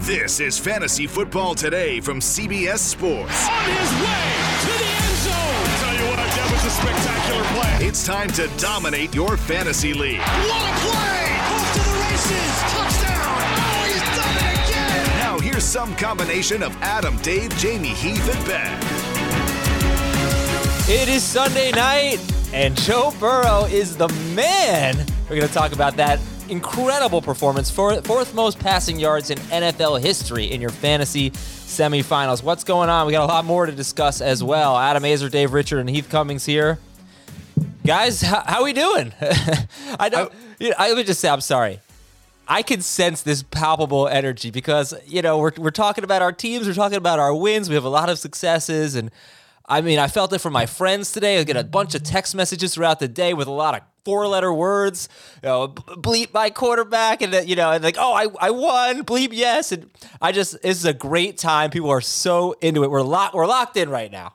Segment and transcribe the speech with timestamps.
[0.00, 3.46] This is Fantasy Football Today from CBS Sports.
[3.46, 5.66] On his way to the end zone.
[5.76, 7.86] Tell you what, that was a spectacular play.
[7.86, 10.20] It's time to dominate your fantasy league.
[10.20, 11.20] What a play!
[11.52, 12.52] Off to the races.
[12.72, 13.44] Touchdown.
[13.60, 15.06] Oh, he's done it again.
[15.18, 18.78] Now here's some combination of Adam, Dave, Jamey, Heath, and Ben.
[20.88, 22.18] It is Sunday night,
[22.54, 24.96] and Joe Burrow is the man.
[25.28, 26.18] We're going to talk about that
[26.50, 32.42] incredible performance, for, fourth most passing yards in NFL history in your fantasy semifinals.
[32.42, 33.06] What's going on?
[33.06, 34.76] We got a lot more to discuss as well.
[34.76, 36.78] Adam Aizer, Dave Richard, and Heath Cummings here.
[37.86, 39.12] Guys, how, how we doing?
[39.98, 40.32] I don't.
[40.60, 41.80] Know, I would just say I'm sorry.
[42.46, 46.66] I can sense this palpable energy because you know we're we're talking about our teams,
[46.66, 47.68] we're talking about our wins.
[47.68, 49.10] We have a lot of successes, and
[49.66, 51.38] I mean I felt it from my friends today.
[51.38, 54.52] I get a bunch of text messages throughout the day with a lot of four-letter
[54.52, 55.08] words.
[55.42, 59.04] You know, bleep my quarterback, and then you know, and like oh I I won,
[59.04, 61.70] bleep yes, and I just this is a great time.
[61.70, 62.90] People are so into it.
[62.90, 64.34] We're locked we're locked in right now.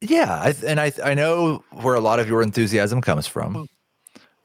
[0.00, 3.68] Yeah, I, and I I know where a lot of your enthusiasm comes from.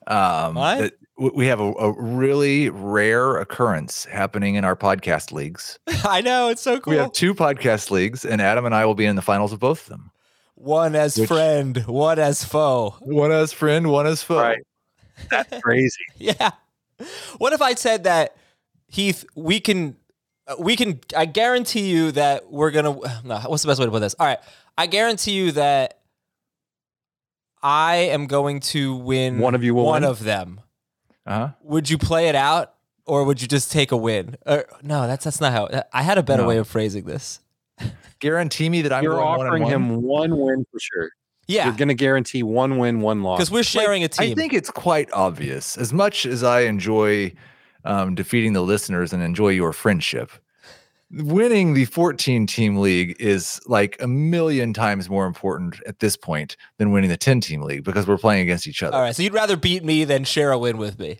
[0.05, 0.93] Um, What?
[1.17, 5.79] we have a, a really rare occurrence happening in our podcast leagues.
[6.05, 6.91] I know it's so cool.
[6.91, 9.59] We have two podcast leagues, and Adam and I will be in the finals of
[9.59, 10.11] both of them.
[10.57, 12.95] One as Which- friend, one as foe.
[13.01, 14.39] One as friend, one as foe.
[14.41, 14.63] Right.
[15.31, 16.03] That's crazy.
[16.17, 16.51] Yeah.
[17.37, 18.35] What if I said that,
[18.87, 19.23] Heath?
[19.35, 19.95] We can,
[20.47, 20.99] uh, we can.
[21.15, 22.97] I guarantee you that we're gonna.
[23.23, 24.15] No, what's the best way to put this?
[24.19, 24.39] All right,
[24.77, 25.99] I guarantee you that
[27.61, 29.39] I am going to win.
[29.39, 30.09] One of you will One win?
[30.09, 30.61] of them.
[31.25, 31.49] Uh-huh.
[31.63, 32.73] Would you play it out,
[33.05, 34.35] or would you just take a win?
[34.45, 35.83] Uh, no, that's that's not how.
[35.93, 36.47] I had a better No.
[36.49, 37.41] way of phrasing this.
[38.19, 39.71] Guarantee me that I'm You're going one offering one.
[39.71, 41.09] him one win for sure.
[41.47, 43.37] Yeah, You're going to guarantee one win, one loss.
[43.39, 44.31] because we're sharing a team.
[44.31, 45.77] I think it's quite obvious.
[45.77, 47.31] As much as I enjoy
[47.85, 50.29] um, defeating the listeners and enjoy your friendship,
[51.09, 56.57] winning the 14 team league is like a million times more important at this point
[56.79, 58.97] than winning the 10 team league because we're playing against each other.
[58.97, 61.19] All right, so you'd rather beat me than share a win with me.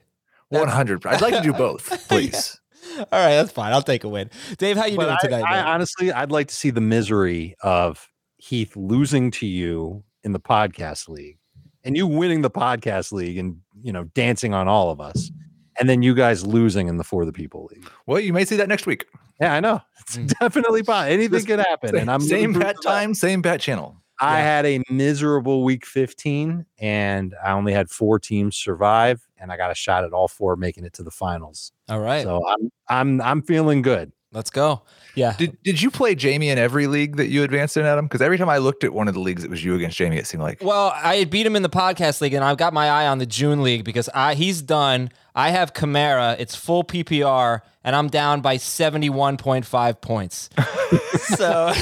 [0.49, 1.05] 100.
[1.05, 2.59] I'd like to do both, please.
[3.11, 3.73] All right, that's fine.
[3.73, 4.29] I'll take a win.
[4.57, 5.43] Dave, how you But doing I, tonight?
[5.51, 10.39] I honestly, I'd like to see the misery of Heath losing to you in the
[10.39, 11.37] podcast league
[11.83, 15.31] and you winning the podcast league and, you know, dancing on all of us.
[15.79, 17.87] And then you guys losing in the For the People League.
[18.07, 19.05] Well, you may see that next week.
[19.39, 19.79] Yeah, I know.
[20.01, 20.27] It's Mm.
[20.39, 21.13] definitely possible.
[21.13, 21.95] Anything This- could happen.
[21.95, 22.87] And I'm same looking bat that.
[22.89, 23.95] time, same bat channel.
[24.19, 24.43] I Yeah.
[24.45, 29.71] had a miserable week 15 and I only had four teams survive and I got
[29.71, 31.71] a shot at all four making it to the finals.
[31.89, 34.11] All right, So I'm I'm I'm feeling good.
[34.33, 34.83] let's go.
[35.15, 38.05] Yeah, Did, did you play Jamey in every league that you advanced in, Adam?
[38.05, 40.17] Because every time I looked at one of the leagues, it was you against Jamey.
[40.17, 40.61] It seemed like.
[40.61, 43.17] Well, I had beat him in the podcast league, and I've got my eye on
[43.17, 45.09] the June league because I he's done.
[45.37, 46.35] I have Kamara.
[46.39, 50.49] It's full PPR, and I'm down by 71.5 points.
[51.35, 51.73] so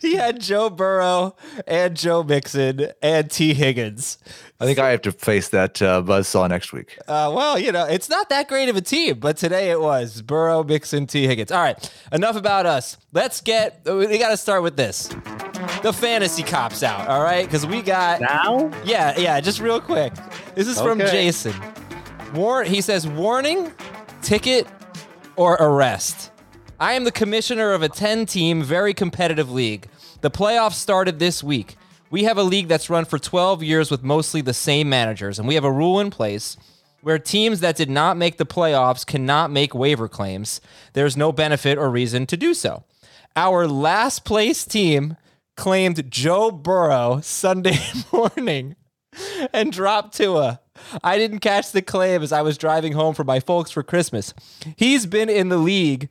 [0.00, 1.36] he had Joe Burrow
[1.68, 3.54] and Joe Mixon and T.
[3.54, 4.18] Higgins.
[4.58, 6.98] I think I have to face that uh, buzzsaw next week.
[7.06, 10.20] Uh, well, you know, it's not that great of a team, but today it was
[10.20, 11.28] Burrow, Mixon, T.
[11.28, 11.52] Higgins.
[11.52, 12.96] All right, enough about us.
[13.12, 13.82] Let's get.
[13.84, 15.06] We got to start with this.
[15.82, 17.06] The fantasy cops out.
[17.06, 18.20] All right, because we got.
[18.20, 18.72] Now?
[18.84, 20.12] Yeah, yeah, just real quick.
[20.56, 21.54] This is from Jason.
[22.36, 23.72] War- he says, warning,
[24.22, 24.66] ticket,
[25.36, 26.30] or arrest.
[26.78, 29.88] I am the commissioner of a 10 team, very competitive league.
[30.20, 31.76] The playoffs started this week.
[32.10, 35.48] We have a league that's run for 12 years with mostly the same managers, and
[35.48, 36.56] we have a rule in place
[37.00, 40.60] where teams that did not make the playoffs cannot make waiver claims.
[40.92, 42.84] There's no benefit or reason to do so.
[43.34, 45.16] Our last place team
[45.56, 47.78] claimed Joe Burrow Sunday
[48.12, 48.76] morning
[49.52, 50.60] and dropped Tua.
[51.02, 54.34] I didn't catch the claim as I was driving home for my folks for Christmas.
[54.76, 56.08] He's been in the league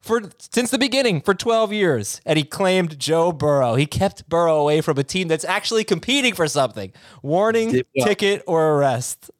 [0.00, 3.74] for since the beginning for 12 years, and he claimed Joe Burrow.
[3.74, 6.92] He kept Burrow away from a team that's actually competing for something.
[7.22, 9.30] Warning, Did- well- ticket, or arrest.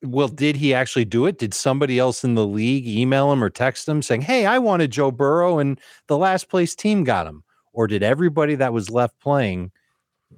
[0.00, 1.38] Well, did he actually do it?
[1.38, 4.92] Did somebody else in the league email him or text him saying, "Hey, I wanted
[4.92, 9.18] Joe Burrow and the last place team got him," or did everybody that was left
[9.18, 9.72] playing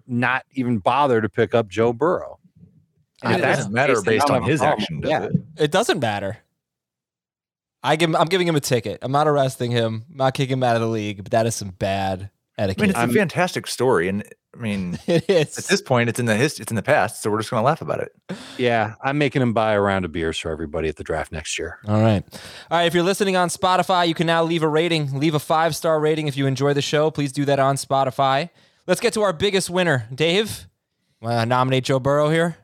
[0.06, 2.38] not even bother to pick up Joe Burrow?
[3.22, 5.25] And It doesn't matter based on his oh, action, does Yeah.
[5.25, 5.32] it?
[5.56, 6.38] It doesn't matter.
[7.82, 8.99] I give, I'm giving him a ticket.
[9.02, 10.05] I'm not arresting him.
[10.11, 11.22] I'm not kicking him out of the league.
[11.22, 12.81] But that is some bad etiquette.
[12.81, 14.22] I mean, it's I'm- a fantastic story, and
[14.55, 15.56] I mean, it is.
[15.58, 17.62] at this point, it's in the hist- it's in the past, so we're just gonna
[17.62, 18.12] laugh about it.
[18.58, 21.58] Yeah, I'm making him buy a round of beers for everybody at the draft next
[21.58, 21.78] year.
[21.88, 22.23] All right.
[22.70, 22.84] All right.
[22.84, 25.19] If you're listening on Spotify, you can now leave a rating.
[25.19, 27.11] Leave a five star rating if you enjoy the show.
[27.11, 28.50] Please do that on Spotify.
[28.87, 30.06] Let's get to our biggest winner.
[30.12, 30.66] Dave,
[31.23, 32.56] want to nominate Joe Burrow here?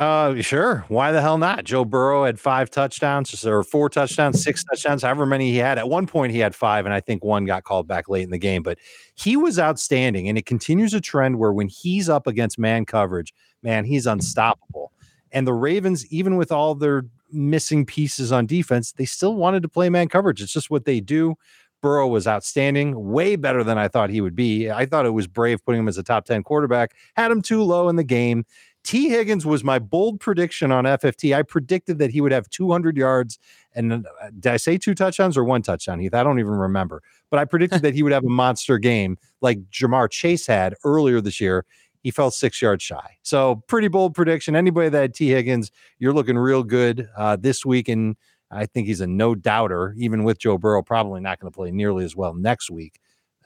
[0.00, 0.86] Uh, sure.
[0.88, 1.64] Why the hell not?
[1.64, 5.76] Joe Burrow had five touchdowns or four touchdowns, six touchdowns, however many he had.
[5.76, 8.30] At one point, he had five, and I think one got called back late in
[8.30, 8.62] the game.
[8.62, 8.78] But
[9.14, 13.34] he was outstanding, and it continues a trend where when he's up against man coverage,
[13.62, 14.90] man, he's unstoppable.
[15.32, 19.68] And the Ravens, even with all their missing pieces on defense, they still wanted to
[19.68, 20.40] play man coverage.
[20.40, 21.36] It's just what they do.
[21.82, 24.70] Burrow was outstanding, way better than I thought he would be.
[24.70, 27.62] I thought it was brave putting him as a top 10 quarterback, had him too
[27.62, 28.44] low in the game.
[28.84, 29.08] T.
[29.10, 31.36] Higgins was my bold prediction on FFT.
[31.36, 33.38] I predicted that he would have 200 yards.
[33.74, 36.14] And uh, did I say two touchdowns or one touchdown, Heath?
[36.14, 37.02] I don't even remember.
[37.30, 41.20] But I predicted that he would have a monster game like Ja'Marr Chase had earlier
[41.20, 41.64] this year.
[42.02, 43.18] He fell six yards shy.
[43.22, 44.56] So, pretty bold prediction.
[44.56, 45.28] Anybody that had T.
[45.28, 47.88] Higgins, you're looking real good uh, this week.
[47.88, 48.16] And
[48.50, 51.70] I think he's a no doubter, even with Joe Burrow, probably not going to play
[51.70, 52.98] nearly as well next week.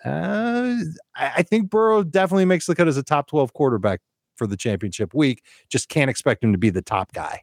[0.04, 0.76] Uh,
[1.16, 4.00] I, I think Burrow definitely makes the cut as a top 12 quarterback
[4.36, 5.42] for the championship week.
[5.68, 7.42] Just can't expect him to be the top guy.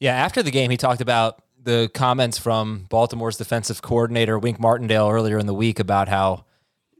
[0.00, 0.14] Yeah.
[0.14, 5.38] After the game, he talked about the comments from Baltimore's defensive coordinator, Wink Martindale, earlier
[5.38, 6.44] in the week about how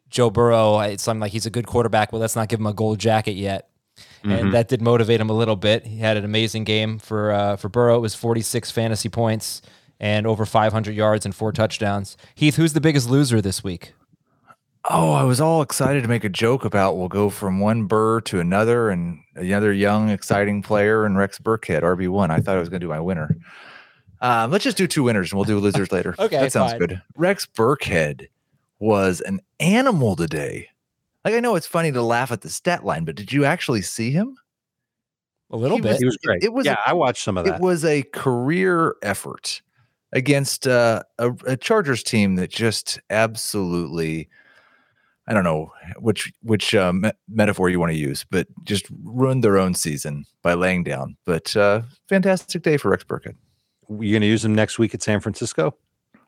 [0.08, 2.72] Joe Burrow, it's something like he's a good quarterback, but let's not give him a
[2.72, 3.68] gold jacket yet.
[4.22, 5.86] And that did motivate him a little bit.
[5.86, 7.96] He had an amazing game for uh, for Burrow.
[7.96, 9.60] It was 46 fantasy points
[10.00, 12.16] and over 500 yards and four touchdowns.
[12.34, 13.92] Heath, who's the biggest loser this week?
[14.90, 18.20] Oh, I was all excited to make a joke about we'll go from one Burr
[18.22, 22.30] to another and another young, exciting player and Rex Burkhead, RB1.
[22.30, 23.34] I thought I was going to do my winner.
[24.20, 26.14] Um, let's just do two winners and we'll do losers later.
[26.18, 26.80] Okay, That sounds fine.
[26.80, 27.02] good.
[27.16, 28.26] Rex Burkhead
[28.78, 30.68] was an animal today.
[31.24, 33.80] Like, I know it's funny to laugh at the stat line, but did you actually
[33.80, 34.36] see him?
[35.50, 35.96] A little He bit.
[35.98, 36.42] He was great.
[36.42, 37.54] it was yeah, I watched some of that.
[37.56, 39.62] It was a career effort
[40.12, 44.28] against uh, a, a Chargers team that just absolutely,
[45.26, 49.42] I don't know which which uh, me- metaphor you want to use, but just ruined
[49.42, 51.16] their own season by laying down.
[51.24, 53.36] But uh, fantastic day for Rex Burkhead.
[53.88, 55.74] you going to use him next week at San Francisco?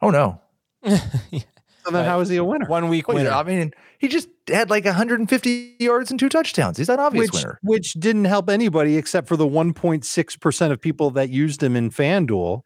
[0.03, 0.41] Oh no,
[0.85, 2.05] So then, Right.
[2.09, 2.67] how is he a winner?
[2.67, 3.31] One week Well, winner.
[3.31, 6.79] I mean, he just had like 150 yards and two touchdowns.
[6.79, 7.59] He's an obvious Which, winner.
[7.63, 12.63] which didn't help anybody except for the 1.6% of people that used him in FanDuel.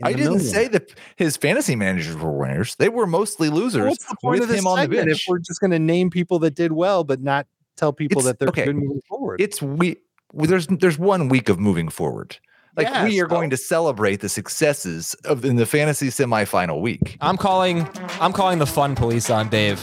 [0.00, 0.40] In I didn't million.
[0.44, 2.74] say that his fantasy managers were winners.
[2.76, 5.10] They were mostly losers What's the point with of this him on the bench.
[5.10, 7.46] if we're just going to name people that did well, but not
[7.76, 8.64] tell people It's- that they're okay.
[8.66, 9.40] good moving forward?
[9.40, 9.96] it's we
[10.34, 12.36] there's there's one week of moving forward.
[12.76, 17.16] Like Yeah, we are going to celebrate the successes of in the fantasy semifinal week.
[17.20, 17.88] I'm calling.
[18.20, 19.80] I'm calling the fun police on Dave.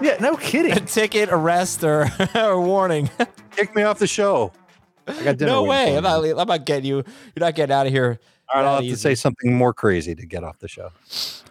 [0.00, 0.72] Yeah, no kidding.
[0.72, 3.08] A ticket, arrest, or, or warning.
[3.54, 4.52] Kick me off the show.
[5.06, 5.96] I got dinner no way.
[5.96, 6.96] I'm not, I'm not getting you.
[6.96, 7.04] You're
[7.36, 8.18] not getting out of here.
[8.52, 10.90] All right, I'll that have to say something more crazy to get off the show.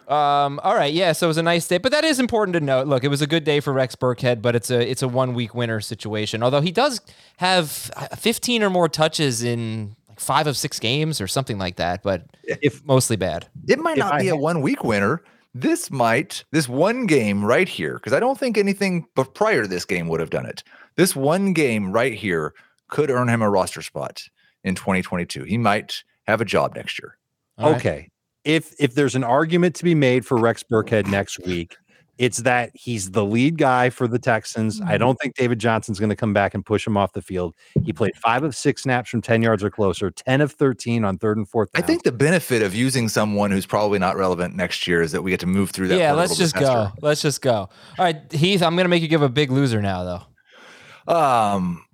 [0.08, 1.12] Um, all right, yeah.
[1.12, 2.86] So it was a nice day, but that is important to note.
[2.86, 5.34] Look, it was a good day for Rex Burkhead, but it's a it's a one
[5.34, 6.42] week winner situation.
[6.42, 7.00] Although he does
[7.38, 11.76] have uh, 15 or more touches in like five of six games or something like
[11.76, 13.46] that, but If mostly bad.
[13.68, 15.22] It might not I be a one week winner.
[15.54, 19.68] This might this one game right here because I don't think anything but prior to
[19.68, 20.62] this game would have done it.
[20.96, 22.54] This one game right here
[22.88, 24.22] could earn him a roster spot
[24.64, 25.44] in 2022.
[25.44, 27.16] He might have a job next year.
[27.58, 27.76] All right.
[27.76, 28.08] okay,
[28.44, 31.76] if if there's an argument to be made for Rex Burkhead next week,
[32.18, 34.78] it's that he's the lead guy for the Texans.
[34.78, 34.90] Mm-hmm.
[34.90, 37.54] I don't think David Johnson's going to come back and push him off the field.
[37.84, 41.18] He played five of six snaps from 10 yards or closer, 10 of 13 on
[41.18, 41.70] third and fourth.
[41.74, 45.22] I think the benefit of using someone who's probably not relevant next year is that
[45.22, 45.98] we get to move through that.
[45.98, 46.92] Yeah, let's just go.
[47.00, 47.54] Let's just go.
[47.54, 51.12] All right, Heath, I'm gonna make you give a big loser now, though.
[51.12, 51.84] Um,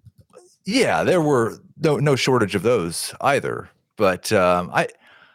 [0.66, 3.70] yeah, there were no no shortage of those either.
[3.98, 4.88] But um, I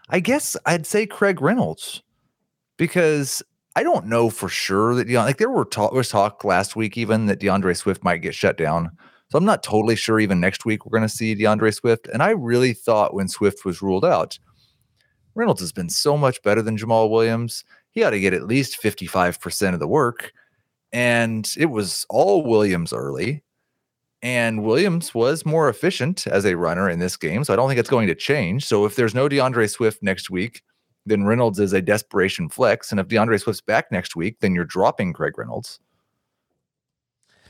[0.09, 2.01] I guess I'd say Craig Reynolds
[2.77, 3.43] because
[3.75, 6.97] I don't know for sure that Deon, like there were talk was talk last week
[6.97, 8.91] even that D'Andre Swift might get shut down.
[9.29, 12.07] So I'm not totally sure even next week we're going to see D'Andre Swift.
[12.07, 14.37] And I really thought when Swift was ruled out,
[15.33, 17.63] Reynolds has been so much better than Jamaal Williams.
[17.91, 20.31] He ought to get at least 55% of the work.
[20.91, 23.41] And it was all Williams early.
[24.23, 27.43] And Williams was more efficient as a runner in this game.
[27.43, 28.65] So I don't think it's going to change.
[28.65, 30.63] So if there's no D'Andre Swift next week,
[31.05, 32.89] then Reynolds is a desperation flex.
[32.91, 35.79] And if D'Andre Swift's back next week, then you're dropping Craig Reynolds.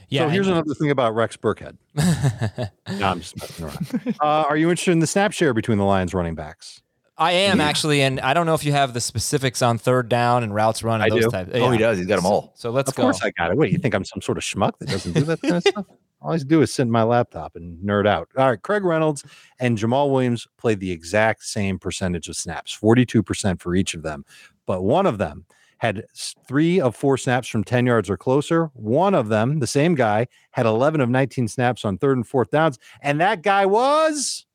[0.10, 0.26] Yeah.
[0.26, 1.78] so here's another thing about Rex Burkhead.
[3.00, 4.16] No, I'm just messing around.
[4.22, 6.82] uh, are you interested in the snap share between the Lions running backs?
[7.18, 7.66] I am Yeah.
[7.66, 10.84] actually, and I don't know if you have the specifics on third down and routes
[10.84, 11.30] run and I those do.
[11.32, 11.52] types.
[11.54, 11.98] Oh, he does.
[12.00, 12.52] He's got them all.
[12.56, 13.04] So let's of go.
[13.04, 13.58] Of course I got it.
[13.58, 13.94] What do you think?
[13.96, 15.86] I'm some sort of schmuck that doesn't do that kind of stuff?
[16.24, 18.30] All I do is sit in my laptop and nerd out.
[18.38, 19.26] All right, Craig Reynolds
[19.60, 24.24] and Jamaal Williams played the exact same percentage of snaps, 42% for each of them.
[24.66, 25.46] But one of them
[25.80, 26.06] had
[26.48, 28.72] three of four snaps from 10 yards or closer.
[28.74, 32.52] One of them, the same guy, had 11 of 19 snaps on third and fourth
[32.52, 32.80] downs.
[33.02, 34.46] And that guy was,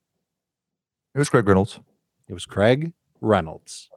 [1.15, 1.81] It was Craig Reynolds.
[2.29, 3.91] it was Craig Reynolds.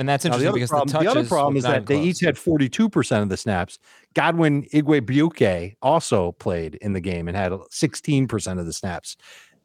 [0.00, 2.20] And that's Now, interesting the because problem, the the other problem is that they each
[2.20, 3.78] had 42% of the snaps.
[4.14, 9.18] Godwin Igwebuike also played in the game and had 16% of the snaps.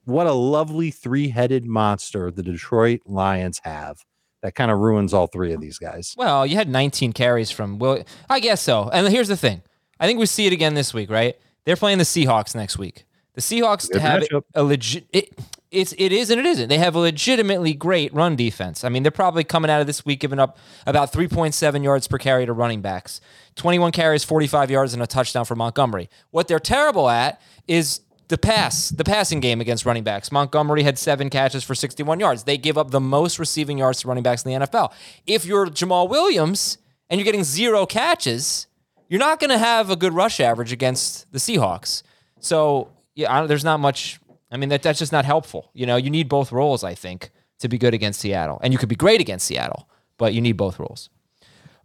[0.03, 4.03] What a lovely three headed monster the Detroit Lions have
[4.41, 6.13] that kind of ruins all three of these guys.
[6.17, 8.03] Well, you had 19 carries from Will.
[8.29, 8.89] I guess so.
[8.91, 9.63] And here's the thing.
[10.01, 11.35] I think we see it again this week, right?
[11.63, 13.05] They're playing the Seahawks next week.
[13.33, 14.43] The Seahawks Good have matchup.
[14.53, 15.05] a legit.
[15.13, 15.39] It,
[15.75, 16.69] it's it is and it isn't.
[16.69, 18.83] They have a legitimately great run defense.
[18.83, 22.17] I mean, they're probably coming out of this week giving up about 3.7 yards per
[22.17, 23.21] carry to running backs.
[23.55, 26.09] 21 carries, 45 yards, and a touchdown for Montgomery.
[26.31, 30.31] What they're terrible at is the pass, the passing game against running backs.
[30.31, 32.43] Montgomery had seven catches for 61 yards.
[32.43, 34.91] They give up the most receiving yards to running backs in the NFL.
[35.27, 36.77] If you're Jamaal Williams
[37.09, 38.67] and you're getting zero catches,
[39.09, 42.01] you're not going to have a good rush average against the Seahawks.
[42.39, 44.19] So, yeah, there's not much.
[44.55, 45.69] I mean, that, that's just not helpful.
[45.73, 48.57] You know, you need both roles, I think, to be good against Seattle.
[48.63, 51.09] And you could be great against Seattle, but you need both roles.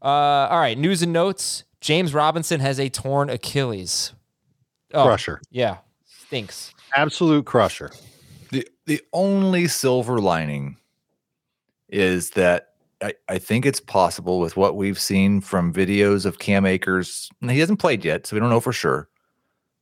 [0.00, 1.64] Uh, all right, news and notes.
[1.80, 4.12] James Robinson has a torn Achilles.
[4.94, 5.40] Oh, Crusher.
[5.50, 6.72] Yeah, stinks.
[6.94, 7.90] Absolute crusher.
[8.52, 10.76] The the only silver lining
[11.88, 12.68] is that
[13.02, 17.30] I, I think it's possible with what we've seen from videos of Cam Akers.
[17.42, 19.08] and He hasn't played yet, so we don't know for sure.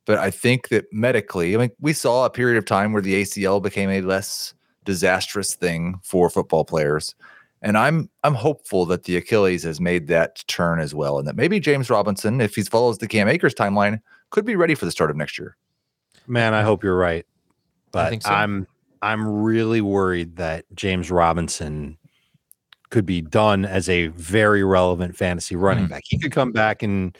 [0.09, 3.21] But I think that medically, I mean, we saw a period of time where the
[3.21, 7.13] ACL became a less disastrous thing for football players.
[7.61, 11.19] And I'm I'm hopeful that the Achilles has made that turn as well.
[11.19, 14.01] And that maybe James Robinson, if he follows the Cam Akers timeline,
[14.31, 15.55] could be ready for the start of next year.
[16.25, 17.27] Man, I hope you're right.
[17.91, 18.31] But think so.
[18.31, 18.65] I'm
[19.03, 21.99] I'm really worried that James Robinson
[22.89, 25.89] could be done as a very relevant fantasy running Mhm.
[25.91, 26.01] back.
[26.05, 27.15] He could come back and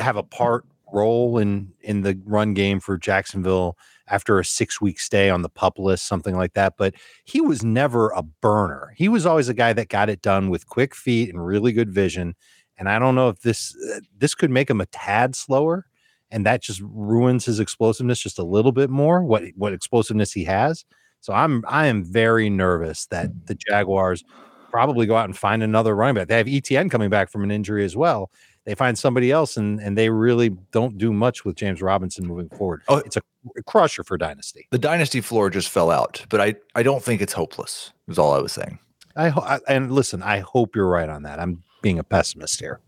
[0.00, 3.76] have a part role in in the run game for Jacksonville
[4.08, 6.74] after a six week stay on the pup list, something like that.
[6.78, 8.94] But he was never a burner.
[8.96, 11.92] He was always a guy that got it done with quick feet and really good
[11.92, 12.34] vision.
[12.78, 13.76] And I don't know if this
[14.16, 15.86] this could make him a tad slower
[16.30, 20.44] and that just ruins his explosiveness just a little bit more what what explosiveness he
[20.44, 20.84] has
[21.20, 24.24] so i'm i am very nervous that the jaguars
[24.70, 27.50] probably go out and find another running back they have etn coming back from an
[27.50, 28.30] injury as well
[28.66, 32.48] they find somebody else and and they really don't do much with james robinson moving
[32.50, 32.98] forward Oh.
[32.98, 33.22] it's a
[33.66, 37.32] crusher for dynasty The dynasty floor just fell out, but I, I don't think it's
[37.32, 38.78] hopeless, is all I was saying.
[39.16, 42.58] i, ho- I and listen i hope you're right on that i'm being a pessimist
[42.60, 42.80] here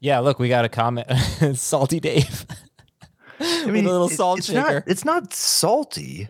[0.00, 1.06] Yeah, look, we got a comment.
[1.54, 2.44] Salty Dave.
[3.40, 4.74] I mean, a little salt it's shaker.
[4.74, 6.28] Not, it's not salty.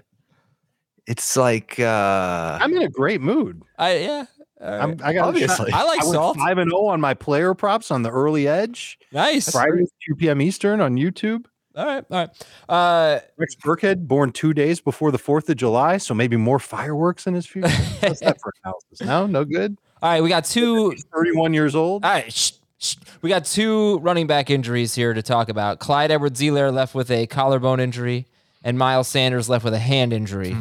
[1.07, 4.25] It's like uh i'm in a great mood I yeah.
[4.61, 4.81] All right.
[4.81, 5.73] I'm, i got Obviously.
[5.73, 6.37] I like I went salt.
[6.39, 8.99] five and zero on my player props on the early edge.
[9.13, 9.51] Nice.
[9.51, 10.41] Friday, 2 p.m.
[10.41, 11.45] Eastern on YouTube.
[11.77, 12.05] All right.
[12.11, 12.31] All right.
[12.69, 17.27] Uh, Rex Burkhead, born two days before the 4th of July, so maybe more fireworks
[17.27, 17.69] in his future.
[18.01, 19.03] What's that for analysis?
[19.03, 19.77] No, no good.
[20.03, 20.23] all right.
[20.23, 20.91] We got two.
[20.91, 22.05] He's 31 years old.
[22.05, 22.33] All right.
[22.33, 22.97] Shh, shh.
[23.21, 25.79] We got two running back injuries here to talk about.
[25.79, 28.27] Clyde Edwards-Helaire left with a collarbone injury,
[28.65, 30.57] and Miles Sanders left with a hand injury.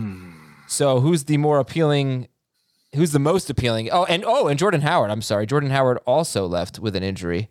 [0.68, 2.28] So who's the more appealing?
[2.96, 3.90] Who's the most appealing?
[3.92, 5.12] Oh, and oh, and Jordan Howard.
[5.12, 7.50] I'm sorry, Jordan Howard also left with an injury.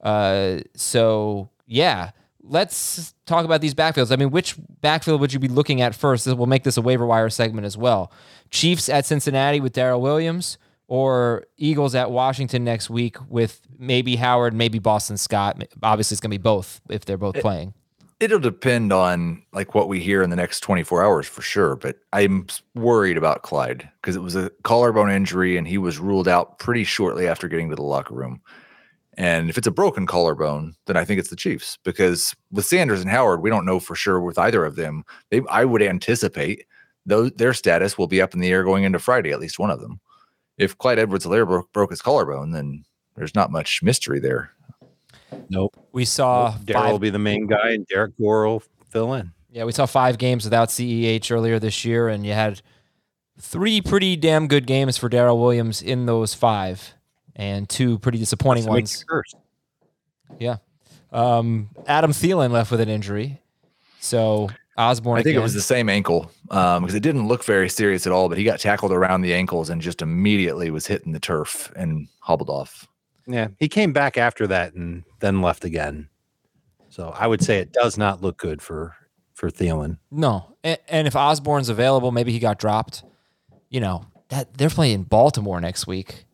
[0.00, 2.10] Uh, so yeah,
[2.42, 4.12] let's talk about these backfields.
[4.12, 6.26] I mean, which backfield would you be looking at first?
[6.26, 8.12] We'll make this a waiver wire segment as well.
[8.50, 10.58] Chiefs at Cincinnati with Darrel Williams,
[10.88, 15.62] or Eagles at Washington next week with maybe Howard, maybe Boston Scott.
[15.82, 17.74] Obviously, it's gonna be both if they're both playing.
[18.22, 21.76] It'll depend on like what we hear in the next 24 hours for sure.
[21.76, 26.28] But I'm worried about Clyde because it was a collarbone injury and he was ruled
[26.28, 28.40] out pretty shortly after getting to the locker room.
[29.18, 33.02] And if it's a broken collarbone, then I think it's the Chiefs because with Sanders
[33.02, 35.04] and Howard, we don't know for sure with either of them.
[35.30, 36.64] They, I would anticipate
[37.04, 39.70] though their status will be up in the air going into Friday, at least one
[39.70, 40.00] of them.
[40.58, 42.84] If Clyde Edwards-Helaire broke, broke his collarbone, then
[43.16, 44.52] there's not much mystery there.
[45.48, 45.76] Nope.
[45.92, 49.32] We saw Darrel will be the main guy, and Derrick Gore will fill in.
[49.50, 52.62] Yeah, we saw five games without CEH earlier this year, and you had
[53.38, 56.94] three pretty damn good games for Darrel Williams in those five,
[57.36, 59.04] and two pretty disappointing ones.
[59.08, 59.34] it.
[60.38, 60.56] Yeah.
[61.12, 63.42] Um, Adam Thielen left with an injury,
[64.00, 64.48] so
[64.78, 65.18] Osborn.
[65.18, 68.28] I think it was the same ankle because it didn't look very serious at all,
[68.28, 72.08] but he got tackled around the ankles and just immediately was hitting the turf and
[72.20, 72.88] hobbled off.
[73.26, 76.08] Yeah, he came back after that and then left again.
[76.88, 78.94] So I would say it does not look good for
[79.34, 79.98] for Thielen.
[80.10, 80.48] no.
[80.64, 83.02] And, and if Osborn's available, maybe he got dropped.
[83.70, 86.24] You know that they're playing Baltimore next week.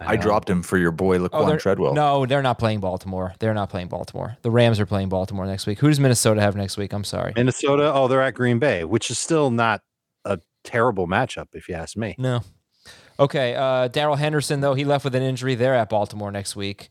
[0.00, 1.94] I dropped him for your boy Oh, Laquon they're- Treadwell.
[1.94, 3.34] No, they're not playing Baltimore.
[3.40, 4.36] They're not playing Baltimore.
[4.42, 5.80] The Rams are playing Baltimore next week.
[5.80, 6.92] Who does Minnesota have next week?
[6.92, 7.32] I'm sorry.
[7.34, 9.82] Minnesota, oh, they're at Green Bay, which is still not
[10.24, 12.14] a terrible matchup, if you ask me.
[12.18, 12.40] No.
[13.20, 13.54] Okay.
[13.54, 15.54] Uh, Darrell Henderson, though, he left with an injury.
[15.54, 16.88] They're at Baltimore next week.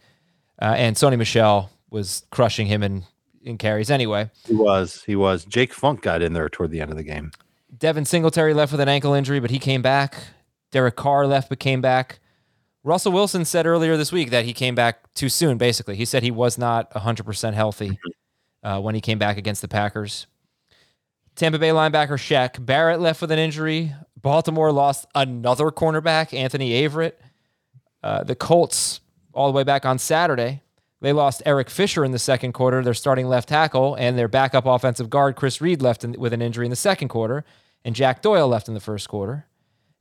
[0.62, 3.04] Uh, and Sony Michel was crushing him in,
[3.42, 4.30] in carries anyway.
[4.46, 5.44] He was, he was.
[5.46, 7.32] Jake Funk got in there toward the end of the game.
[7.78, 10.16] Devin Singletary left with an ankle injury, but he came back.
[10.72, 12.20] Derek Carr left but came back.
[12.84, 15.96] Russell Wilson said earlier this week that he came back too soon, basically.
[15.96, 18.00] He said he was not 100% healthy
[18.64, 20.28] uh, when he came back against the Packers.
[21.36, 23.94] Tampa Bay linebacker Shaq Barrett left with an injury.
[24.22, 27.14] Baltimore lost another cornerback, Anthony Averett.
[28.04, 29.02] Uh, the Colts,
[29.34, 30.62] all the way back on Saturday,
[31.02, 34.66] they lost Eric Fisher in the second quarter, their starting left tackle, and their backup
[34.66, 37.46] offensive guard, Chris Reed, left in, with an injury in the second quarter,
[37.86, 39.46] and Jack Doyle left in the first quarter.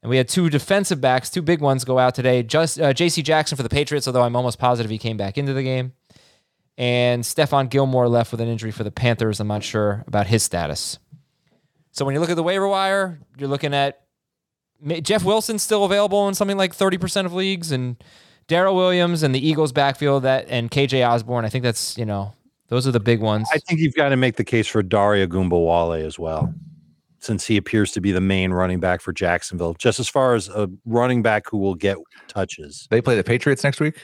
[0.03, 2.43] And we had two defensive backs, two big ones go out today.
[2.43, 3.23] Just uh, J.C.
[3.23, 5.93] Jackson for the Patriots, although I'm almost positive he came back into the game.
[6.77, 9.41] And Stephon Gilmore left with an injury for the Panthers.
[9.41, 10.99] I'm not sure about his status.
[11.91, 14.01] So when you look at the waiver wire, you're looking at
[15.03, 17.97] Jeff Wilson's still available in something like 30% of leagues, and
[18.47, 21.45] Darrel Williams and the Eagles backfield that and KJ Osborn.
[21.45, 22.33] I think that's you know
[22.69, 23.49] those are the big ones.
[23.53, 26.55] I think you've got to make the case for Dare Ogunbowale as well,
[27.19, 29.75] since he appears to be the main running back for Jacksonville.
[29.75, 31.97] Just as far as a running back who will get
[32.29, 33.97] touches, They play the Patriots next week.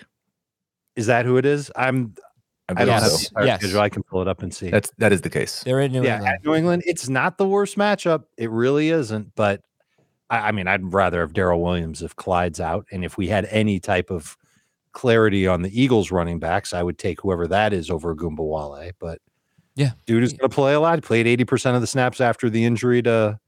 [0.96, 1.70] is that who it is?
[1.76, 2.14] I'm.
[2.68, 3.28] I believe don't have Yes.
[3.36, 3.60] the Yes.
[3.60, 3.80] schedule.
[3.80, 4.70] I can pull it up and see.
[4.70, 5.62] That's that is the case.
[5.64, 6.34] They're in New yeah, England.
[6.34, 8.24] at New England, it's not the worst matchup.
[8.38, 9.34] It really isn't.
[9.36, 9.60] But
[10.30, 13.46] I, I mean, I'd rather have Darrel Williams if Clyde's out, and if we had
[13.46, 14.36] any type of
[14.92, 18.92] clarity on the Eagles running backs, I would take whoever that is over Ogunbowale.
[19.00, 19.18] But
[19.74, 19.92] Yeah.
[20.06, 20.96] dude is going to play a lot.
[20.96, 23.38] He played eighty percent of the snaps after the injury to.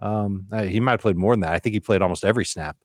[0.00, 1.52] Um, he might have played more than that.
[1.52, 2.76] I think he played almost every snap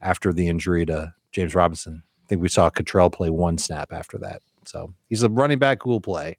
[0.00, 2.02] after the injury to James Robinson.
[2.24, 4.40] I think we saw Cottrell play one snap after that.
[4.64, 6.38] So he's a running back who will play.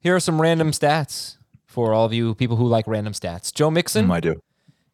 [0.00, 3.52] Here are some random stats for all of you people who like random stats.
[3.52, 4.40] Joe Mixon Mm, I do.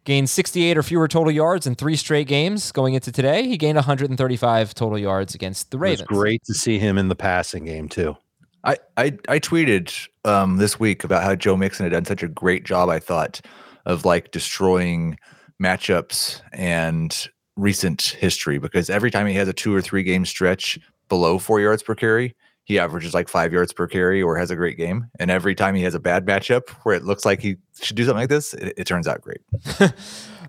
[0.06, 3.46] Gained 68 or fewer total yards in three straight games going into today.
[3.46, 6.06] He gained 135 total yards against the It was Ravens.
[6.08, 8.16] great to see him in the passing game too.
[8.64, 12.28] I, I I tweeted um, this week about how Joe Mixon had done such a
[12.28, 12.88] great job.
[12.88, 13.40] I thought
[13.84, 15.18] of like destroying
[15.62, 20.78] matchups and recent history because every time he has a two or three game stretch
[21.08, 22.34] below four yards per carry,
[22.66, 25.08] he averages like five yards per carry or has a great game.
[25.20, 28.04] And every time he has a bad matchup where it looks like he should do
[28.04, 29.40] something like this, it, it turns out great.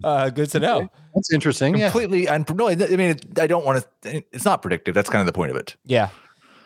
[0.04, 0.88] Uh, good to know.
[1.16, 1.76] That's interesting.
[1.76, 1.90] Yeah.
[1.90, 2.28] Completely.
[2.28, 4.24] And no, I mean, I don't want to.
[4.32, 4.94] It's not predictive.
[4.94, 5.76] That's kind of the point of it.
[5.86, 6.10] Yeah.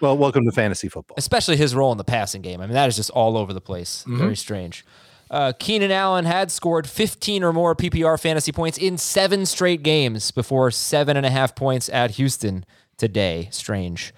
[0.02, 1.16] Well, welcome to fantasy football.
[1.18, 2.60] especially his role in the passing game.
[2.60, 4.04] I mean, that is just all over the place.
[4.06, 4.84] Very strange.
[5.30, 10.32] Uh, Keenan Allen had scored 15 or more PPR fantasy points in seven straight games
[10.32, 12.66] before seven and a half points at Houston
[12.98, 13.48] today.
[13.52, 14.14] Strange.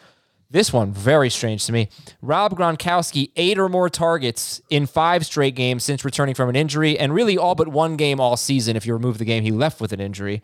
[0.54, 1.90] This one, very strange to me.
[2.22, 6.98] Rob Gronkowski, eight or more targets in five straight games since returning from an injury,
[6.98, 9.82] and really all but one game all season if you remove the game he left
[9.82, 10.44] with an injury.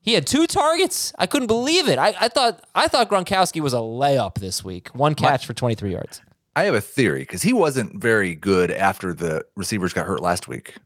[0.00, 1.12] He had two targets.
[1.20, 2.00] I couldn't believe it.
[2.00, 4.88] I, I thought I thought Gronkowski was a layup this week.
[4.88, 6.20] One catch for 23 yards.
[6.56, 10.48] I have a theory because he wasn't very good after the receivers got hurt last
[10.48, 10.78] week,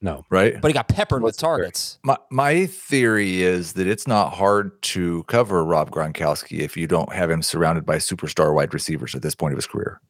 [0.00, 0.60] No, right?
[0.60, 1.98] But he got peppered with targets.
[2.04, 7.12] my my theory is that it's not hard to cover Rob Gronkowski if you don't
[7.12, 10.00] have him surrounded by superstar wide receivers at this point of his career.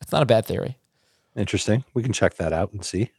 [0.00, 0.78] It's not a bad theory.
[1.36, 1.84] interesting.
[1.92, 3.10] We can check that out and see.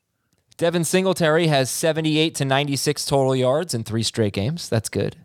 [0.57, 4.67] Devin Singletary has 78 to 96 total yards in three straight games.
[4.67, 5.15] That's good.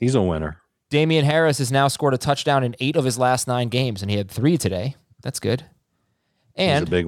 [0.00, 0.60] He's a winner.
[0.90, 4.10] Damien Harris has now scored a touchdown in eight of his last nine games, and
[4.10, 4.96] he had three today.
[5.22, 5.62] That's good.
[6.56, 7.06] He's a And big.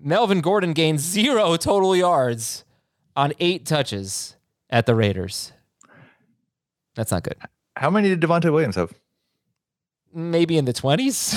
[0.00, 2.64] Melvin Gordon gained zero total yards
[3.16, 4.36] on eight touches
[4.70, 5.52] at the Raiders.
[6.94, 7.36] That's not good.
[7.76, 8.92] How many did Javonte Williams have?
[10.12, 11.32] maybe in the 20s.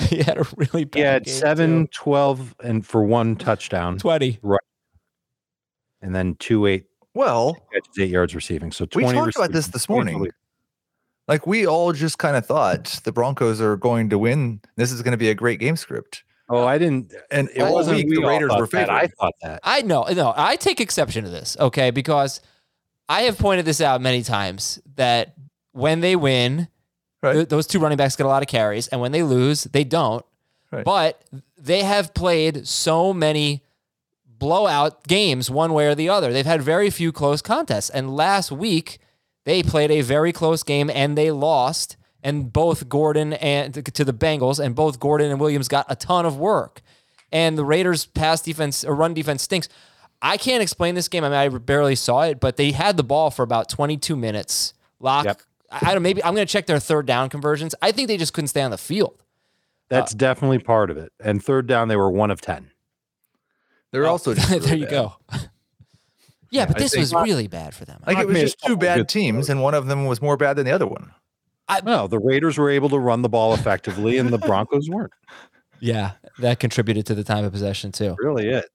[0.10, 1.90] he had a really bad He had game, seven, too.
[1.94, 4.38] 12, and for one touchdown, 20.
[6.00, 7.56] and then two eight Well,
[7.98, 8.70] eight yards receiving.
[8.70, 10.28] So 20 We talked about this this morning.
[11.26, 14.60] like we all just kind of thought the Broncos are going to win.
[14.76, 16.22] This is going to be a great game script.
[16.48, 17.12] Oh, I didn't.
[17.30, 18.70] And It all wasn't we the Raiders thought were that.
[18.86, 18.90] favored.
[18.92, 19.60] I thought that.
[19.64, 21.90] I know, no, I take exception to this, okay?
[21.90, 22.40] Because
[23.08, 25.34] I have pointed this out many times that
[25.72, 26.68] when they win,
[27.22, 27.32] Right.
[27.32, 29.82] th- those two running backs get a lot of carries, and when they lose, they
[29.84, 30.24] don't.
[30.70, 30.84] Right.
[30.84, 31.22] But
[31.58, 33.62] they have played so many
[34.38, 36.32] blowout games one way or the other.
[36.32, 37.88] They've had very few close contests.
[37.90, 38.98] And last week,
[39.44, 41.96] they played a very close game and they lost.
[42.26, 46.26] And both Gordon and to the Bengals, and both Gordon and Williams got a ton
[46.26, 46.82] of work.
[47.30, 49.68] And the Raiders' pass defense or run defense stinks.
[50.20, 51.22] I can't explain this game.
[51.22, 54.74] I mean, I barely saw it, but they had the ball for about 22 minutes.
[54.98, 55.26] Lock.
[55.26, 55.42] Yep.
[55.70, 56.02] I I don't.
[56.02, 57.76] Maybe I'm going to check their third down conversions.
[57.80, 59.22] I think they just couldn't stay on the field.
[59.88, 61.12] That's uh, definitely part of it.
[61.20, 62.72] And third down, they were one of 10.
[63.92, 64.90] They're oh, also just there really you bad.
[64.90, 65.14] go.
[66.50, 68.02] yeah, but I this think- was really bad for them.
[68.04, 70.66] Like it was just two bad teams, and one of them was more bad than
[70.66, 71.12] the other one.
[71.84, 75.12] No, the Raiders were able to run the ball effectively, and the Broncos weren't.
[75.80, 78.16] Yeah, that contributed to the time of possession too.
[78.18, 78.66] Really, it.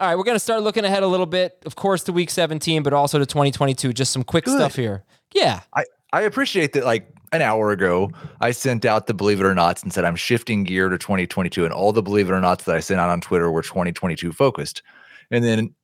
[0.00, 2.30] All right, we're going to start looking ahead a little bit, of course, to week
[2.30, 3.92] 17, but also to 2022.
[3.92, 4.56] Just some quick Good.
[4.56, 5.04] stuff here.
[5.34, 5.60] Yeah.
[5.74, 6.84] I I appreciate that.
[6.84, 10.16] Like an hour ago, I sent out the believe it or nots and said I'm
[10.16, 13.10] shifting gear to 2022, and all the believe it or nots that I sent out
[13.10, 14.82] on Twitter were 2022 focused.
[15.30, 15.74] And then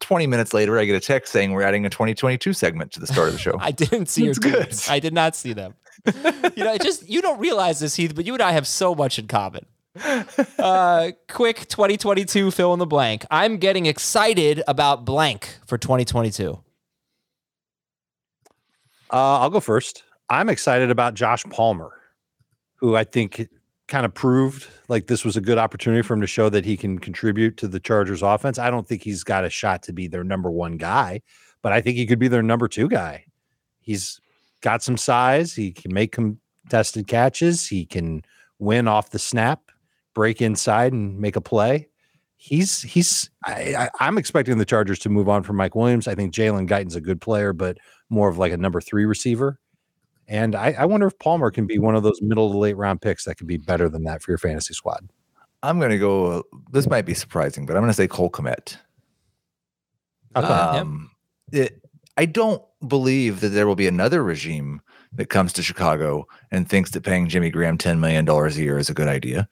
[0.00, 3.06] 20 minutes later, I get a text saying we're adding a 2022 segment to the
[3.06, 3.56] start of the show.
[3.60, 4.68] I didn't see your That's good.
[4.68, 4.90] tweets.
[4.90, 5.74] I did not see them.
[6.06, 8.94] you know, it just you don't realize this, Heath, but you and I have so
[8.94, 9.66] much in common.
[10.58, 13.24] Uh, quick 2022 fill in the blank.
[13.30, 16.58] I'm getting excited about blank for 2022.
[19.12, 20.02] Uh, I'll go first.
[20.28, 21.92] I'm excited about Josh Palmer,
[22.76, 23.48] who I think
[23.88, 26.76] kind of proved like this was a good opportunity for him to show that he
[26.76, 28.58] can contribute to the Chargers offense.
[28.58, 31.22] I don't think he's got a shot to be their number one guy,
[31.62, 33.24] but I think he could be their number two guy.
[33.80, 34.20] He's
[34.60, 35.54] got some size.
[35.54, 37.68] He can make contested catches.
[37.68, 38.22] He can
[38.58, 39.70] win off the snap,
[40.14, 41.88] break inside, and make a play.
[42.38, 46.08] He's he's I, I, I'm expecting the Chargers to move on from Mike Williams.
[46.08, 47.78] I think Jalen Guyton's a good player, but
[48.10, 49.58] more of like a number three receiver.
[50.28, 53.00] And I, I wonder if Palmer can be one of those middle to late round
[53.00, 55.08] picks that could be better than that for your fantasy squad.
[55.62, 56.42] I'm going to go.
[56.72, 58.76] This might be surprising, but I'm going to say Cole Kmet.
[60.34, 60.46] Okay.
[60.46, 61.10] Um,
[61.52, 61.80] it,
[62.16, 64.80] I don't believe that there will be another regime
[65.12, 68.90] that comes to Chicago and thinks that paying Jimmy Graham $10 million a year is
[68.90, 69.48] a good idea.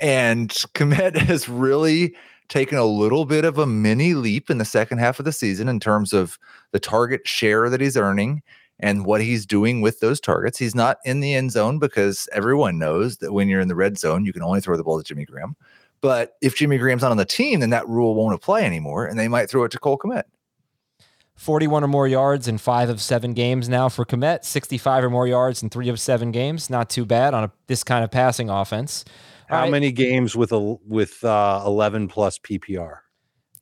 [0.00, 2.14] And Kmet has really
[2.48, 5.68] taken a little bit of a mini leap in the second half of the season
[5.68, 6.38] in terms of
[6.72, 8.42] the target share that he's earning
[8.80, 10.58] and what he's doing with those targets.
[10.58, 13.98] He's not in the end zone because everyone knows that when you're in the red
[13.98, 15.54] zone, you can only throw the ball to Jimmy Graham.
[16.00, 19.18] But if Jimmy Graham's not on the team, then that rule won't apply anymore, and
[19.18, 20.24] they might throw it to Cole Kmet.
[21.36, 24.44] 41 or more yards in five of seven games now for Kmet.
[24.44, 26.68] 65 or more yards in three of seven games.
[26.68, 29.04] Not too bad on a, this kind of passing offense.
[29.50, 32.98] All How right, many games with a with uh, 11 plus PPR?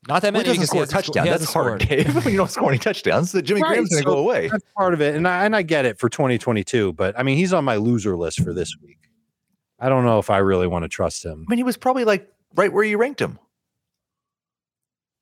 [0.06, 0.52] Not that Well, many.
[0.52, 1.26] he doesn't score a touchdown.
[1.26, 2.04] That's hasn't hard, scored.
[2.06, 2.26] Dave.
[2.30, 3.32] you don't score any touchdowns.
[3.32, 4.48] So Jimmy Right, Graham's going to so go away.
[4.48, 6.92] That's part of it, and I and I get it for 2022.
[6.92, 8.98] But I mean, he's on my loser list for this week.
[9.80, 11.44] I don't know if I really want to trust him.
[11.46, 13.38] I mean, he was probably like right where you ranked him.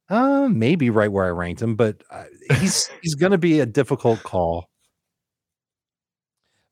[0.08, 2.24] Uh, maybe right where I ranked him, but uh,
[2.60, 4.68] he's he's going to be a difficult call.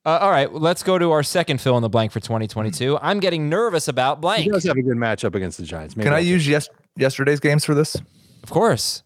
[0.07, 2.99] Uh, all right, let's go to our second fill in the blank for 2022.
[3.01, 4.45] I'm getting nervous about blank.
[4.45, 5.97] He does have a good matchup against the Giants.
[5.97, 7.97] Maybe Can I I'll use yes, yesterday's games for this?
[8.43, 9.03] Of course.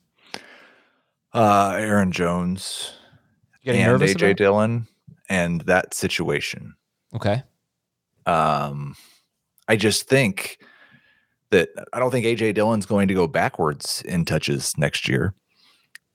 [1.32, 2.92] Uh, Aaron Jones
[3.64, 4.36] getting and nervous AJ?
[4.36, 4.88] Dillon
[5.28, 6.74] and that situation.
[7.14, 7.42] Okay.
[8.26, 8.94] Um,
[9.68, 10.58] I just think
[11.50, 15.34] that I don't think AJ Dillon's going to go backwards in touches next year.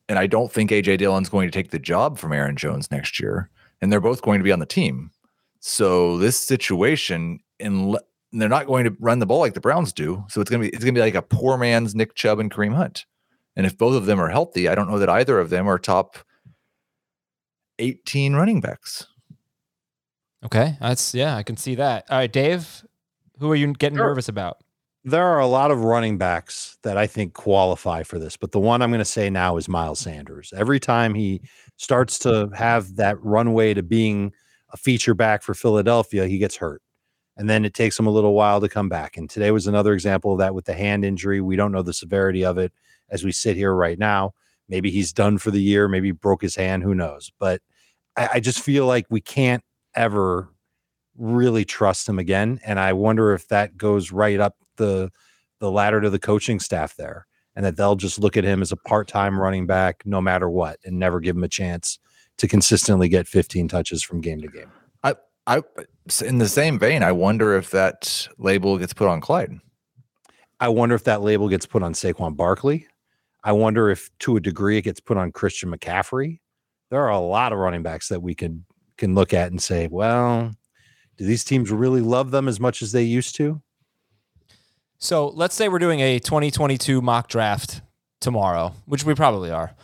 [0.09, 3.19] And I don't think AJ Dillon's going to take the job from Aaron Jones next
[3.19, 3.49] year.
[3.81, 5.11] And they're both going to be on the team.
[5.59, 7.95] So this situation, in
[8.41, 10.23] they're not going to run the ball like the Browns do.
[10.29, 12.73] So it's gonna be it's gonna be like a poor man's Nick Chubb and Kareem
[12.73, 13.05] Hunt.
[13.55, 15.77] And if both of them are healthy, I don't know that either of them are
[15.77, 16.17] top
[17.79, 19.07] 18 running backs.
[20.45, 20.75] Okay.
[20.81, 22.05] That's yeah, I can see that.
[22.09, 22.83] All right, Dave,
[23.39, 24.07] who are you getting Sure.
[24.07, 24.57] nervous about?
[25.05, 28.59] There are a lot of running backs that I think qualify for this, but the
[28.59, 30.53] one I'm going to say now is Miles Sanders.
[30.55, 31.41] Every time he
[31.75, 34.31] starts to have that runway to being
[34.71, 36.81] a feature back for Philadelphia, he gets hurt.
[37.35, 39.17] And then it takes him a little while to come back.
[39.17, 41.41] And today was another example of that with the hand injury.
[41.41, 42.71] We don't know the severity of it
[43.09, 44.33] as we sit here right now.
[44.69, 45.87] Maybe he's done for the year.
[45.87, 46.83] Maybe broke his hand.
[46.83, 47.31] Who knows?
[47.39, 47.61] But
[48.15, 49.63] I, I just feel like we can't
[49.95, 50.53] ever
[51.17, 52.59] really trust him again.
[52.65, 55.11] And I wonder if that goes right up the
[55.59, 58.73] the ladder to the coaching staff there, and that they'll just look at him as
[58.73, 61.99] a part time running back no matter what, and never give him a chance
[62.37, 64.71] to consistently get 15 touches from game to game.
[65.03, 65.15] I,
[65.47, 65.61] I,
[66.21, 69.59] in the same vein, I wonder if that label gets put on Clyde.
[70.59, 72.87] I wonder if that label gets put on Saquon Barkley.
[73.43, 76.39] I wonder if, to a degree, it gets put on Christian McCaffrey.
[76.89, 78.65] There are a lot of running backs that we can
[78.97, 80.53] can look at and say, well,
[81.17, 83.61] do these teams really love them as much as they used to?
[84.97, 87.81] So let's say we're doing a 2022 mock draft
[88.21, 89.75] tomorrow, which we probably are.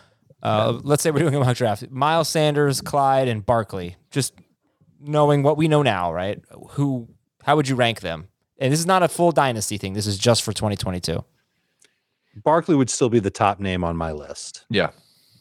[0.42, 1.90] Uh, let's say we're doing a mock draft.
[1.92, 3.98] Miles Sanders, Clyde, and Barkley.
[4.12, 4.34] Just
[5.00, 6.42] knowing what we know now, right?
[6.72, 7.08] Who?
[7.44, 8.28] How would you rank them?
[8.60, 9.94] And this is not a full dynasty thing.
[9.94, 11.24] This is just for 2022.
[12.44, 14.66] Barkley would still be the top name on my list.
[14.70, 14.92] Yeah.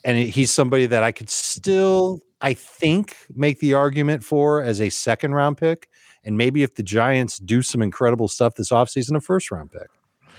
[0.04, 4.88] And he's somebody that I could still, I think, make the argument for as a
[4.88, 5.88] second round pick.
[6.24, 9.88] And maybe if the Giants do some incredible stuff this offseason, a first round pick.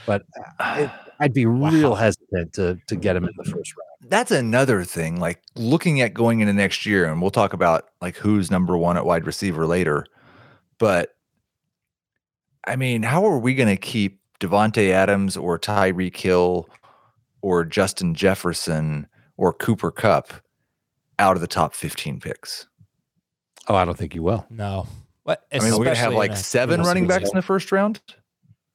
[0.06, 0.24] But
[0.62, 3.88] it, I'd be real hesitant to, to get him in the first round.
[4.02, 5.20] That's another thing.
[5.20, 8.98] Like looking at going into next year, and we'll talk about like who's number one
[8.98, 10.06] at wide receiver later.
[10.78, 11.16] But
[12.66, 16.70] I mean, how are we going to keep Davante Adams or Tyreek Hill
[17.42, 19.08] or Justin Jefferson
[19.38, 20.34] or Cooper Kupp
[21.18, 22.68] out of the top 15 picks?
[23.68, 24.46] Oh, I don't think you will.
[24.50, 24.88] No.
[25.24, 25.46] What?
[25.54, 28.02] I mean, we're going to have like a- seven running backs in the first round.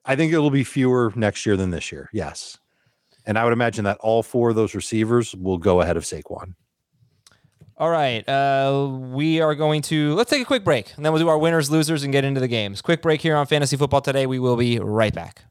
[0.05, 2.11] I think it'll be fewer next year than this year.
[2.13, 2.59] Yes.
[3.27, 6.55] And I would imagine that all four of those receivers will go ahead of Saquon.
[7.77, 8.27] All right.
[8.29, 11.39] Uh, we are going to let's take a quick break, and then we'll do our
[11.39, 12.81] winners, losers, and get into the games.
[12.81, 14.27] Quick break here on Fantasy Football Today.
[14.27, 15.43] We will be right back.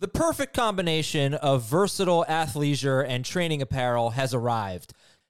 [0.00, 4.92] The perfect combination of versatile athleisure and training apparel has arrived.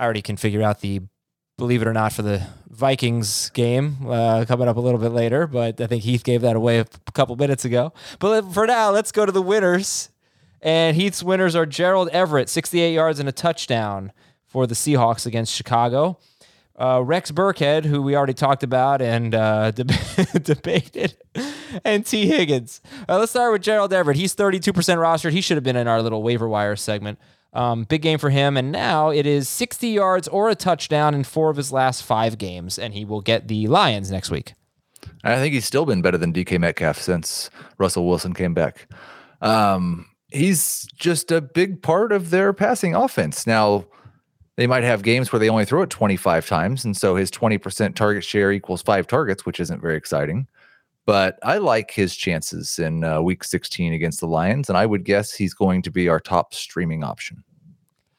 [0.00, 1.02] I already can figure out the
[1.58, 5.46] believe it or not for the Vikings game uh, coming up a little bit later,
[5.46, 7.92] but I think Heath gave that away a couple minutes ago.
[8.18, 10.08] But for now, let's go to the winners.
[10.62, 14.12] And Heath's winners are Gerald Everett, 68 yards and a touchdown
[14.46, 16.18] for the Seahawks against Chicago.
[16.78, 19.92] Uh, Rex Burkhead, who we already talked about and uh, deb-
[20.42, 21.14] debated,
[21.84, 22.26] and T.
[22.26, 22.80] Higgins.
[23.06, 24.16] Uh, let's start with Gerald Everett.
[24.16, 25.32] He's 32% rostered.
[25.32, 27.18] He should have been in our little waiver wire segment.
[27.52, 28.56] Um, big game for him.
[28.56, 32.38] And now it is 60 yards or a touchdown in four of his last five
[32.38, 32.78] games.
[32.78, 34.54] And he will get the Lions next week.
[35.24, 38.88] I think he's still been better than DK Metcalf since Russell Wilson came back.
[39.40, 43.46] Um, he's just a big part of their passing offense.
[43.46, 43.86] Now,
[44.56, 46.84] they might have games where they only throw it 25 times.
[46.84, 50.46] And so his 20% target share equals five targets, which isn't very exciting.
[51.10, 54.68] But I like his chances in uh, week 16 against the Lions.
[54.68, 57.42] And I would guess he's going to be our top streaming option.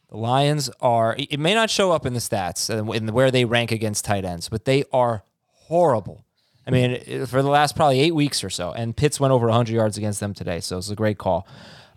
[0.09, 3.45] The Lions are, it may not show up in the stats and in where they
[3.45, 6.25] rank against tight ends, but they are horrible.
[6.67, 8.73] I mean, for the last probably eight weeks or so.
[8.73, 10.59] And Pitts went over 100 yards against them today.
[10.59, 11.47] So it's a great call.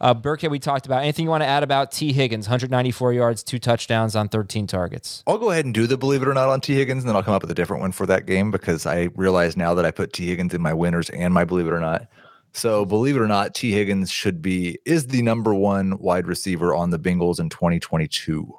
[0.04, 1.02] Uh, Burkhead, we talked about.
[1.02, 2.12] Anything you want to add about T.
[2.12, 2.46] Higgins?
[2.46, 5.22] 194 yards, two touchdowns on 13 targets.
[5.26, 6.74] I'll go ahead and do the believe it or not on T.
[6.74, 9.08] Higgins, and then I'll come up with a different one for that game because I
[9.14, 10.26] realize now that I put T.
[10.26, 12.06] Higgins in my winners and my believe it or not.
[12.52, 13.72] So believe it or not, T.
[13.72, 18.54] Higgins should be is the number one wide receiver on the Bengals in 2022.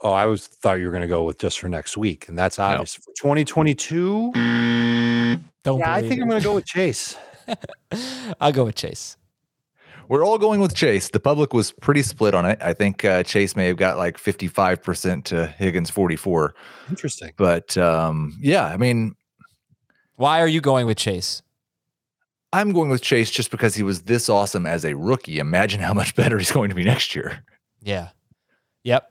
[0.00, 2.36] Oh, I was thought you were going to go with just for next week, and
[2.36, 4.32] that's obvious for 2022.
[4.32, 6.22] Don't Yeah, I think it.
[6.22, 7.16] I'm going to go with Chase.
[8.40, 9.16] I'll go with Chase.
[10.08, 11.08] We're all going with Chase.
[11.08, 12.58] The public was pretty split on it.
[12.60, 16.54] I think uh, Chase may have got like 55% to Higgins 44.
[16.90, 17.32] Interesting.
[17.36, 19.14] But um, yeah, I mean,
[20.16, 21.42] Why are you going with Chase?
[22.52, 25.38] I'm going with Chase just because he was this awesome as a rookie.
[25.40, 27.44] Imagine how much better he's going to be next year.
[27.82, 28.10] Yeah.
[28.84, 29.10] Yep.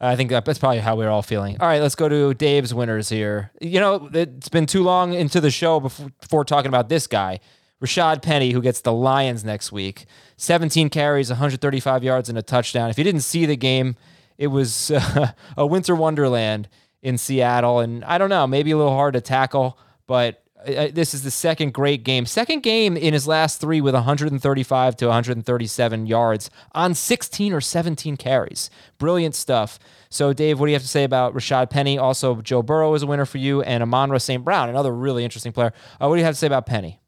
[0.00, 1.56] I think that's probably how we're all feeling.
[1.58, 3.50] All right, let's go to Dave's winners here.
[3.62, 7.40] You know, it's been too long into the show before, before talking about this guy,
[7.82, 10.04] Rashaad Penny, who gets the Lions next week.
[10.36, 12.90] 17 carries, 135 yards, and a touchdown.
[12.90, 13.96] If you didn't see the game,
[14.38, 16.68] it was uh, a winter wonderland
[17.02, 17.80] in Seattle.
[17.80, 21.30] And I don't know, maybe a little hard to tackle, but uh, this is the
[21.30, 22.26] second great game.
[22.26, 28.16] Second game in his last three with 135 to 137 yards on 16 or 17
[28.16, 28.70] carries.
[28.98, 29.78] Brilliant stuff.
[30.08, 31.98] So, Dave, what do you have to say about Rashaad Penny?
[31.98, 34.44] Also, Joe Burrow is a winner for you, and Amon-Ra St.
[34.44, 35.72] Brown, another really interesting player.
[36.00, 37.00] Uh, what do you have to say about Penny?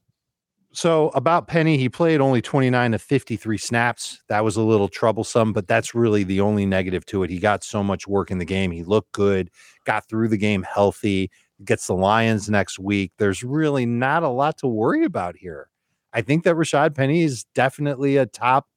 [0.78, 4.22] So about Penny, he played only 29 to 53 snaps.
[4.28, 7.30] That was a little troublesome, but that's really the only negative to it.
[7.30, 8.70] He got so much work in the game.
[8.70, 9.50] He looked good,
[9.86, 11.32] got through the game healthy,
[11.64, 13.10] gets the Lions next week.
[13.18, 15.68] There's really not a lot to worry about here.
[16.12, 18.68] I think that Rashaad Penny is definitely a top,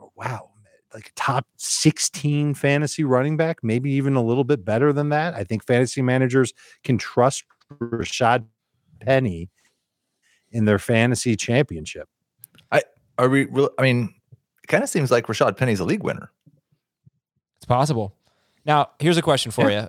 [0.00, 0.50] oh, wow,
[0.92, 5.34] like top 16 fantasy running back, maybe even a little bit better than that.
[5.34, 7.44] I think fantasy managers can trust
[7.80, 8.46] Rashaad
[8.98, 9.48] Penny
[10.54, 12.08] in their fantasy championship.
[12.72, 12.82] I
[13.18, 13.44] are we?
[13.44, 14.14] Real, I mean,
[14.62, 16.30] it kind of seems like Rashaad Penny's a league winner.
[17.58, 18.16] It's possible.
[18.64, 19.88] Now, here's a question for you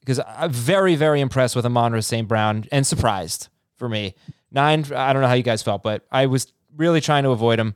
[0.00, 2.28] because I'm very, very impressed with Amon-Ra St.
[2.28, 4.14] Brown and surprised for me.
[4.50, 7.58] Nine, I don't know how you guys felt, but I was really trying to avoid
[7.58, 7.74] him.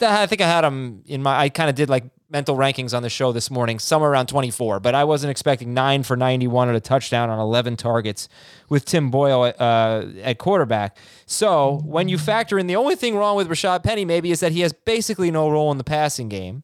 [0.00, 3.02] I think I had him in my, I kind of did like mental rankings on
[3.02, 6.76] the show this morning, somewhere around 24, but I wasn't expecting nine for 91 and
[6.76, 8.28] a touchdown on 11 targets
[8.68, 10.96] with Tim Boyle uh, at quarterback.
[11.26, 14.52] So when you factor in the only thing wrong with Rashaad Penny, maybe is that
[14.52, 16.62] he has basically no role in the passing game.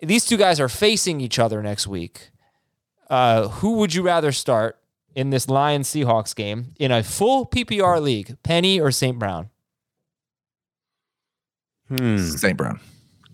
[0.00, 2.30] These two guys are facing each other next week.
[3.08, 4.78] Uh, who would you rather start
[5.14, 9.18] in this Lions Seahawks game in a full PPR league, Penny or St.
[9.18, 9.48] Brown?
[11.88, 12.18] Hmm.
[12.18, 12.56] St.
[12.56, 12.80] Brown.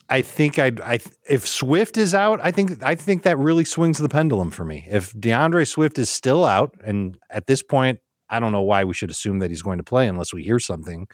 [0.09, 3.99] I think I, I, if Swift is out, I think, I think that really swings
[3.99, 4.87] the pendulum for me.
[4.91, 8.95] If D'Andre Swift is still out, and at this point, I don't know why we
[8.95, 11.07] should assume that he's going to play unless we hear something.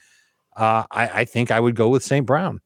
[0.57, 2.27] Uh, I, I think I would go with St.
[2.27, 2.61] Brown,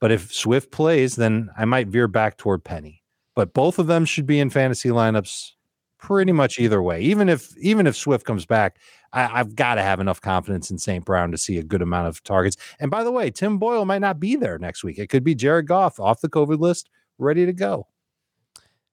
[0.00, 3.02] but if Swift plays, then I might veer back toward Penny.
[3.34, 5.52] But both of them should be in fantasy lineups
[5.98, 7.00] pretty much either way.
[7.02, 8.78] Even if even if Swift comes back,
[9.12, 11.04] I, I've got to have enough confidence in St.
[11.04, 12.56] Brown to see a good amount of targets.
[12.78, 14.98] And by the way, Tim Boyle might not be there next week.
[14.98, 17.86] It could be Jared Goff off the COVID list, ready to go.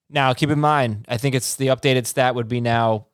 [0.09, 3.07] Now, keep in mind, I think it's the updated stat would be now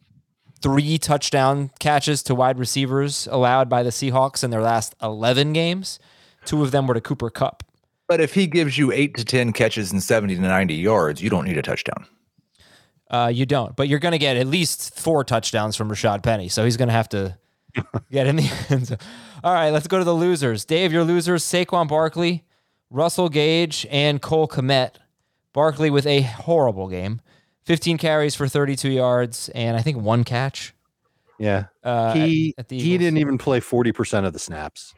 [0.62, 6.00] three touchdown catches to wide receivers allowed by the Seahawks in their last 11 games.
[6.46, 7.64] Two of them were to Cooper Kupp.
[8.08, 11.30] But if he gives you eight to 10 catches and 70 to 90 yards, you
[11.30, 12.06] don't need a touchdown.
[13.14, 16.50] Uh, you don't, but you're going to get at least four touchdowns from Rashaad Penny.
[16.50, 17.38] So he's going to have to
[18.12, 18.88] get in the end.
[18.88, 18.98] zone.
[19.44, 20.66] All right, let's go to the losers.
[20.66, 22.44] Dave, your losers Saquon Barkley,
[22.90, 24.96] Russell Gage, and Cole Kmet.
[25.54, 27.22] Barkley with a horrible game
[27.66, 30.74] 15 carries for 32 yards and I think one catch.
[31.38, 31.66] Yeah.
[31.84, 34.96] Uh, he at- at he didn't even play 40% of the snaps.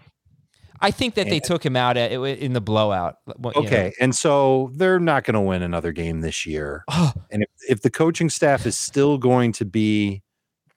[0.82, 3.16] I think that they took him out at, in the blowout.
[3.28, 3.52] You know.
[3.56, 3.94] Okay.
[4.00, 6.84] And so they're not going to win another game this year.
[7.32, 10.22] and if, if the coaching staff is still going to be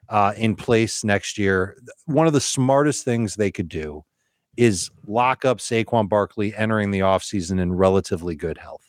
[0.09, 4.05] uh, in place next year, one of the smartest things they could do
[4.57, 8.85] is lock up Saquon Barkley entering the offseason in relatively good health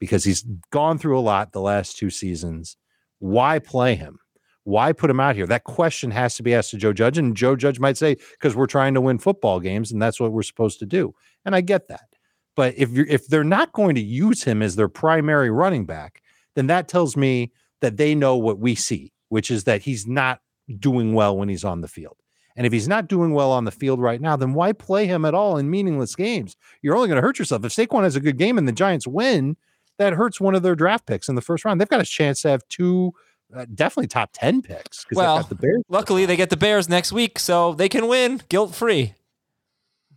[0.00, 2.76] because he's gone through a lot the last two seasons.
[3.20, 4.18] Why play him?
[4.64, 5.46] Why put him out here?
[5.46, 7.18] That question has to be asked to Joe Judge.
[7.18, 10.32] And Joe Judge might say, because we're trying to win football games and that's what
[10.32, 11.14] we're supposed to do.
[11.44, 12.08] And I get that.
[12.56, 16.22] But if you're if they're not going to use him as their primary running back,
[16.54, 20.40] then that tells me that they know what we see, which is that he's not
[20.78, 22.16] doing well when he's on the field.
[22.56, 25.24] And if he's not doing well on the field right now, then why play him
[25.24, 26.56] at all in meaningless games?
[26.82, 27.64] You're only going to hurt yourself.
[27.64, 29.56] If Saquon has a good game and the Giants win,
[29.98, 31.80] that hurts one of their draft picks in the first round.
[31.80, 33.12] They've got a chance to have two,
[33.54, 35.04] uh, definitely top 10 picks.
[35.12, 38.40] Well, got the Bears, Luckily, they get the Bears next week, so they can win
[38.48, 39.14] guilt free.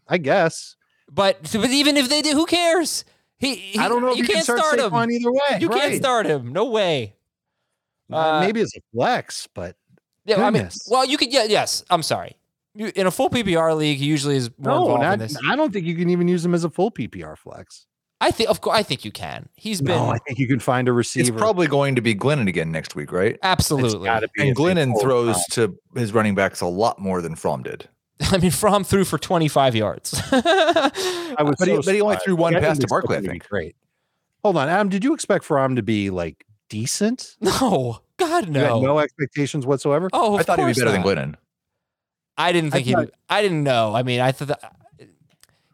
[0.08, 0.76] I guess.
[1.12, 3.04] But, but even if they do, who cares?
[3.38, 4.92] He, he I don't know if you, you, can can't start, start him.
[4.92, 5.60] Saquon either way.
[5.60, 6.52] You can't start him.
[6.52, 7.16] No way.
[8.12, 9.76] Uh, Uh, Maybe as a flex, but
[10.26, 11.32] Yeah, I mean, well, you could.
[11.32, 11.84] Yeah, yes.
[11.90, 12.38] I'm sorry.
[12.74, 15.38] You, in a full PPR league, he usually is more no, involved not, in this.
[15.48, 17.88] I don't think you can even use him as a full PPR flex.
[18.20, 19.48] I think, of course, I think you can.
[19.56, 21.30] He's been No, I think you can find a receiver.
[21.30, 23.38] It's probably going to be Glennon again next week, right?
[23.44, 24.10] Absolutely.
[24.10, 25.44] And if Glennon throws out.
[25.52, 27.88] to his running backs a lot more than Fromm did.
[28.32, 30.20] I mean, Fromm threw for 25 yards.
[30.32, 33.20] I was But he- so but he only threw one I pass to Barkley, I
[33.20, 33.50] expect him to be think.
[33.50, 33.76] Great.
[34.44, 34.90] Hold on, Adam.
[34.90, 37.36] Did you expect Fromm to be like decent?
[37.42, 38.82] no, God You had no.
[38.82, 40.10] no expectations whatsoever.
[40.14, 41.04] Oh, I thought he'd be better not.
[41.04, 41.36] than Glennon.
[42.38, 42.96] I didn't I think he.
[43.30, 43.94] I didn't know.
[43.96, 44.74] I mean, I thought that-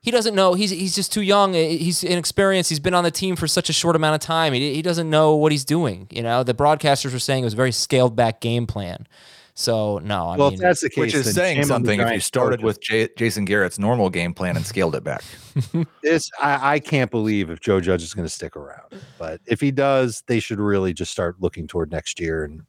[0.02, 0.54] he doesn't know.
[0.54, 1.54] He's he's just too young.
[1.54, 2.70] He's inexperienced.
[2.70, 4.52] He's been on the team for such a short amount of time.
[4.52, 6.08] He, he doesn't know what he's doing.
[6.10, 9.08] You know, the broadcasters were saying it was a very scaled back game plan.
[9.56, 11.90] So no, I well, mean, if that's the case, Which is saying shame on the
[11.92, 12.66] something if you started coaches.
[12.66, 15.24] with J- Jason Garrett's normal game plan and scaled it back.
[16.04, 16.30] this.
[16.42, 19.70] I, I can't believe if Joe Judge is going to stick around, but if he
[19.70, 22.64] does, they should really just start looking toward next year and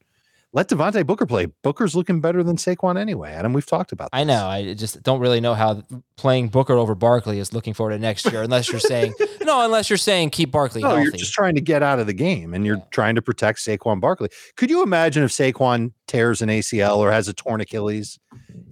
[0.54, 1.46] let Devontae Booker play.
[1.64, 3.32] Booker's looking better than Saquon anyway.
[3.32, 4.08] Adam, we've talked about.
[4.12, 4.46] I know.
[4.46, 5.82] I just don't really know how
[6.16, 9.90] playing Booker over Barkley is looking forward to next year, unless you're saying no, unless
[9.90, 11.02] you're saying keep Barkley No, healthy.
[11.02, 12.84] you're just trying to get out of the game and you're Yeah.
[12.92, 14.28] trying to protect Saquon Barkley.
[14.56, 18.18] Could you imagine if Saquon tears an ACL or has a torn Achilles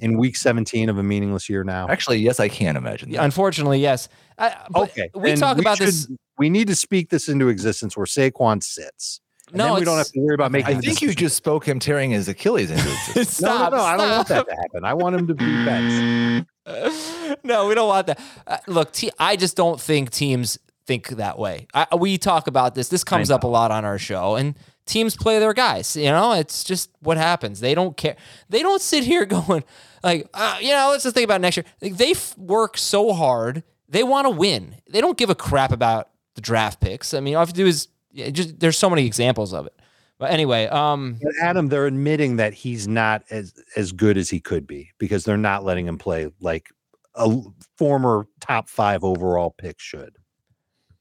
[0.00, 1.88] in week 17 of a meaningless year now?
[1.88, 3.24] Actually, yes, I can imagine that.
[3.24, 4.08] Unfortunately, yes.
[4.38, 5.10] I, okay.
[5.14, 6.06] we then talk about this.
[6.38, 9.20] We need to speak this into existence where Saquon sits.
[9.52, 11.78] And No, we don't have to worry about making I think you just spoke him
[11.78, 13.36] tearing his Achilles existence.
[13.36, 13.72] stop.
[13.72, 14.84] no, no, no, I don't want that to happen.
[14.84, 16.48] I want him to be benched.
[17.44, 18.20] no, we don't want that.
[18.46, 21.66] Uh, look, te- I just don't think teams think that way.
[21.74, 22.88] I, we talk about this.
[22.88, 25.96] This comes up a lot on our show, and teams play their guys.
[25.96, 27.60] You know, it's just what happens.
[27.60, 28.16] They don't care.
[28.48, 29.64] They don't sit here going
[30.02, 31.64] like, uh, you know, let's just think about next year.
[31.80, 33.62] Like, they f- work so hard.
[33.88, 34.76] They want to win.
[34.88, 37.12] They don't give a crap about the draft picks.
[37.12, 38.60] I mean, all you have to do is yeah, just.
[38.60, 39.74] There's so many examples of it.
[40.18, 44.38] But anyway, um, But Adam, they're admitting that he's not as as good as he
[44.38, 46.68] could be because they're not letting him play like
[47.14, 47.40] a
[47.76, 50.16] former top five overall pick should.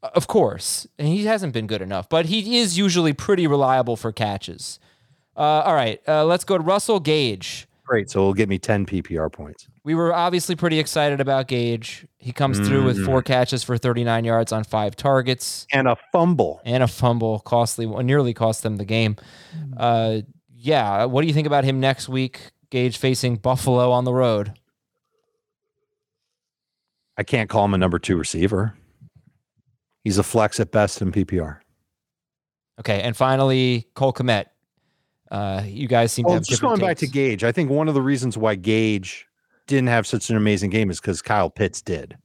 [0.02, 0.88] Of course.
[0.98, 4.80] And he hasn't been good enough, but he is usually pretty reliable for catches.
[5.38, 7.68] Uh, all right, uh, let's go to Russell Gage.
[7.86, 8.10] Great.
[8.10, 9.68] So it'll get me 10 PPR points.
[9.84, 12.06] We were obviously pretty excited about Gage.
[12.20, 16.62] He comes through with four catches for 39 yards on five targets And a fumble.
[16.64, 19.18] and a fumble, costly, nearly cost them the game.
[19.76, 20.20] Uh,
[20.56, 22.52] yeah, what do you think about him next week?
[22.70, 24.54] Gage facing Buffalo on the road.
[27.18, 28.76] I can't call him a number two receiver.
[30.04, 31.60] He's a flex at best in PPR.
[32.80, 34.46] Okay, and finally, Cole Kmet.
[35.32, 37.08] Uh, you guys seem to Well, have just going back to.
[37.08, 39.26] Gage, I think one of the reasons why Gage
[39.66, 42.18] didn't have such an amazing game is because Kyle Pitts did.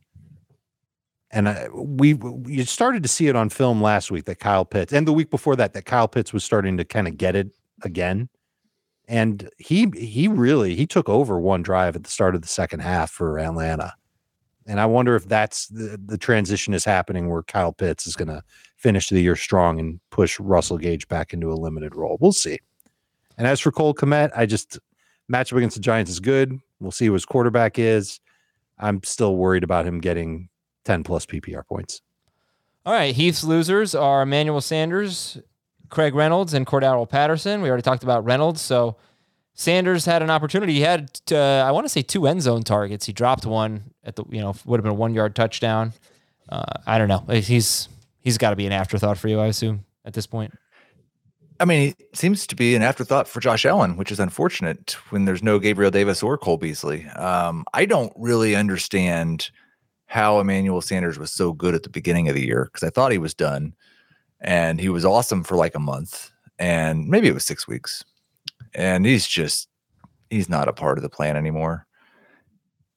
[1.30, 4.92] And I, we we started to see it on film last week that Kyle Pitts,
[4.92, 7.48] and the week before that, that Kyle Pitts was starting to kind of get it
[7.82, 8.28] again.
[9.06, 12.80] And he he really he took over one drive at the start of the second
[12.80, 13.94] half for Atlanta.
[14.66, 18.28] And I wonder if that's the, the transition is happening where Kyle Pitts is going
[18.28, 18.42] to
[18.76, 22.18] finish the year strong and push Russell Gage back into a limited role.
[22.20, 22.58] We'll see.
[23.38, 24.78] And as for Cole Kmet, I just
[25.30, 26.58] matchup against the Giants is good.
[26.80, 28.20] We'll see who his quarterback is.
[28.78, 30.48] I'm still worried about him getting
[30.84, 32.02] 10 plus PPR points.
[32.84, 35.38] All right, Heath's losers are Emmanuel Sanders,
[35.88, 37.60] Craig Reynolds, and Cordarrelle Patterson.
[37.60, 38.96] We already talked about Reynolds, so
[39.54, 40.74] Sanders had an opportunity.
[40.74, 43.06] He had, uh, I want to say, two end zone targets.
[43.06, 45.94] He dropped one at the, you know, would have been a one yard touchdown.
[46.48, 47.24] Uh, I don't know.
[47.34, 47.88] He's
[48.20, 50.52] he's got to be an afterthought for you, I assume, at this point.
[51.58, 55.24] I mean, it seems to be an afterthought for Josh Allen, which is unfortunate when
[55.24, 57.06] there's no Gabriel Davis or Cole Beasley.
[57.08, 59.50] Um, I don't really understand
[60.06, 63.12] how Emmanuel Sanders was so good at the beginning of the year because I thought
[63.12, 63.74] he was done
[64.40, 68.04] and he was awesome for like a month and maybe it was six weeks.
[68.74, 69.68] And he's just,
[70.30, 71.86] he's not a part of the plan anymore.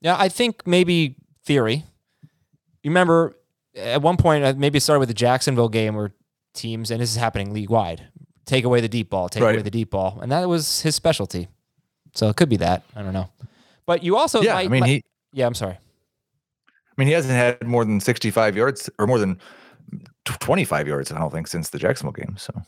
[0.02, 1.86] Yeah, I think maybe theory.
[2.84, 3.36] You remember
[3.76, 6.14] at one point, uh, maybe it started with the Jacksonville game where
[6.54, 8.08] teams, and this is happening league wide,
[8.50, 11.48] take away the deep ball, take away the deep ball, and that was his specialty.
[12.14, 12.84] So it could be that.
[12.96, 13.30] I don't know.
[13.86, 14.54] But you also, yeah.
[14.56, 15.78] might- I mean, might- he, yeah, I'm sorry.
[15.78, 19.40] I mean, he hasn't had more than 65 yards or more than
[20.26, 22.36] 25 yards, I don't think, since the Jacksonville game.
[22.38, 22.62] So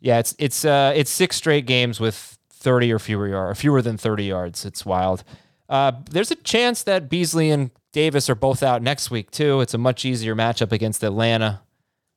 [0.00, 3.96] Yeah, it's it's uh it's six straight games with 30 or fewer yards, fewer than
[3.96, 4.64] 30 yards.
[4.64, 5.24] It's wild.
[5.68, 9.60] Uh, there's a chance that Beasley and Davis are both out next week too.
[9.62, 11.62] It's a much easier matchup against Atlanta,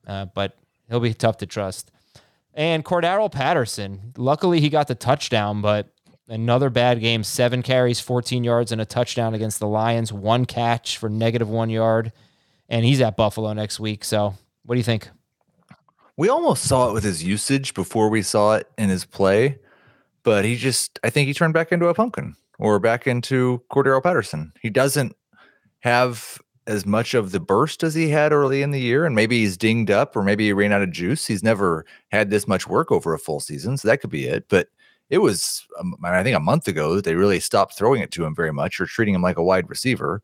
[0.06, 0.56] uh, but
[0.89, 1.89] he'll be tough to trust.
[2.60, 5.88] And Cordarrelle Patterson, luckily he got the touchdown, but
[6.28, 7.24] another bad game.
[7.24, 10.12] Seven carries, 14 yards, and a touchdown against the Lions.
[10.12, 12.12] One catch for negative one yard,
[12.68, 14.03] and he's at Buffalo next week.
[14.03, 14.36] So,
[14.66, 15.07] what do you think?
[16.18, 19.60] We almost saw it with his usage before we saw it in his play,
[20.24, 24.03] but he just, I think he turned back into a pumpkin or back into Cordarrelle
[24.03, 24.51] Patterson.
[24.62, 25.16] He doesn't
[25.80, 29.39] have as much of the burst as he had early in the year, and maybe
[29.39, 31.26] he's dinged up or maybe he ran out of juice.
[31.26, 34.45] He's never had this much work over a full season, so that could be it.
[34.49, 34.68] But
[35.10, 38.26] it was, um, I think, a month ago that they really stopped throwing it to
[38.26, 40.22] him very much or treating him like a wide receiver.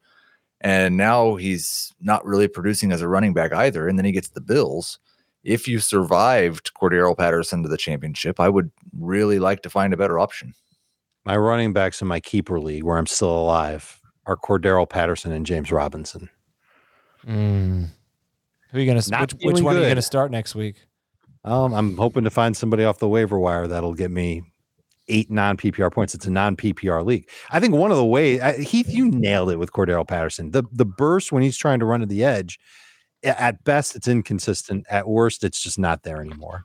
[0.62, 3.88] And now he's not really producing as a running back either.
[3.88, 5.00] And then he gets the Bills
[5.46, 9.98] if you survived Cordarrelle Patterson to the championship, I would really like to find a
[9.98, 10.56] better option.
[11.24, 15.46] My running backs in my keeper league, where I'm still alive, are Cordarrelle Patterson and
[15.46, 16.30] James Robinson.
[17.28, 17.90] Mm.
[18.72, 19.02] Who are you gonna?
[19.10, 20.76] Not Which, which feeling one are you gonna start next week?
[21.44, 24.44] Um, I'm hoping to find somebody off the waiver wire that'll get me
[25.08, 26.16] eight non PPR points.
[26.16, 27.30] It's a non PPR league.
[27.52, 30.52] I think one of the ways, I, Heath, you nailed it with Cordarrelle Patterson.
[30.52, 32.60] The the burst when he's trying to run to the edge,
[33.24, 34.86] at best it's inconsistent.
[34.90, 36.64] At worst, it's just not there anymore.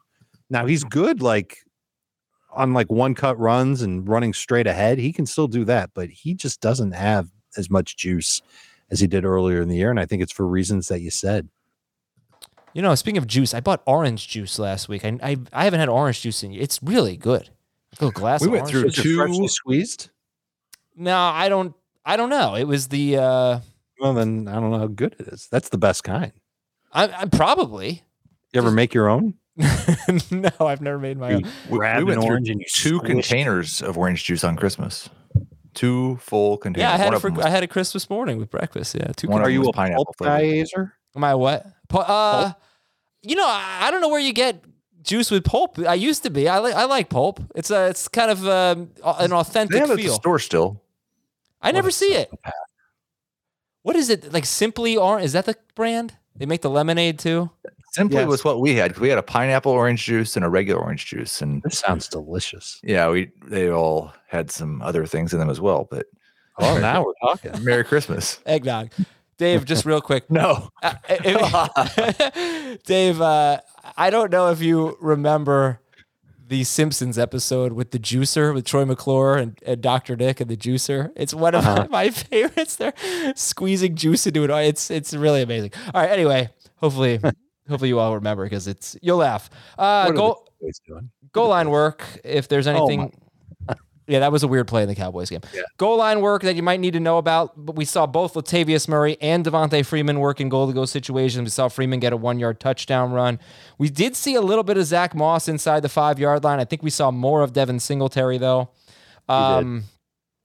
[0.49, 1.59] Now he's good, like
[2.53, 4.99] on like one cut runs and running straight ahead.
[4.99, 8.43] He can still do that, but he just doesn't have as much juice
[8.91, 9.91] as he did earlier in the year.
[9.91, 11.49] And I think it's for reasons that you said.
[12.73, 15.05] You know, speaking of juice, I bought orange juice last week.
[15.05, 16.53] I I, I haven't had orange juice in.
[16.53, 17.49] It's really good.
[17.99, 18.41] A little glass.
[18.43, 18.99] We of went orange through juice.
[19.31, 20.11] Is it two- squeezed.
[20.97, 21.75] No, I don't.
[22.05, 22.55] I don't know.
[22.55, 23.17] It was the.
[23.17, 23.61] uh
[24.01, 25.49] Well, then I don't know how good it is.
[25.51, 26.33] That's the best kind.
[26.93, 28.03] I, I probably.
[28.53, 29.35] You ever make your own?
[30.31, 31.43] no, I've never made my You own.
[31.71, 33.07] We, grab we an went through and two squish it.
[33.13, 35.09] containers of orange juice on Christmas.
[35.75, 36.89] Two full containers.
[36.89, 38.95] Yeah, I had One it for was- I had it Christmas morning with breakfast.
[38.95, 39.29] Yeah, two.
[39.29, 40.69] One Are you a pineapple pulp flavored.
[40.75, 40.83] guy,
[41.17, 41.67] Am I what?
[41.93, 42.53] Uh,
[43.23, 44.65] you know, I, I don't know where you get
[45.03, 45.79] juice with pulp.
[45.79, 46.49] I used to be.
[46.49, 47.41] I like I like pulp.
[47.55, 50.15] It's a it's kind of um, an They authentic have it at the feel.
[50.15, 50.83] store still.
[51.63, 52.31] I never see it.
[53.83, 54.45] What is it like?
[54.47, 55.25] Simply Orange?
[55.25, 56.15] Is that the brand?
[56.37, 57.51] They make the lemonade too.
[57.93, 58.29] Simply Yes.
[58.29, 58.97] was what we had.
[58.99, 62.81] We had a pineapple orange juice and a regular orange juice, and This sounds delicious.
[62.85, 65.89] yeah, we they all had some other things in them as well.
[65.91, 66.07] But
[66.59, 67.65] Oh, now we're talking.
[67.65, 68.39] Merry Christmas.
[68.47, 68.91] Eggnog.
[69.39, 70.25] Dave, just real quick.
[70.31, 73.61] No, Uh, if- Dave, uh,
[73.97, 75.81] I don't know if you remember
[76.47, 80.17] the Simpsons episode with the juicer with Troy McClure and, and Dr.
[80.17, 81.13] Nick and the juicer.
[81.17, 81.87] It's one of Uh-huh.
[81.91, 82.77] my, my favorites.
[82.77, 82.93] They're
[83.37, 84.51] squeezing juice into it.
[84.51, 85.71] It's it's really amazing.
[85.95, 86.11] All right.
[86.11, 87.21] Anyway, hopefully,
[87.71, 89.49] hopefully you all remember because it's you'll laugh.
[89.79, 90.47] Uh, goal
[91.33, 92.05] goal line work.
[92.25, 93.13] If there's Oh, anything.
[94.07, 95.39] Yeah, that was a weird play in the Cowboys game.
[95.77, 97.53] Goal line work that you might need to know about.
[97.65, 101.45] But we saw both Latavius Murray and Devonta Freeman work in goal to go situations.
[101.45, 103.39] We saw Freeman get a one yard touchdown run.
[103.79, 106.59] We did see a little bit of Zach Moss inside the five yard line.
[106.59, 108.71] I think we saw more of Devin Singletary though.
[109.29, 109.85] Um,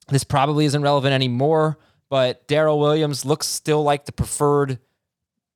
[0.10, 4.78] this probably isn't relevant anymore, but Darrel Williams looks still like the preferred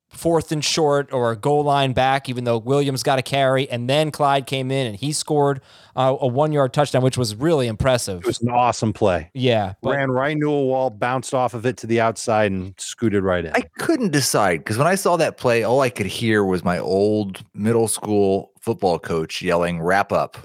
[0.09, 3.69] fourth and short or a goal line back, even though Williams got a carry.
[3.69, 5.61] And then Clyde came in and he scored
[5.95, 8.21] uh, a one yard touchdown, which was really impressive.
[8.21, 9.29] It was an awesome play.
[9.33, 9.73] yeah.
[9.81, 13.23] But Ran right into a wall, bounced off of it to the outside, and scooted
[13.23, 13.53] right in.
[13.53, 16.79] I couldn't decide because when I saw that play, all I could hear was my
[16.79, 20.37] old middle school football coach yelling, "Wrap up!"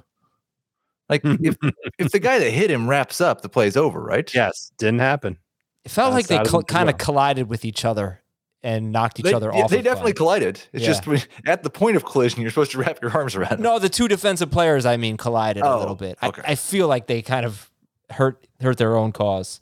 [1.09, 1.57] Like if
[1.99, 4.33] if the guy that hit him wraps up, the play's over, right?
[4.35, 5.39] yes, didn't happen.
[5.85, 8.23] it felt like they cl- kind of collided with each other
[8.65, 9.71] and knocked each They, other off.
[9.71, 10.61] they of definitely collided.
[10.73, 10.95] It's Yeah.
[11.01, 13.53] just at the point of collision, you're supposed to wrap your arms around.
[13.53, 13.61] it.
[13.61, 16.19] No, the two defensive players, I mean, collided a Oh, little bit.
[16.23, 16.43] okay.
[16.45, 17.71] I, I feel like they kind of
[18.11, 19.61] hurt hurt their own cause.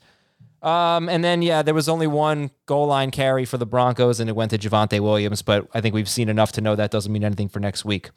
[0.61, 4.29] Um, and then yeah, there was only one goal line carry for the Broncos, and
[4.29, 5.41] it went to Javonte Williams.
[5.41, 8.11] But I think we've seen enough to know that doesn't mean anything for next week.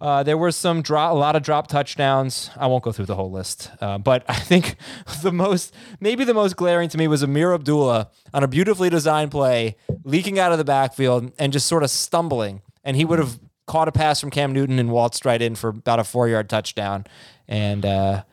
[0.00, 2.50] Uh, there were some drop, a lot of drop touchdowns.
[2.56, 4.76] I won't go through the whole list, uh, but I think
[5.22, 9.30] the most, maybe the most glaring to me was Ameer Abdullah on a beautifully designed
[9.30, 12.62] play, leaking out of the backfield and just sort of stumbling.
[12.82, 15.68] And he would have caught a pass from Cam Newton and waltzed right in for
[15.68, 17.06] about a four yard touchdown.
[17.48, 18.24] And uh,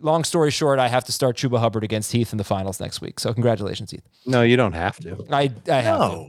[0.00, 3.00] long story short, I have to start Chuba Hubbard against Heath in the finals next
[3.00, 3.18] week.
[3.18, 4.06] So congratulations, Heath.
[4.26, 5.24] No, you don't have to.
[5.30, 6.06] I, I have to.
[6.08, 6.28] no.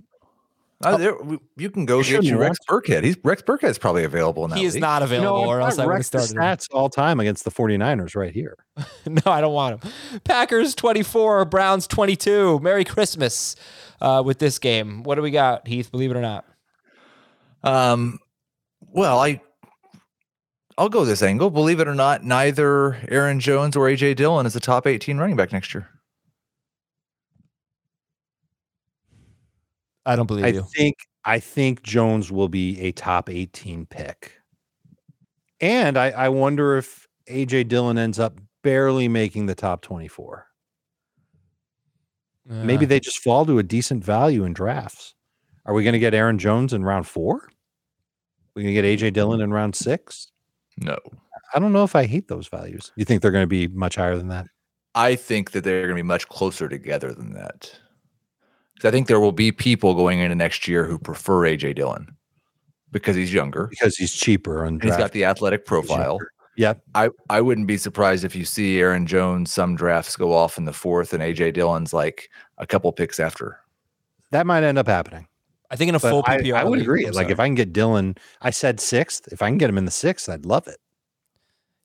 [0.86, 1.16] Uh, there,
[1.58, 3.04] you can go You get shouldn't you Rex Burkhead.
[3.04, 4.82] He's Rex Burkhead's probably available in that He is league.
[4.82, 6.62] not available, You know, or else I would have wrecked the started.
[6.62, 8.58] stats all time against the 49ers right here.
[9.06, 9.92] No, I don't want him.
[10.24, 12.60] Packers 24, Browns 22.
[12.60, 13.56] Merry Christmas
[14.02, 15.04] uh, with this game.
[15.04, 15.92] What do we got, Heath?
[15.92, 16.46] Believe it or not.
[17.64, 18.20] Um,
[18.82, 19.42] well, I
[20.78, 21.50] I'll go this angle.
[21.52, 25.36] Believe it or not, neither Aaron Jones or AJ Dillon is a top 18 running
[25.36, 25.88] back next year.
[30.06, 30.66] I don't believe I you.
[30.76, 30.96] think
[31.26, 34.34] I think Jones will be a top 18 pick.
[35.62, 40.46] And I, I wonder if AJ Dillon ends up barely making the top 24.
[42.46, 45.16] Maybe Uh, they just fall to a decent value in drafts.
[45.66, 47.48] Are we going to get Aaron Jones in round four?
[48.56, 50.32] we going to get AJ Dillon in round six?
[50.78, 50.98] No.
[51.54, 52.92] I don't know if I hate those values.
[52.96, 54.48] You think they're going to be much higher than that?
[54.96, 57.80] I think that they're going to be much closer together than that.
[58.84, 62.16] 'Cause I think there will be people going into next year who prefer AJ Dillon
[62.92, 63.68] because he's younger.
[63.68, 66.20] Because he's cheaper and and He's got the athletic profile.
[66.58, 66.82] Yep.
[66.94, 70.66] I, I wouldn't be surprised if you see Aaron Jones, some drafts go off in
[70.66, 73.58] the fourth, and AJ Dillon's like a couple picks after.
[74.32, 75.28] That might end up happening.
[75.72, 76.54] I think in a But full I, PPR.
[76.56, 77.06] I would league- agree.
[77.08, 77.32] I'm Like sorry.
[77.32, 79.30] if I can get Dillon, I said sixth.
[79.32, 80.78] If I can get him in the sixth, I'd love it.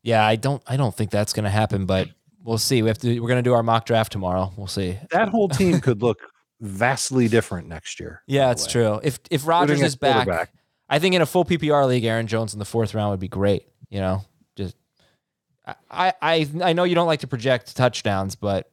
[0.03, 0.62] yeah, I don't.
[0.66, 2.09] I don't think that's going to happen, but
[2.42, 2.82] we'll see.
[2.82, 3.20] We have to.
[3.20, 4.53] We're going to do our mock draft tomorrow.
[4.57, 4.99] We'll see.
[5.12, 6.18] That whole team could look
[6.61, 8.22] vastly different next year.
[8.26, 9.00] Yeah, by it's true.
[9.02, 10.50] If if Rodgers is back.
[10.90, 13.28] I think in a full PPR league, Aaron Jones in the fourth round would be
[13.28, 13.68] great.
[13.90, 14.24] You know,
[14.56, 14.74] just
[15.90, 18.70] I I I know you don't like to project touchdowns, but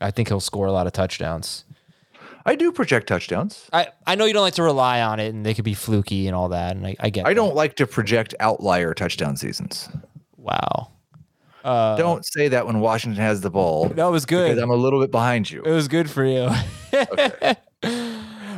[0.00, 1.64] I think he'll score a lot of touchdowns.
[2.46, 3.68] I do project touchdowns.
[3.74, 6.26] I, I know you don't like to rely on it, and they could be fluky
[6.26, 7.26] and all that, and I, I get.
[7.26, 7.34] I that.
[7.34, 9.90] don't like to project outlier touchdown seasons.
[10.38, 10.90] Wow.
[11.68, 13.90] Uh, Don't say that when Washington has the ball.
[13.90, 14.48] That was good.
[14.48, 15.62] Because I'm a little bit behind you.
[15.62, 16.48] It was good for you.
[16.92, 17.56] okay.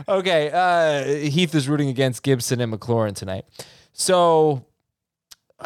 [0.09, 3.45] Uh, Heath is rooting against Gibson and McLaurin tonight.
[3.93, 4.65] So,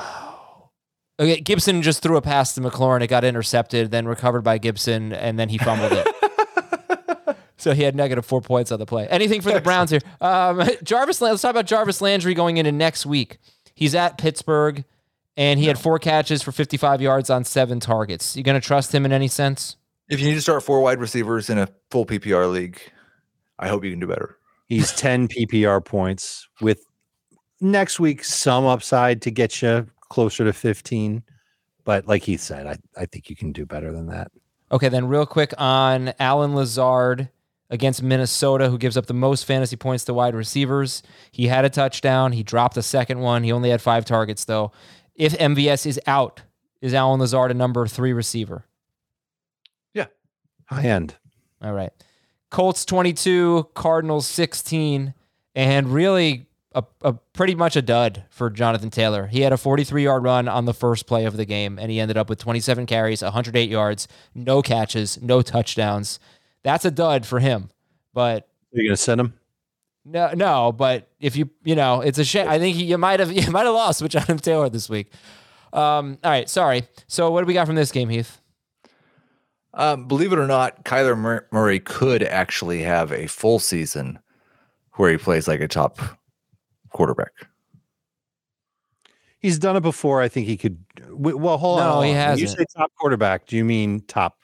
[1.18, 3.01] okay, Gibson just threw a pass to McLaurin.
[3.01, 6.07] It got intercepted, then recovered by Gibson, and then he fumbled it.
[7.57, 9.09] So he had negative four points on the play.
[9.09, 10.01] Anything for the Browns here?
[10.20, 13.38] Um, Jarvis, let's talk about Jarvis Landry going into next week.
[13.74, 14.84] He's at Pittsburgh,
[15.37, 18.37] and he had four catches for 55 yards on seven targets.
[18.37, 19.76] You going to trust him in any sense?
[20.09, 22.80] If you need to start four wide receivers in a full PPR league,
[23.59, 24.39] I hope you can do better.
[24.66, 26.85] He's 10 PPR points with
[27.61, 31.22] next week some upside to get you closer to 15.
[31.85, 34.30] But like he said, I, I think you can do better than that.
[34.72, 37.28] Okay, then real quick on Allen Lazard
[37.70, 41.03] against Minnesota, who gives up the most fantasy points to wide receivers.
[41.30, 42.32] He had a touchdown.
[42.32, 43.43] He dropped a second one.
[43.43, 44.72] He only had five targets, though.
[45.15, 46.43] If MVS is out,
[46.81, 48.65] is Allen Lazard a number three receiver?
[49.93, 50.07] Yeah,
[50.67, 51.17] high end.
[51.62, 51.93] All right.
[52.51, 55.15] Colts 22, Cardinals 16,
[55.55, 59.27] and really a, a pretty much a dud for Jonathan Taylor.
[59.27, 62.01] He had a 43 yard run on the first play of the game, and he
[62.01, 66.19] ended up with 27 carries, 108 yards, no catches, no touchdowns.
[66.62, 67.71] That's a dud for him.
[68.12, 69.35] But Are you going to send him?
[70.05, 70.72] No, no.
[70.72, 72.48] But if you, you know, it's a shame.
[72.48, 75.12] I think you might have, you might have lost with Jonathan Taylor this week.
[75.72, 76.84] Um, all right, sorry.
[77.09, 78.40] So what do we got from this game, Heath?
[79.74, 84.20] Um, believe it or not, Kyler Murray could actually have a full season
[84.92, 85.98] where he plays like a top
[86.90, 87.32] quarterback.
[89.40, 90.22] He's done it before.
[90.22, 90.78] I think he could.
[91.11, 91.86] Well, hold on.
[91.86, 92.30] No, hold he on.
[92.30, 93.46] When You say top quarterback.
[93.46, 94.38] Do you mean top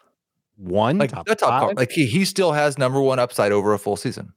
[0.57, 0.99] one?
[0.99, 1.77] Like top the top, five?
[1.77, 4.35] like he, he still has number one upside over a full season.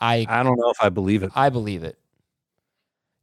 [0.00, 1.32] I, I don't know if I believe it.
[1.34, 1.98] I I believe it.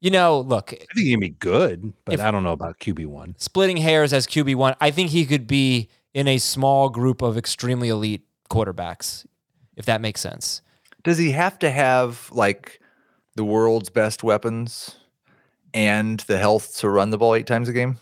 [0.02, 2.80] You know, look, I think he can be good, but If- I don't know about
[2.80, 3.36] QB one.
[3.38, 7.90] splitting hairs as QB1, I think he could be in a small group of extremely
[7.90, 9.26] elite quarterbacks,
[9.76, 10.62] if that makes sense.
[11.04, 12.80] Does he have to have like
[13.36, 14.96] the world's best weapons
[15.74, 17.98] and the health to run the ball eight times a game?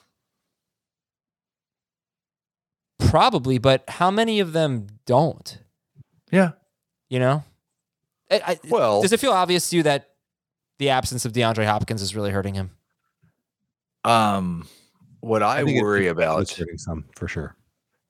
[3.00, 5.60] Probably, but how many of them don't?
[6.32, 6.52] Yeah.
[7.10, 7.44] You know?
[8.34, 10.10] I, I, Well- does it feel obvious to you that
[10.80, 12.72] the absence of DeAndre Hopkins is really hurting him?
[14.04, 14.68] Um,
[15.22, 17.56] what I, think it- worry It's about, hurting some for sure.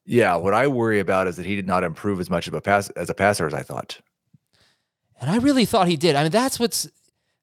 [0.06, 2.62] yeah, what I worry about is that he did not improve as much of a
[2.62, 4.00] pass as a passer as I thought.
[5.22, 6.16] And I really thought he did.
[6.16, 6.90] I mean, that's what's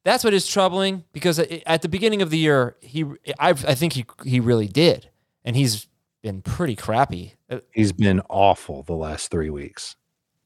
[0.04, 3.04] that's what is troubling because at the beginning of the year, he
[3.38, 5.08] I, I think he he really did,
[5.44, 5.86] and he's
[6.22, 7.34] been pretty crappy.
[7.72, 9.94] He's been awful the last three weeks.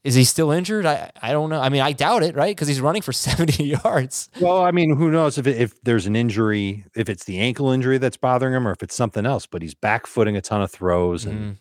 [0.04, 0.84] Is he still injured?
[0.84, 1.60] I I don't know.
[1.60, 2.54] I mean, I doubt it, right?
[2.54, 4.28] Because he's running for seventy yards.
[4.40, 7.70] Well, I mean, who knows if it, if there's an injury, if it's the ankle
[7.70, 9.46] injury that's bothering him, or if it's something else.
[9.46, 11.56] But he's back footing a ton of throws, and Mm.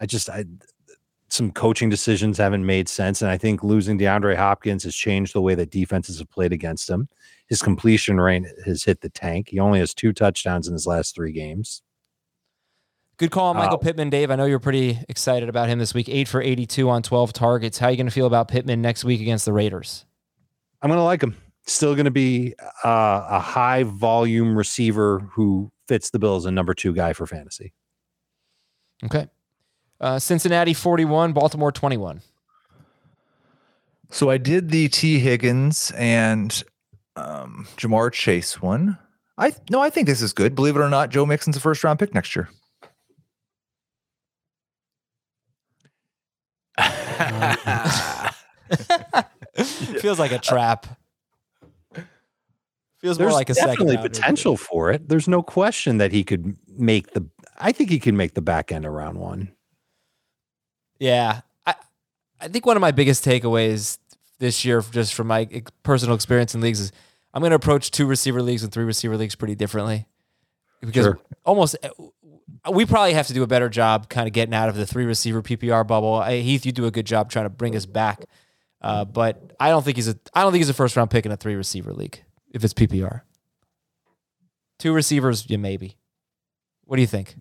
[0.00, 0.44] I just I
[1.28, 5.40] some coaching decisions haven't made sense, and I think losing DeAndre Hopkins has changed the
[5.42, 7.08] way that defenses have played against him.
[7.48, 9.48] His completion rate has hit the tank.
[9.48, 11.82] He only has two touchdowns in his last three games.
[13.16, 14.30] Good call, on Michael Uh, Pittman, Dave.
[14.30, 16.08] I know you're pretty excited about him this week.
[16.08, 17.78] Eight for eighty-two on twelve targets.
[17.78, 20.04] How are you going to feel about Pittman next week against the Raiders?
[20.82, 21.36] I'm going to like him.
[21.66, 22.54] Still going to be
[22.84, 27.26] uh, a high volume receiver who fits the bill as a number two guy for
[27.26, 27.72] fantasy.
[29.04, 29.28] Okay.
[30.00, 32.20] Uh, Cincinnati forty-one, Baltimore twenty-one.
[34.10, 36.62] So I did the Tee Higgins and
[37.16, 38.98] um, Ja'Marr Chase one.
[39.38, 40.54] I no, I think this is good.
[40.54, 42.48] Believe it or not, Joe Mixon's a first round pick next year.
[50.00, 50.86] Feels like a trap.
[53.00, 54.08] Feels more like a second definitely rounder.
[54.08, 55.08] potential for it.
[55.08, 57.26] There's no question that he could make the.
[57.58, 59.52] I think he could make the back end of round one.
[60.98, 61.42] Yeah.
[61.66, 61.74] I
[62.40, 63.98] I think one of my biggest takeaways
[64.38, 65.48] this year, just from my
[65.82, 66.92] personal experience in leagues, is
[67.34, 70.06] I'm going to approach two receiver leagues and three receiver leagues pretty differently.
[70.80, 71.18] Because Sure.
[71.44, 71.76] almost,
[72.72, 75.04] we probably have to do a better job kind of getting out of the three
[75.04, 76.14] receiver PPR bubble.
[76.14, 78.24] I, Heath, you do a good job trying to bring us back.
[78.80, 81.24] Uh, but I don't think he's a I don't think he's a first round pick
[81.24, 83.22] in a three receiver league if it's PPR.
[84.78, 85.96] Two receivers, yeah, maybe.
[86.84, 87.36] What do you think?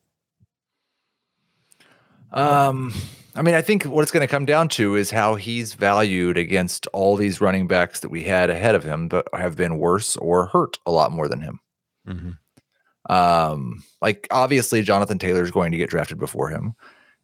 [2.32, 2.93] Um,
[3.36, 6.38] I mean, I think what it's going to come down to is how he's valued
[6.38, 10.15] against all these running backs that we had ahead of him, but have been worse
[10.17, 11.59] or hurt a lot more than him.
[13.10, 16.74] Um, like obviously Jonathan Taylor is going to get drafted before him,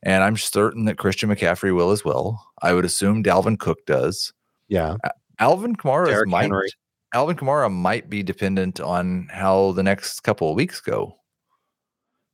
[0.03, 2.45] and I'm certain that Christian McCaffrey will as well.
[2.61, 4.33] I would assume Dalvin Cook does.
[4.67, 4.97] Yeah.
[5.39, 6.69] Alvin Kamara might Henry.
[7.13, 11.15] Alvin Kamara might be dependent on how the next couple of weeks go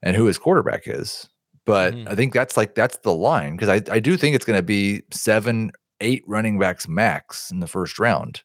[0.02, 1.30] and who his quarterback is.
[1.66, 2.10] But Mhm.
[2.12, 4.64] I think that's like that's the line because I, I do think it's going to
[4.64, 5.72] be seven,
[6.02, 8.42] eight running backs max in the first round.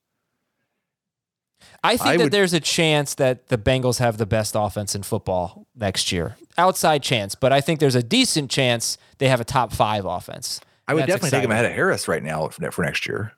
[1.83, 4.95] I think I that would- there's a chance that the Bengals have the best offense
[4.95, 6.37] in football next year.
[6.59, 10.61] Outside chance, but I think there's a decent chance they have a top five offense.
[10.87, 11.53] I would That's definitely take him exciting.
[11.53, 13.33] ahead of Harris right now for, for next year.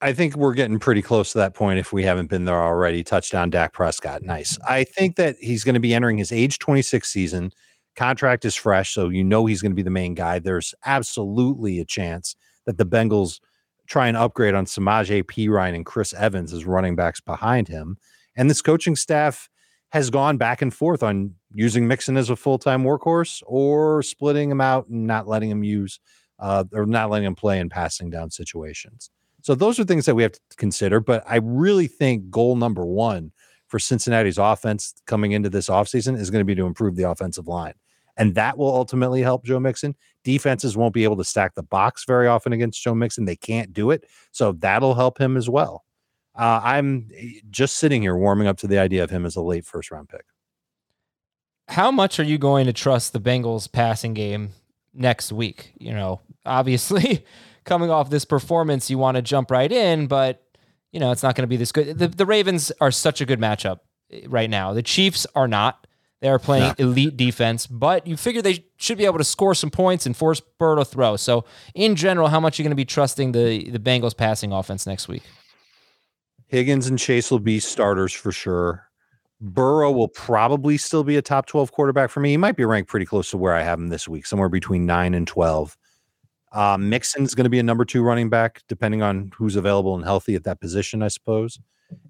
[0.00, 3.04] I think we're getting pretty close to that point if we haven't been there already.
[3.04, 4.22] Touchdown Dak Prescott.
[4.22, 4.58] Nice.
[4.68, 7.52] I think that he's going to be entering his age 26 season.
[7.96, 10.40] Contract is fresh, so you know he's going to be the main guy.
[10.40, 12.34] There's absolutely a chance
[12.66, 13.38] that the Bengals
[13.86, 17.98] try and upgrade on Samaje Perine and Chris Evans as running backs behind him.
[18.36, 19.48] And this coaching staff
[19.92, 24.50] has gone back and forth on using Mixon as a full time workhorse or splitting
[24.50, 26.00] him out and not letting him use
[26.40, 29.10] uh, or not letting him play in passing down situations.
[29.42, 31.00] So those are things that we have to consider.
[31.00, 33.32] But I really think goal number one
[33.68, 37.46] for Cincinnati's offense coming into this offseason is going to be to improve the offensive
[37.46, 37.74] line.
[38.16, 39.94] And that will ultimately help Joe Mixon.
[40.22, 43.24] Defenses won't be able to stack the box very often against Joe Mixon.
[43.24, 44.04] They can't do it.
[44.30, 45.84] So that'll help him as well.
[46.36, 47.10] Uh, I'm
[47.50, 50.08] just sitting here warming up to the idea of him as a late first round
[50.08, 50.24] pick.
[51.68, 54.50] How much are you going to trust the Bengals passing game
[54.92, 55.72] next week?
[55.78, 57.24] You know, obviously,
[57.64, 60.42] coming off this performance, you want to jump right in, but
[60.92, 61.98] you know it's not going to be this good.
[61.98, 64.72] The, the Ravens are such a good matchup eh, right now.
[64.72, 65.83] The Chiefs are not.
[66.24, 69.68] They are playing elite defense, but you figure they should be able to score some
[69.70, 71.16] points and force Burrow to throw.
[71.16, 71.44] So,
[71.74, 74.86] in general, how much are you going to be trusting the the Bengals passing offense
[74.86, 75.22] next week?
[76.46, 78.88] Higgins and Chase will be starters for sure.
[79.38, 82.30] Burrow will probably still be a top 12 quarterback for me.
[82.30, 84.86] He might be ranked pretty close to where I have him this week, somewhere between
[84.86, 85.76] nine and 12.
[86.52, 90.04] Uh, Mixon's going to be a number two running back, depending on who's available and
[90.04, 91.58] healthy at that position, I suppose.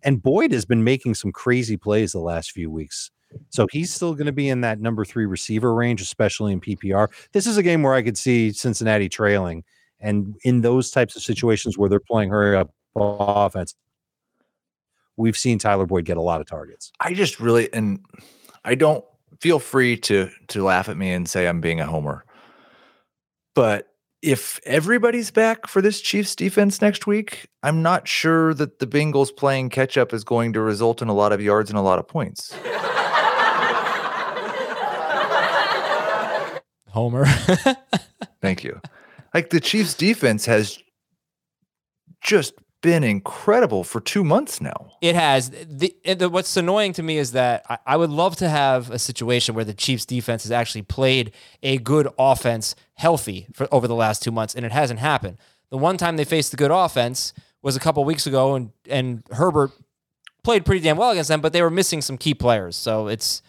[0.05, 3.11] And Boyd has been making some crazy plays the last few weeks.
[3.51, 7.09] So he's still going to be in that number three receiver range, especially in PPR.
[7.33, 9.65] This is a game where I could see Cincinnati trailing.
[10.01, 13.75] And in those types of situations where they're playing hurry up offense,
[15.17, 16.93] we've seen Tyler Boyd get a lot of targets.
[17.01, 18.01] I just really and
[18.65, 19.05] I don't
[19.41, 22.25] feel free to to laugh at me and say I'm being a homer.
[23.55, 23.89] But
[24.23, 29.35] if everybody's back for this Chiefs defense next week, I'm not sure that the Bengals
[29.35, 31.99] playing catch up is going to result in a lot of yards and a lot
[31.99, 32.57] of points.
[36.95, 37.27] Homer.
[38.41, 38.81] Thank you.
[39.35, 40.79] Like the Chiefs defense has
[42.21, 44.93] just been incredible for 2 months now.
[45.01, 45.51] It has.
[45.51, 48.99] The, the, what's annoying to me is that I, I would love to have a
[48.99, 51.33] situation where the Chiefs defense has actually played
[51.63, 55.39] a good offense healthy for over the last two months, and it hasn't happened.
[55.71, 59.25] The one time they faced a good offense was a couple weeks ago, and and
[59.33, 59.73] Herbert
[60.45, 62.77] played pretty damn well against them, but they were missing some key players.
[62.77, 63.43] So it's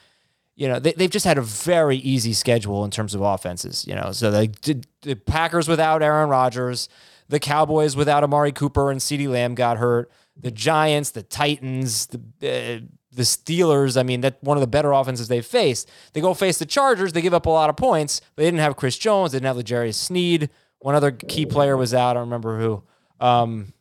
[0.56, 3.86] you know they, they've just had a very easy schedule in terms of offenses.
[3.88, 6.89] You know, so they did the Packers without Aaron Rodgers,
[7.30, 12.18] the Cowboys without Amari Cooper and CeeDee Lamb got hurt, the Giants, the Titans, the
[12.18, 12.80] uh,
[13.12, 13.99] the Steelers.
[13.99, 15.89] I mean, that one of the better offenses they've faced.
[16.14, 17.14] They go face the Chargers.
[17.14, 18.22] They give up a lot of points.
[18.36, 19.32] They didn't have Chris Jones.
[19.32, 20.49] They didn't have L'Jarius Sneed.
[20.80, 22.12] One other key player was out.
[22.12, 22.84] I don't remember who.
[23.20, 23.74] Um,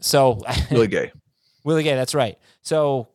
[0.00, 1.12] so Really gay.
[1.64, 2.38] Willie Gay, that's right.
[2.62, 3.08] So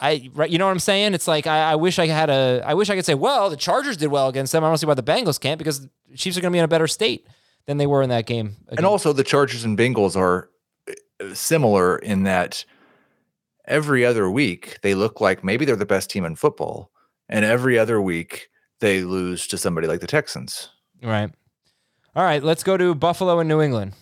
[0.00, 1.14] I right, you know what I'm saying?
[1.14, 3.56] It's like I, I wish I had a I wish I could say, well, the
[3.56, 4.64] Chargers did well against them.
[4.64, 6.68] I don't see why the Bengals can't because the Chiefs are gonna be in a
[6.68, 7.26] better state
[7.66, 8.56] than they were in that game.
[8.68, 10.50] And also the Chargers and Bengals are
[10.88, 12.64] uh, similar in that
[13.66, 16.90] every other week they look like maybe they're the best team in football,
[17.28, 18.48] and every other week
[18.80, 20.70] they lose to somebody like the Texans.
[21.02, 21.30] Right.
[22.16, 23.92] All right, let's go to Buffalo and New England.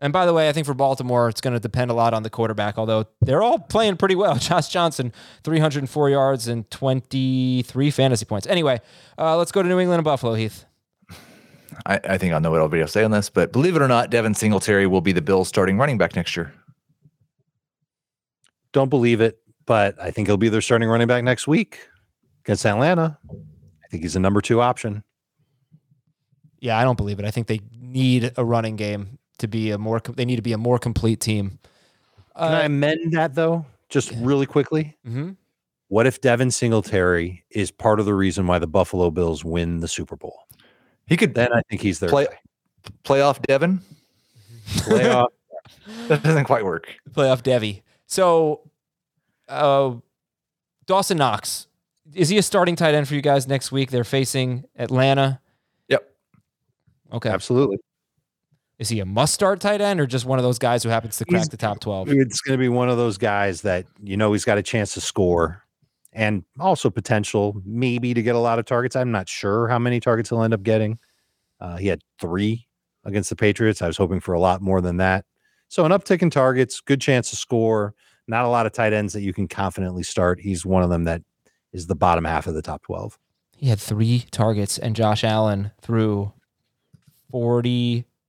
[0.00, 2.22] And by the way, I think for Baltimore, it's going to depend a lot on
[2.22, 4.36] the quarterback, although they're all playing pretty well.
[4.38, 8.46] Josh Johnson, 304 yards and 23 fantasy points.
[8.46, 8.80] Anyway,
[9.18, 10.64] uh, let's go to New England and Buffalo, Heath.
[11.84, 13.88] I, I think I'll know what everybody will say on this, but believe it or
[13.88, 16.52] not, Devin Singletary will be the Bills' starting running back next year.
[18.72, 21.80] Don't believe it, but I think he'll be their starting running back next week
[22.44, 23.18] against Atlanta.
[23.30, 25.02] I think he's a number two option.
[26.60, 27.24] Yeah, I don't believe it.
[27.24, 30.00] I think they need a running game to be a more.
[30.00, 31.58] They need to be a more complete team.
[32.36, 34.96] Can I amend that though, just really quickly?
[35.06, 35.36] mhm.
[35.88, 39.88] What if Devin Singletary is part of the reason why the Buffalo Bills win the
[39.88, 40.40] Super Bowl?
[41.06, 42.38] He could Then I think he's their play guy.
[43.04, 43.80] Playoff Devin.
[44.68, 45.28] Playoff.
[46.08, 46.94] That doesn't quite work.
[47.12, 47.82] Playoff Devi.
[48.06, 48.62] So,
[49.48, 49.94] uh,
[50.86, 51.66] Dawson Knox
[52.14, 53.90] is he a starting tight end for you guys next week?
[53.90, 55.40] They're facing Atlanta.
[55.88, 56.08] Yep.
[57.12, 57.28] Okay.
[57.30, 57.78] Absolutely.
[58.78, 61.16] Is he a must start tight end or just one of those guys who happens
[61.18, 62.10] to crack He's- the top 12?
[62.10, 64.94] It's going to be one of those guys that you know he's got a chance
[64.94, 65.64] to score
[66.12, 68.94] and also potential maybe to get a lot of targets.
[68.96, 70.98] I'm not sure how many targets he'll end up getting.
[71.60, 72.66] Uh, he had three
[73.04, 73.82] against the Patriots.
[73.82, 75.24] I was hoping for a lot more than that.
[75.68, 77.94] So an uptick in targets, good chance to score.
[78.26, 80.38] Not a lot of tight ends that you can confidently start.
[80.40, 81.22] He's one of them that
[81.72, 83.18] is the bottom half of the top 12.
[83.56, 86.32] He had three targets, and Josh Allen threw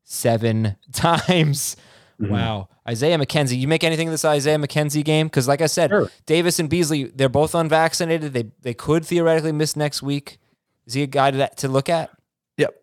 [0.10, 1.76] 47 times.
[2.20, 2.30] Mhm.
[2.30, 2.70] Wow.
[2.88, 3.58] Isaiah McKenzie.
[3.58, 5.28] You make anything of this Isaiah McKenzie game?
[5.28, 6.10] Because, like I said, Sure.
[6.26, 8.34] Davis and Beasley, they're both unvaccinated.
[8.34, 10.40] They they could theoretically miss next week.
[10.86, 12.10] Is he a guy to, to look at?
[12.58, 12.76] Yep.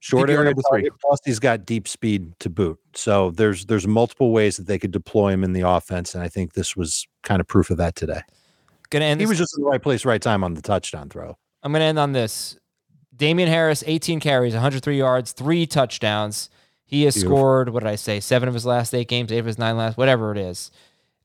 [0.00, 0.82] Short PPR area number three.
[0.82, 2.78] target, plus he's got deep speed to boot.
[2.94, 6.28] So there's there's multiple ways that they could deploy him in the offense, and I
[6.28, 8.22] think this was kind of proof of that today.
[8.90, 11.10] Gonna end He this was just in the right place, right time on the touchdown
[11.10, 11.36] throw.
[11.62, 12.58] I'm going to end on this.
[13.16, 16.50] Damien Harris, 18 carries, 103 yards, three touchdowns.
[16.84, 17.36] He has Beautiful.
[17.36, 19.76] scored, what did I say, seven of his last eight games, eight of his nine
[19.76, 20.70] last, whatever it is.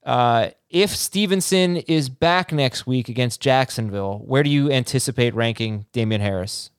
[0.04, 6.22] Uh, if Stevenson is back next week against Jacksonville, where do you anticipate ranking Damien
[6.22, 6.72] Harris?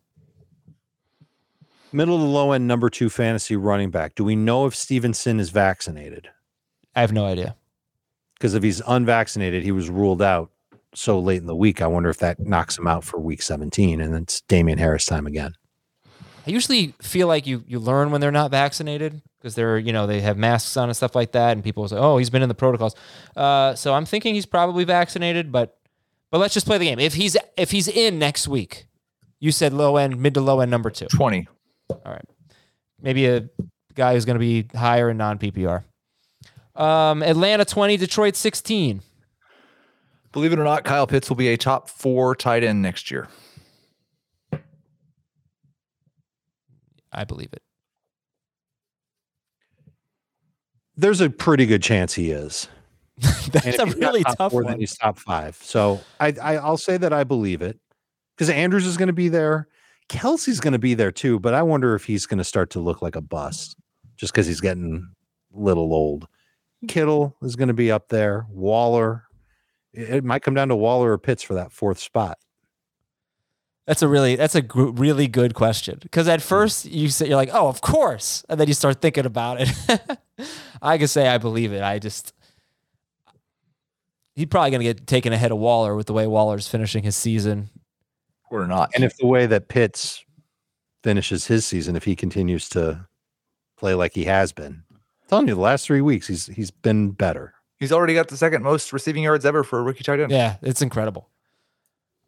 [1.93, 4.15] Middle to low end number two fantasy running back.
[4.15, 6.29] Do we know if Stevenson is vaccinated?
[6.95, 7.57] I have no idea.
[8.35, 10.51] Because if he's unvaccinated, he was ruled out
[10.95, 11.81] so late in the week.
[11.81, 15.27] I wonder if that knocks him out for week 17, and it's Damien Harris time
[15.27, 15.55] again.
[16.47, 20.07] I usually feel like you you learn when they're not vaccinated because they're you know
[20.07, 22.49] they have masks on and stuff like that, and people say, "Oh, he's been in
[22.49, 22.97] the protocols."
[23.37, 25.79] Uh, so I'm thinking he's probably vaccinated, but
[26.31, 26.99] but let's just play the game.
[26.99, 28.87] If he's if he's in next week,
[29.39, 31.07] you said low end, mid to low end number two.
[31.07, 31.47] 20.
[31.91, 32.25] All right,
[33.01, 33.49] maybe a
[33.95, 35.85] guy who's going to be higher in non PPR.
[36.75, 39.03] Um, Atlanta 20, Detroit 16.
[40.33, 43.29] Believe it or not, Kyle Pitts will be a top four tight end next year.
[47.13, 47.63] I believe it.
[50.97, 52.69] There's a pretty good chance he is.
[53.53, 54.81] That's a really top tough four, Then one.
[54.81, 55.57] he's top five.
[55.57, 57.79] So I, I I'll say that I believe it
[58.37, 59.69] because Andrews is going to be there.
[60.09, 62.81] Kelsey's going to be there too, but I wonder if he's going to start to
[62.81, 63.77] look like a bust
[64.17, 65.07] just because he's getting
[65.55, 66.27] a little old.
[66.89, 68.47] Kittle is going to be up there.
[68.49, 69.25] Waller.
[69.93, 72.39] It, it might come down to Waller or Pitts for that fourth spot.
[73.87, 76.47] That's a really that's a gr- really good question because at hmm.
[76.47, 80.19] first you say you're like, oh, of course, and then you start thinking about it.
[80.83, 81.83] I can say I believe it.
[81.83, 82.33] I just
[84.37, 87.69] he's probably gonna get taken ahead of Waller with the way Waller's finishing his season.
[88.51, 88.91] Or not.
[88.95, 90.25] And if the way that Pitts
[91.03, 93.07] finishes his season, if he continues to
[93.77, 97.11] play like he has been, I'm telling you, the last three weeks he's he's been
[97.11, 97.55] better.
[97.81, 100.31] He's already got the second most receiving yards ever for a rookie tight end.
[100.31, 101.29] Yeah, it's incredible.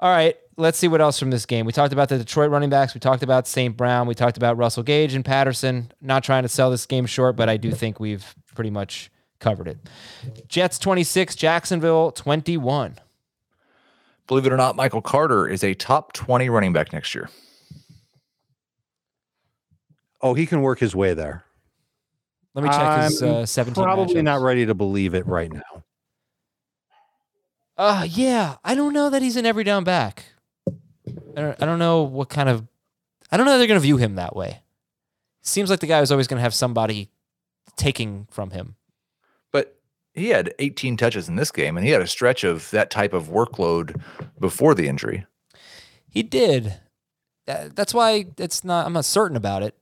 [0.01, 1.67] All right, let's see what else from this game.
[1.67, 2.95] We talked about the Detroit running backs.
[2.95, 3.77] We talked about St.
[3.77, 4.09] Brown.
[4.09, 5.93] We talked about Russell Gage and Patterson.
[6.01, 9.69] Not trying to sell this game short, but I do think we've pretty much covered
[9.69, 9.79] it.
[10.49, 12.99] Jets 26, Jacksonville 21.
[14.27, 17.29] Believe it or not, Michael Carter is a top 20 running back next year.
[20.23, 21.45] Oh, he can work his way there.
[22.55, 23.83] Let me check his I'm uh, 17.
[23.83, 24.25] Probably matchups.
[24.25, 25.85] not ready to believe it right now.
[27.77, 30.27] Uh, yeah, I don't know that he's an every down back.
[31.37, 32.67] I don't, I don't know what kind of.
[33.31, 34.61] I don't know they're going to view him that way.
[35.41, 37.11] Seems like the guy who's always going to have somebody
[37.77, 38.77] taking from him.
[39.51, 39.79] But
[40.13, 43.15] he had 18 touches in this game, and he had a stretch of that type
[43.15, 44.01] of workload
[44.39, 45.25] before the injury.
[46.09, 46.79] He did.
[47.47, 48.87] That's why it's not.
[48.87, 49.75] I'm not certain about it.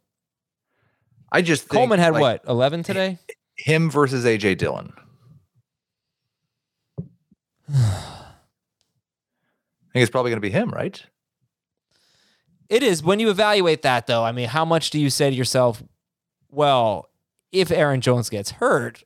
[1.33, 3.19] I just think, Coleman had like, what 11 today.
[3.57, 4.93] Him versus AJ Dillon.
[7.73, 7.77] I
[9.93, 11.03] think it's probably going to be him, right?
[12.69, 14.25] It is when you evaluate that, though.
[14.25, 15.83] I mean, how much do you say to yourself,
[16.51, 17.11] well,
[17.53, 19.03] if Aaron Jones gets hurt,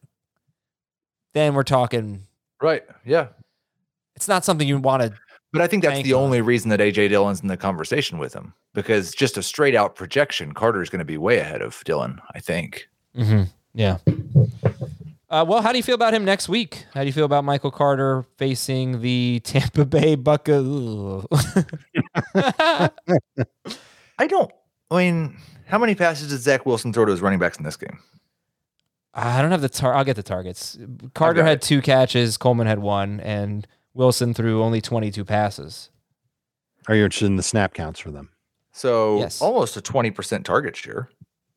[1.33, 2.27] then we're talking.
[2.61, 2.85] Right.
[3.05, 3.29] Yeah.
[4.17, 5.15] It's not something you want to.
[5.53, 6.25] But I think that's the on.
[6.25, 9.95] only reason that AJ Dillon's in the conversation with him because just a straight out
[9.95, 12.89] projection, Carter is going to be way ahead of Dillon, I think.
[13.73, 13.99] Yeah.
[15.31, 16.85] Uh, well, how do you feel about him next week?
[16.93, 21.25] How do you feel about Michael Carter facing the Tampa Bay Buccaneers?
[22.35, 22.91] I
[24.29, 24.51] don't,
[24.91, 27.77] I mean, how many passes did Zach Wilson throw to his running backs in this
[27.77, 27.99] game?
[29.15, 29.95] I don't have the tar.
[29.95, 30.77] I'll get the targets.
[31.15, 31.63] Carter had it.
[31.63, 32.37] two catches.
[32.37, 35.91] Coleman had one, and Wilson threw only 22 passes.
[36.89, 38.31] Are you interested in the snap counts for them?
[38.75, 39.41] So Yes.
[39.41, 41.09] almost a 20% target share.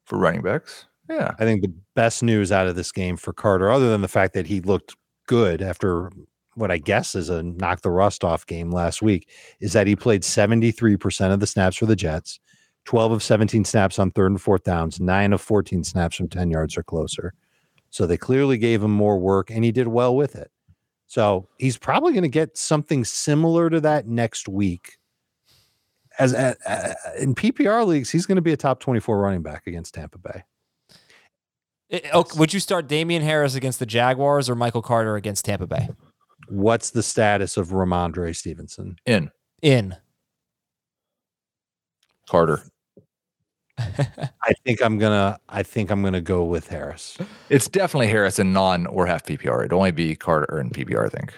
[0.05, 0.86] for running backs.
[1.09, 1.34] Yeah.
[1.38, 4.34] I think the best news out of this game for Carter, other than the fact
[4.36, 4.95] that he looked
[5.28, 6.09] good after
[6.55, 9.28] what I guess is a knock the rust off game last week,
[9.59, 12.39] is that he played 73% of the snaps for the Jets,
[12.86, 16.49] 12 of 17 snaps on third and fourth downs, nine of 14 snaps from 10
[16.49, 17.34] yards or closer.
[17.89, 20.49] So they clearly gave him more work and he did well with it.
[21.07, 24.97] So he's probably going to get something similar to that next week.
[26.20, 30.18] As in PPR leagues, he's going to be a top 24 running back against Tampa
[30.18, 30.43] Bay.
[30.89, 30.93] Eh,
[31.91, 35.45] eh, it- oh, would you start Damien Harris against the Jaguars or Michael Carter against
[35.45, 35.89] Tampa Bay?
[36.49, 38.97] What's the status of Rhamondre Stevenson?
[39.05, 39.95] In In.
[42.30, 42.63] Carter.
[43.78, 45.39] I think I'm gonna.
[45.49, 47.17] I think I'm gonna go with Harris.
[47.49, 49.59] It's definitely Harris in non or half PPR.
[49.59, 51.34] It'd only be Carter in PPR, I think.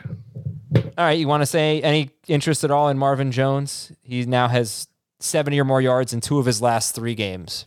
[0.98, 1.18] All right.
[1.18, 3.92] You want to say any interest at all in Marvin Jones?
[4.02, 4.88] He now has
[5.20, 7.66] 70 or more yards in two of his last three games.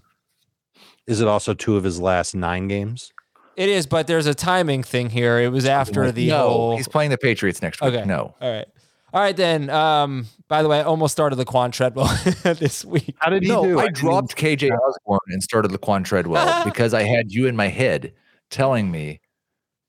[1.06, 3.12] Is it also two of his last nine games?
[3.56, 5.38] It is, but there's a timing thing here.
[5.38, 6.76] It was after the no, whole.
[6.76, 7.94] he's playing the Patriots next week.
[7.94, 8.04] Okay.
[8.06, 8.34] No.
[8.40, 8.66] All right.
[9.12, 9.68] All right then.
[9.70, 12.06] Um, by the way, I almost started the Quan Treadwell
[12.42, 13.14] this week.
[13.18, 13.78] How did he No, do?
[13.80, 17.56] I mean, dropped KJ Osborn and started the Laquon Treadwell because I had you in
[17.56, 18.12] my head
[18.50, 19.20] telling me,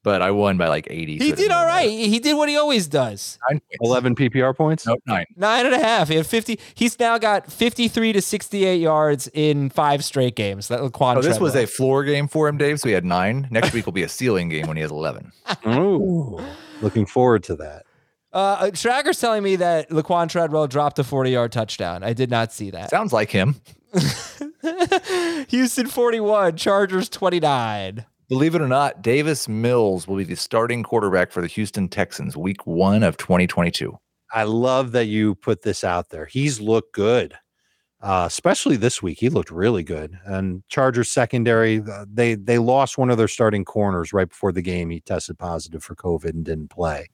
[0.04, 1.06] but I won by like 80.
[1.06, 1.90] He it did didn't matter.
[1.90, 3.40] He did what he always does.
[3.50, 4.86] Nine eleven PPR points.
[4.86, 5.26] Nope, nine.
[5.38, 6.10] Nine and a half.
[6.10, 6.60] He had 50.
[6.76, 10.68] He's now got 53 to 68 yards in five straight games.
[10.68, 12.82] That Laquon Oh, this was a floor game for him, Dave.
[12.82, 13.48] So he had nine.
[13.50, 15.32] Next week will be a ceiling game when he has 11.
[15.68, 16.38] Ooh,
[16.82, 17.86] looking forward to that.
[18.34, 22.04] Uh, Trager's telling me that Laquon Treadwell dropped a 40 yard touchdown.
[22.04, 22.90] I did not see that.
[22.90, 23.56] Sounds like him.
[25.50, 28.06] Houston 41, Chargers 29.
[28.30, 32.36] Believe it or not, Davis Mills will be the starting quarterback for the Houston Texans
[32.36, 33.96] week one of 2022.
[34.34, 36.26] I love that you put this out there.
[36.26, 37.36] He's looked good,
[38.02, 39.20] uh, especially this week.
[39.20, 40.18] He looked really good.
[40.26, 44.64] And Chargers secondary, uh, they they lost one of their starting corners right before the
[44.64, 44.90] game.
[44.90, 47.10] He tested positive for COVID and didn't play.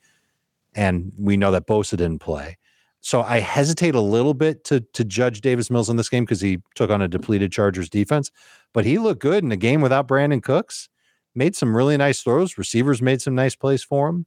[0.75, 2.57] And we know that Bosa didn't play.
[3.01, 6.41] So I hesitate a little bit to to judge Davis Mills in this game because
[6.41, 8.29] he took on a depleted Chargers defense,
[8.73, 10.89] but he looked good in a game without Brandin Cooks.
[11.33, 12.57] Made some really nice throws.
[12.57, 14.25] Receivers made some nice plays for him.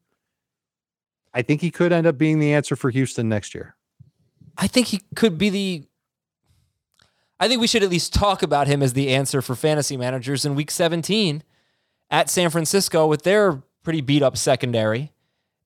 [1.35, 3.77] I think he could end up being the answer for Houston next year.
[4.57, 5.85] I think he could be the.
[7.41, 10.45] I think we should at least talk about him as the answer for fantasy managers
[10.45, 11.43] in week 17
[12.09, 15.13] at San Francisco with their pretty beat up secondary.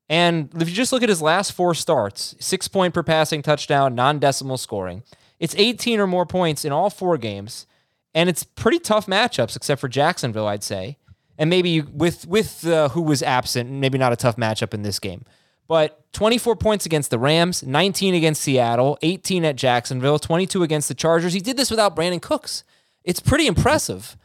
[0.09, 3.95] And if you just look at his last four starts, six point per passing touchdown,
[3.95, 5.03] non decimal scoring,
[5.41, 7.67] it's 18 or more points in all four games.
[8.15, 10.97] And it's pretty tough matchups, except for Jacksonville, I'd say.
[11.39, 14.99] And maybe with with uh, who was absent, maybe not a tough matchup in this
[14.99, 15.25] game.
[15.69, 20.95] But 24 points against the Rams, 19 against Seattle, 18 at Jacksonville, 22 against the
[20.95, 21.33] Chargers.
[21.33, 22.63] He did this without Brandin Cooks.
[23.05, 24.17] It's pretty impressive.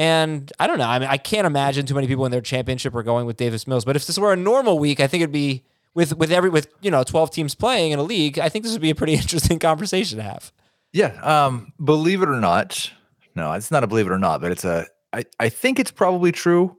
[0.00, 0.88] And I don't know.
[0.88, 3.66] I mean, I can't imagine too many people in their championship are going with Davis
[3.66, 3.84] Mills.
[3.84, 6.68] But if this were a normal week, I think it'd be with with every with
[6.80, 8.38] you know 12 teams playing in a league.
[8.38, 10.52] I think this would be a pretty interesting conversation to have.
[10.94, 11.20] Yeah.
[11.20, 12.90] Um, believe it or not,
[13.34, 14.86] no, it's not a believe it or not, but it's a.
[15.12, 16.78] I, I think it's probably true.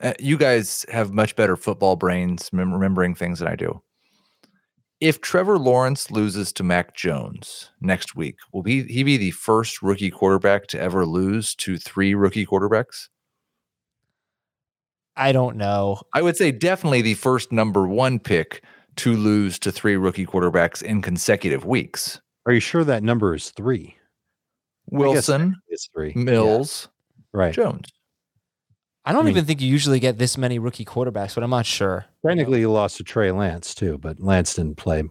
[0.00, 3.82] Uh, you guys have much better football brains mem- remembering things than I do.
[5.00, 9.80] If Trevor Lawrence loses to Mac Jones next week, will be he be the first
[9.80, 13.08] rookie quarterback to ever lose to three rookie quarterbacks?
[15.16, 16.00] I don't know.
[16.14, 18.62] I would say definitely the first number one pick
[18.96, 22.20] to lose to three rookie quarterbacks in consecutive weeks.
[22.46, 23.96] Are you sure that number is three?
[24.90, 26.12] Wilson, It's three.
[26.16, 26.88] Yeah, Mills,
[27.32, 27.52] right.
[27.52, 27.88] Jones.
[29.04, 31.50] I don't I mean- even think you usually get this many rookie quarterbacks, but I'm
[31.50, 32.06] not sure.
[32.26, 35.02] Technically, you lost to Trey Lance too, but Lance didn't play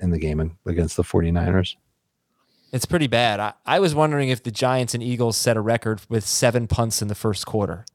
[0.00, 1.76] in the game in- against the 49ers.
[2.72, 3.40] It's pretty bad.
[3.40, 7.00] I, I was wondering if the Giants and Eagles set a record with seven punts
[7.00, 7.86] in the first quarter.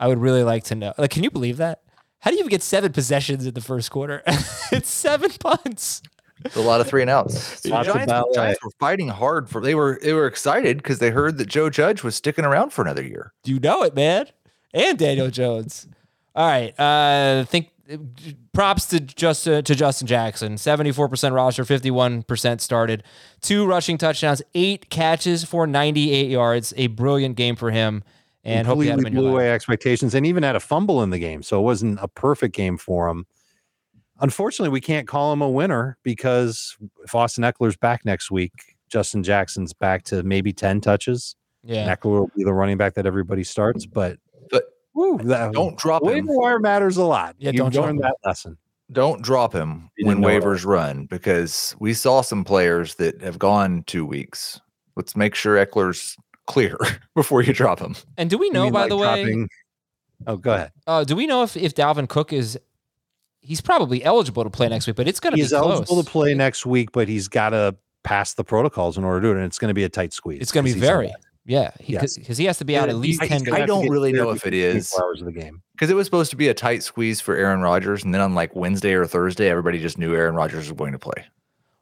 [0.00, 0.92] I would really like to know.
[0.98, 1.82] Like, can you believe that?
[2.20, 4.22] How do you even get seven possessions in the first quarter?
[4.72, 6.02] it's seven punts.
[6.44, 7.60] It's a lot of three and outs.
[7.62, 8.32] The Giants, the.
[8.34, 11.70] Giants were fighting hard for they were they were excited because they heard that Joe
[11.70, 13.32] Judge was sticking around for another year.
[13.42, 14.26] Do you know it, man.
[14.76, 15.88] And Daniel Jones.
[16.34, 16.78] All right.
[16.78, 17.70] Uh, think
[18.52, 20.58] props to Justin to Justin Jackson.
[20.58, 23.02] Seventy four percent roster, fifty one percent started.
[23.40, 26.74] Two rushing touchdowns, eight catches for ninety eight yards.
[26.76, 28.04] A brilliant game for him.
[28.44, 31.02] And hope you have him completely in blew away expectations and even had a fumble
[31.02, 31.42] in the game.
[31.42, 33.26] So it wasn't a perfect game for him.
[34.20, 38.52] Unfortunately, we can't call him a winner because if Austin Ekeler's back next week,
[38.88, 41.34] Justin Jackson's back to maybe 10 touches.
[41.64, 41.92] Yeah.
[41.94, 43.84] Ekeler will be the running back that everybody starts.
[43.84, 44.18] But,
[44.96, 46.36] But woo, that, don't drop waiver him.
[46.36, 47.36] wire matters a lot.
[47.38, 48.02] Yeah, You've don't drop learned him.
[48.02, 48.56] that lesson.
[48.92, 50.42] Don't drop him when didn't it.
[50.42, 54.60] waivers run because we saw some players that have gone two weeks.
[54.96, 56.16] Let's make sure Ekeler's
[56.46, 56.76] clear
[57.14, 57.96] before you drop him.
[58.16, 59.48] And do we know, mean, by like, the way, dropping-
[60.26, 60.72] Oh, go ahead.
[60.86, 62.58] uh, do we know if, if Dalvin Cook is,
[63.42, 65.62] he's probably eligible to play next week, but it's going to be He's close.
[65.62, 69.26] eligible to play next week, but he's got to pass the protocols in order to
[69.26, 70.40] do it, and it's going to be a tight squeeze.
[70.40, 71.16] It's going to be very, out.
[71.46, 72.36] Yeah, because Yes.
[72.38, 73.54] he has to be out at least I- 10 I days.
[73.54, 74.88] Have don't really know if it is for is.
[74.90, 75.62] 24 hours of the game.
[75.72, 78.34] Because it was supposed to be a tight squeeze for Aaron Rodgers, and then on
[78.34, 81.24] like Wednesday or Thursday, everybody just knew Aaron Rodgers was going to play.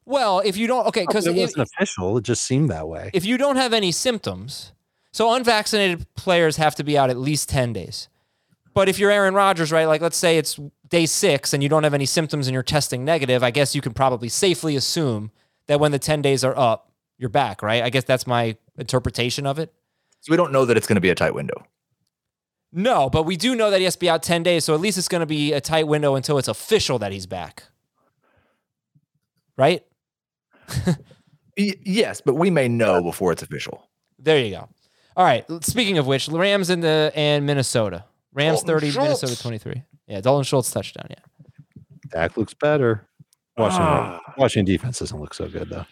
[0.06, 2.18] Well, if you don't, okay, because it wasn't official.
[2.18, 3.10] It just seemed that way.
[3.14, 4.72] if you don't have any symptoms,
[5.12, 8.08] so unvaccinated players have to be out at least 10 days.
[8.74, 10.58] But if you're Aaron Rodgers, right, like let's say it's
[10.88, 13.80] day six and you don't have any symptoms and you're testing negative, I guess you
[13.80, 15.30] can probably safely assume
[15.68, 17.82] that when the 10 days are up, you're back, right?
[17.82, 19.72] I guess that's my interpretation of it.
[20.20, 21.66] So we don't know that it's going to be a tight window.
[22.72, 24.64] No, but we do know that he has to be out 10 days.
[24.64, 27.26] So at least it's going to be a tight window until it's official that he's
[27.26, 27.64] back.
[29.56, 29.84] Right?
[31.56, 33.88] Y- yes, but we may know before it's official.
[34.18, 34.68] There you go.
[35.16, 35.44] All right.
[35.62, 38.04] Speaking of which, Rams in the and Minnesota.
[38.32, 39.82] Rams Dalton 30, Minnesota 23.
[40.08, 41.06] Yeah, Dalton Schultz touchdown.
[41.10, 41.16] Yeah.
[42.10, 43.06] Dak looks better.
[43.56, 44.20] Washington, Ah.
[44.36, 45.86] Washington defense doesn't look so good though.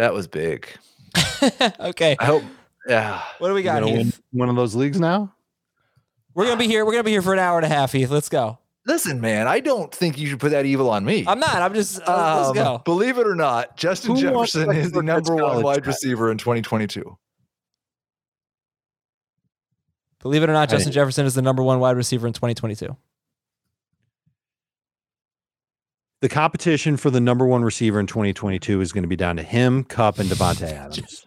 [0.00, 0.66] That was big.
[1.78, 2.16] okay.
[2.18, 2.42] I hope.
[2.88, 3.20] Yeah.
[3.36, 5.34] What do we got gonna win one of those leagues now?
[6.34, 6.86] We're gonna be here.
[6.86, 8.08] We're gonna be here for an hour and a half, Heath.
[8.08, 8.58] Let's go.
[8.86, 11.26] Listen, man, I don't think you should put that evil on me.
[11.28, 11.54] I'm not.
[11.56, 12.00] I'm just.
[12.08, 12.82] uh, let's Um, go.
[12.82, 15.88] Believe it or not, Justin Who Jefferson is the number one wide guy?
[15.88, 17.18] receiver in 2022.
[20.22, 22.96] Believe it or not, I- Justin Jefferson is the number one wide receiver in 2022.
[26.20, 29.42] The competition for the number one receiver in 2022 is going to be down to
[29.42, 31.26] him, Kupp, and Davante Adams.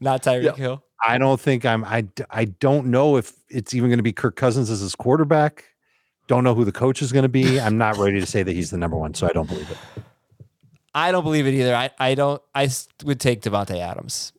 [0.00, 0.54] Not Tyreek Yeah.
[0.54, 0.84] Hill.
[1.06, 1.84] I don't think I'm.
[1.84, 5.64] I I don't know if it's even going to be Kirk Cousins as his quarterback.
[6.28, 7.60] Don't know who the coach is going to be.
[7.60, 9.76] I'm not ready to say that he's the number one, so I don't believe it.
[10.94, 11.74] I don't believe it either.
[11.74, 12.40] I, I don't.
[12.54, 12.68] I
[13.04, 14.32] would take Davante Adams.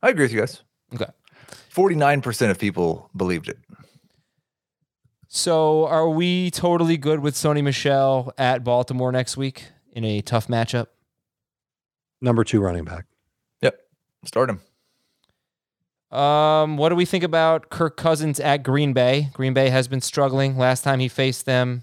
[0.00, 0.62] I agree with you guys.
[0.94, 1.06] Okay.
[1.74, 3.58] 49% of people believed it.
[5.38, 10.46] So, are we totally good with Sony Michel at Baltimore next week in a tough
[10.46, 10.86] matchup?
[12.20, 13.06] Number two running back.
[13.60, 13.76] Yep.
[14.26, 16.16] Start him.
[16.16, 19.30] Um, what do we think about Kirk Cousins at Green Bay?
[19.32, 20.56] Green Bay has been struggling.
[20.56, 21.82] Last time he faced them,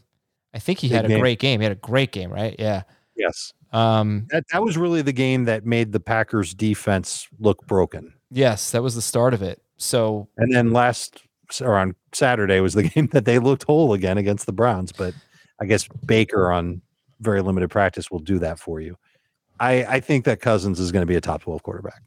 [0.53, 1.19] I think he Big had a game.
[1.19, 1.59] great game.
[1.59, 2.55] He had a great game, right?
[2.57, 2.83] Yeah.
[3.17, 8.13] Yes, Um, that that was really the game that made the Packers defense look broken.
[8.31, 9.61] yes, that was the start of it.
[9.75, 11.21] So, And then last
[11.59, 14.91] or on Saturday was the game that they looked whole again against the Browns.
[14.91, 15.13] But
[15.59, 16.81] I guess Baker on
[17.19, 18.97] very limited practice will do that for you.
[19.59, 22.01] I, I think that Cousins is going to be a top 12 quarterback.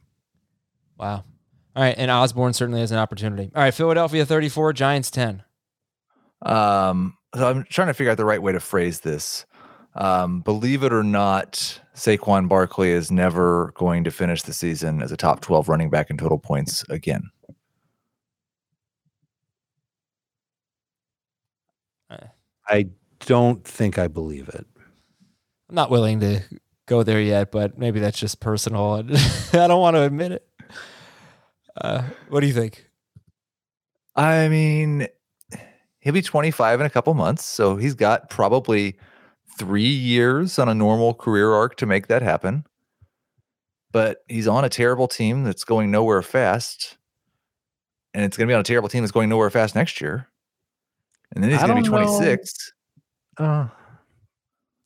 [0.99, 1.25] wow.
[1.77, 3.51] All right, and Osborn certainly has an opportunity.
[3.53, 5.43] All right, Philadelphia 34, Giants 10.
[6.43, 9.45] Um, so I'm trying to figure out the right way to phrase this.
[9.97, 15.11] Um, believe it or not, Saquon Barkley is never going to finish the season as
[15.11, 17.31] a top 12 running back in total points again.
[22.69, 22.87] I
[23.21, 24.67] don't think I believe it.
[25.69, 26.41] I'm not willing to
[26.87, 29.03] go there yet, but maybe that's just personal.
[29.53, 30.49] I don't want to admit it.
[31.77, 32.89] Uh, what do you think?
[34.15, 35.09] I mean,
[36.01, 38.97] he'll be 25 in a couple months, so he's got probably
[39.59, 42.65] three years on a normal career arc to make that happen.
[43.93, 46.97] But he's on a terrible team that's going nowhere fast,
[48.13, 50.29] and it's going to be on a terrible team that's going nowhere fast next year.
[51.35, 52.19] And then he's I going to be don't know.
[52.19, 52.73] 26.
[53.39, 53.67] Uh,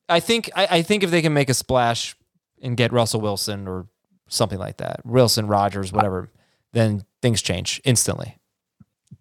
[0.07, 2.15] I think I, I think if they can make a splash
[2.61, 3.87] and get Russell Wilson or
[4.27, 6.31] something like that, Wilson, Rodgers, whatever,
[6.73, 8.37] then things change instantly.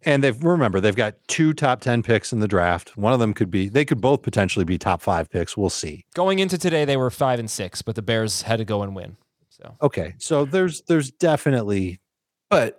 [0.04, 2.96] and they've remember they've got two top 10 picks in the draft.
[2.96, 5.56] One of them could be they could both potentially be top five picks.
[5.56, 6.04] We'll see.
[6.14, 8.94] Going into today, they were five and six, but the Bears had to go and
[8.96, 9.16] win.
[9.50, 10.14] So Okay.
[10.18, 12.00] So there's there's definitely
[12.48, 12.78] But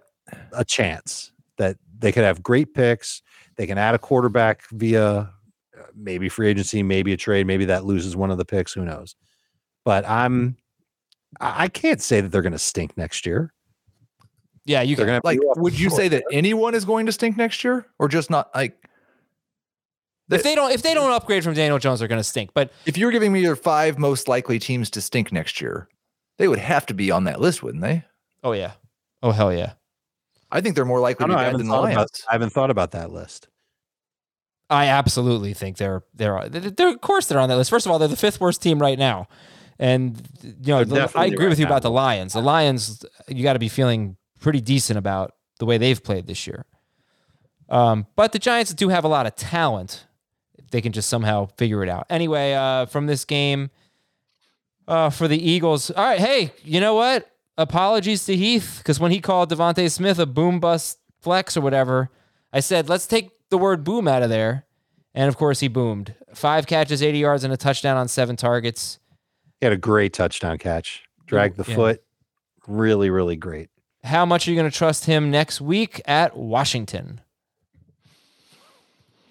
[0.53, 3.21] a chance that they could have great picks.
[3.59, 5.27] They can add a quarterback via uh,
[5.93, 8.71] maybe free agency, maybe a trade, maybe that loses one of the picks.
[8.71, 9.17] Who knows?
[9.83, 10.55] But I'm
[11.41, 13.53] I can't say that they're going to stink next year.
[14.63, 15.21] yeah, you They're can.
[15.25, 18.49] like, would you say that anyone is going to stink next year, or just not
[18.55, 18.77] like?
[20.31, 22.51] If they don't if they don't upgrade from Daniel Jones, they're going to stink.
[22.53, 25.89] But If you're giving me your five most likely teams to stink next year,
[26.37, 28.05] they would have to be on that list, wouldn't they?
[28.43, 28.71] oh yeah,
[29.21, 29.73] oh hell yeah.
[30.51, 31.95] I think they're more likely I, to be know, bad haven't than the thought Lions.
[31.97, 33.47] about I haven't thought about that list.
[34.69, 37.69] I absolutely think they're they're they're of course they're on that list.
[37.69, 39.27] First of all, they're the fifth worst team right now,
[39.79, 41.71] and you know They're I agree right with you now.
[41.71, 42.33] about the Lions.
[42.33, 46.45] The Lions, you got to be feeling pretty decent about the way they've played this
[46.45, 46.65] year.
[47.69, 50.05] Um, but the Giants do have a lot of talent.
[50.71, 52.05] They can just somehow figure it out.
[52.09, 53.71] Anyway, uh, from this game,
[54.87, 55.89] uh, for the Eagles.
[55.91, 57.27] All right, hey, you know what?
[57.59, 62.09] Apologies to Heath because when he called DeVonta Smith a boom bust flex or whatever,
[62.53, 64.65] I said let's take the word boom out of there,
[65.13, 66.15] and of course he boomed.
[66.33, 68.99] Five catches, 80 yards, and a touchdown on seven targets.
[69.59, 71.03] He had a great touchdown catch.
[71.27, 71.75] Dragged the Yeah.
[71.75, 72.03] foot.
[72.65, 73.69] Really, really great.
[74.05, 77.19] How much are you going to trust him next week at Washington?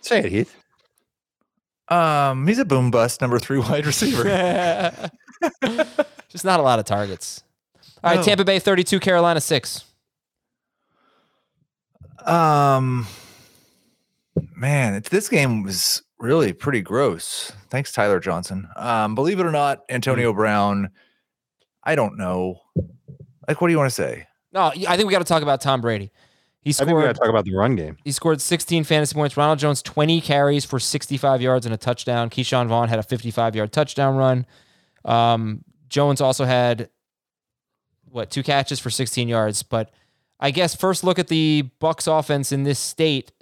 [0.03, 0.55] Say it, Heath.
[1.89, 4.23] Um, he's a boom bust number three wide receiver.
[6.29, 7.43] Just not a lot of targets.
[8.05, 8.23] All right, No.
[8.23, 9.85] Tampa Bay 32, Carolina 6.
[12.25, 13.07] Um,
[14.57, 17.53] man, it- this game was really pretty gross.
[17.71, 18.69] Thanks, Tyler Johnson.
[18.77, 20.91] Um, believe it or not, Antonio Brown.
[21.85, 22.61] I don't know.
[23.47, 24.27] Like, what do you want to say?
[24.53, 26.11] No, I think we got to talk about Tom Brady.
[26.61, 27.97] He I think we got scored to talk about the run game.
[28.05, 29.37] he scored 16 fantasy points.
[29.37, 32.29] Ronald Jones 20 carries for 65 yards and a touchdown.
[32.31, 34.45] Ke'Shawn Vaughn had a 55 yard touchdown run.
[35.05, 36.91] Um, Jones also had
[38.11, 39.63] what two catches for 16 yards.
[39.63, 39.91] But
[40.41, 43.33] I guess first look at the Bucs offense in this state.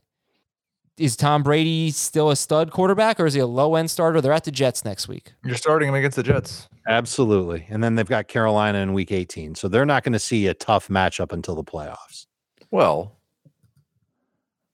[0.98, 4.22] Is Tom Brady still a stud quarterback or is he a low end starter?
[4.22, 5.34] They're at the Jets next week.
[5.44, 6.68] You're starting him against the Jets.
[6.88, 7.66] Absolutely.
[7.68, 9.56] And then they've got Carolina in week 18.
[9.56, 12.24] So they're not going to see a tough matchup until the playoffs.
[12.70, 13.18] Well,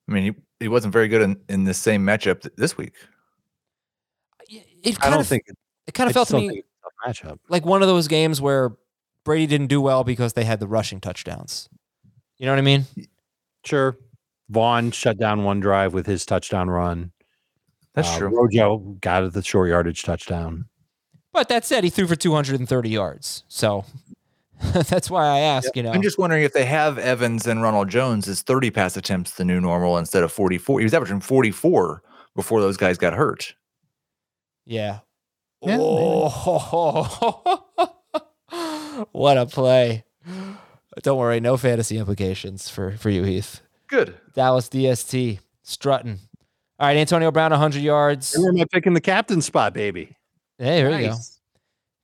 [0.07, 2.93] I mean, he, he wasn't very good in, in the same matchup th- this week.
[4.49, 5.43] It I kind don't of think
[5.87, 7.39] it kind I of felt to me think it's a tough matchup.
[7.49, 8.71] like one of those games where
[9.25, 11.69] Brady didn't do well because they had the rushing touchdowns.
[12.37, 12.85] You know what I mean?
[13.65, 13.97] Sure.
[14.49, 17.11] Vaughn shut down one drive with his touchdown run.
[17.95, 18.27] That's Uh, true.
[18.29, 20.65] Rojo got the short yardage touchdown.
[21.31, 23.43] But that said, he threw for 230 yards.
[23.47, 23.85] So
[24.73, 25.91] that's why I ask, you know.
[25.91, 29.45] I'm just wondering if they have Evans and Ronald Jones is 30 pass attempts the
[29.45, 30.79] new normal instead of 44.
[30.79, 32.03] He was averaging 44
[32.35, 33.55] before those guys got hurt.
[34.65, 34.99] yeah.
[35.65, 35.77] Yeah.
[35.79, 37.69] Oh,
[39.11, 40.03] what a play.
[41.01, 43.61] Don't worry, no fantasy implications for, for you, Heath.
[43.87, 44.15] Good.
[44.33, 46.19] Dallas DST, strutting.
[46.79, 48.35] All right, Antonio Brown, 100 yards.
[48.37, 50.15] Where am I picking the captain spot, baby?
[50.57, 51.15] Hey, there you go.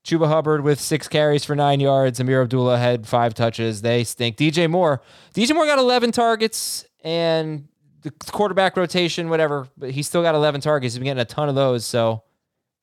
[0.05, 2.19] Chuba Hubbard with six carries for nine yards.
[2.19, 3.81] Ameer Abdullah had five touches.
[3.81, 4.37] They stink.
[4.37, 5.01] DJ Moore.
[5.33, 7.67] DJ Moore got 11 targets and
[8.01, 10.93] the quarterback rotation, whatever, but he still got 11 targets.
[10.93, 11.85] He's been getting a ton of those.
[11.85, 12.23] So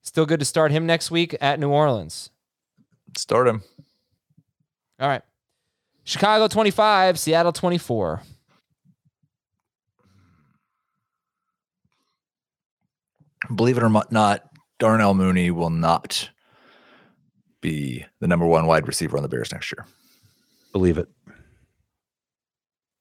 [0.03, 2.31] still good to start him next week at New Orleans.
[3.17, 3.63] Start him.
[4.99, 5.23] All right.
[6.05, 8.23] Chicago 25, Seattle 24.
[13.55, 14.43] Believe it or not,
[14.79, 16.31] Darnell Mooney will not
[17.61, 19.87] be the number one wide receiver on the Bears next year.
[20.73, 21.09] Believe it.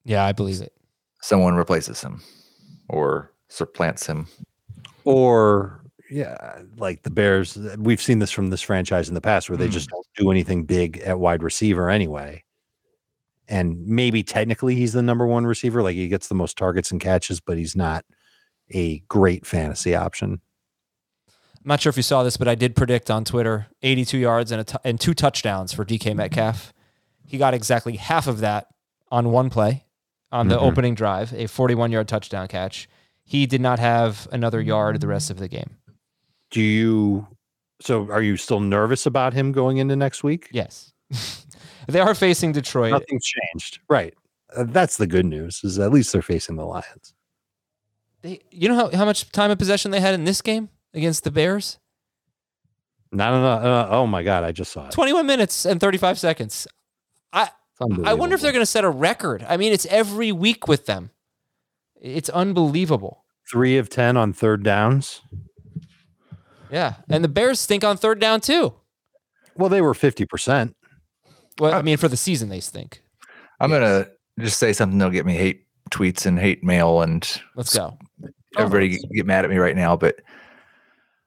[0.04, 0.74] Yeah, I believe it.
[1.22, 2.22] Someone replaces him
[2.90, 4.28] or supplants him.
[5.04, 7.58] Or yeah, like the Bears.
[7.78, 10.64] We've seen this from this franchise in the past where they just don't do anything
[10.66, 12.44] big at wide receiver anyway.
[13.48, 17.00] And maybe technically he's the number one receiver, like he gets the most targets and
[17.00, 18.04] catches, but he's not
[18.72, 20.42] a great fantasy option.
[21.28, 24.52] I'm not sure if you saw this, but I did predict on Twitter 82 yards
[24.52, 26.74] and, a t- and two touchdowns for DK Metcalf.
[27.28, 28.68] He got exactly half of that
[29.12, 29.86] on one play
[30.32, 30.62] on the Mhm.
[30.62, 32.88] opening drive, a 41 yard touchdown catch.
[33.24, 35.78] He did not have another yard the rest of the game.
[36.56, 37.28] Do you?
[37.82, 40.48] So are you still nervous about him going into next week?
[40.54, 40.94] Yes.
[41.90, 42.94] they are facing Detroit.
[42.94, 44.14] Nothing's changed, right?
[44.56, 45.60] Uh, that's the good news.
[45.66, 47.14] Is at least they're facing the Lions.
[48.22, 51.26] They, you know how, how much time of possession they had in this game against
[51.26, 51.78] the Bears?
[53.12, 53.62] Not enough.
[53.62, 54.94] Uh, oh my god, I just saw it.
[54.94, 56.68] 21 minutes and 35 seconds.
[57.34, 57.50] I,
[58.06, 59.46] I wonder if they're going to set a record.
[59.50, 61.12] I mean, it's every week with them.
[62.02, 63.26] It's unbelievable.
[63.52, 65.22] three of ten on third downs.
[66.72, 66.96] Yeah.
[67.10, 68.74] And the Bears stink on third down too.
[69.56, 70.76] Well, they were fifty percent.
[71.60, 73.02] Well, I mean, for the season, they stink.
[73.60, 77.42] I'm going to just say something that'll get me hate tweets and hate mail and
[77.56, 77.98] Let's go.
[78.58, 79.08] everybody oh.
[79.14, 80.20] get mad at me right now, but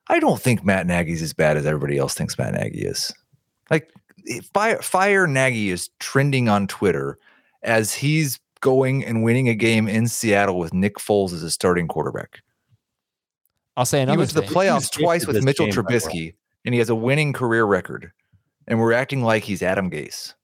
[0.09, 3.13] I don't think Matt Nagy's as bad as everybody else thinks Matt Nagy is.
[3.71, 3.91] Like
[4.53, 7.19] fire fire Nagy is trending on Twitter
[7.63, 11.89] as he's going and winning a game in Seattle with Nick Foles as a starting
[11.89, 12.41] quarterback.
[13.79, 15.99] I'll say He another went to the playoffs twice with Mitchell game, by the.
[15.99, 16.35] Trubisky,
[16.65, 18.11] and he has a winning career record.
[18.67, 20.35] And we're acting like he's Adam Gase.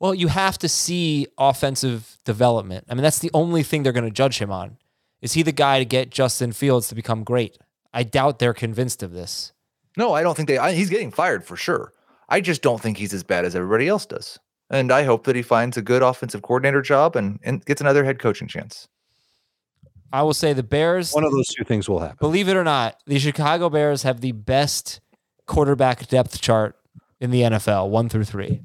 [0.00, 2.84] Well, you have to see offensive development.
[2.90, 4.76] I mean, that's the only thing they're going to judge him on.
[5.22, 7.56] Is he the guy to get Justin Fields to become great?
[7.94, 9.54] I doubt they're convinced of this.
[9.96, 10.58] No, I don't think they.
[10.58, 11.94] I, he's getting fired for sure.
[12.28, 14.38] I just don't think he's as bad as everybody else does.
[14.68, 18.04] And I hope that he finds a good offensive coordinator job and, and gets another
[18.04, 18.88] head coaching chance.
[20.12, 22.16] I will say the Bears, One of those two things will happen.
[22.20, 25.00] believe it or not, the Chicago Bears have the best
[25.46, 26.76] quarterback depth chart
[27.20, 28.62] in the NFL, one through three.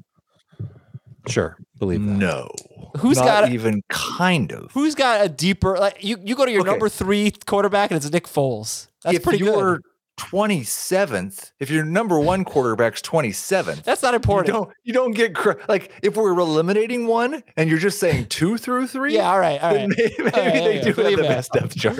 [1.28, 2.06] Sure, believe that.
[2.12, 2.50] No.
[2.98, 4.70] Who's Not got a- even kind of?
[4.72, 6.18] Who's got a deeper like you?
[6.22, 6.70] You go to your Okay.
[6.70, 8.88] number three quarterback and it's Nick Foles.
[9.02, 9.82] That's if pretty you're good.
[10.30, 14.54] 27th, if your number one quarterback's 27th, That's not you important.
[14.54, 18.56] don't you don't get cre- like if we're eliminating one and you're just saying two
[18.56, 19.14] through three.
[19.14, 19.98] Yeah, all right, all then right.
[19.98, 21.28] Maybe, maybe All right, they yeah, do yeah, have the yeah.
[21.28, 21.96] best depth chart.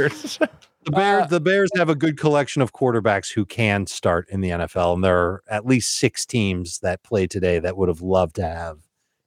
[0.85, 4.41] The Bears, Uh, the Bears have a good collection of quarterbacks who can start in
[4.41, 8.01] the NFL, and there are at least six teams that play today that would have
[8.03, 8.79] loved to have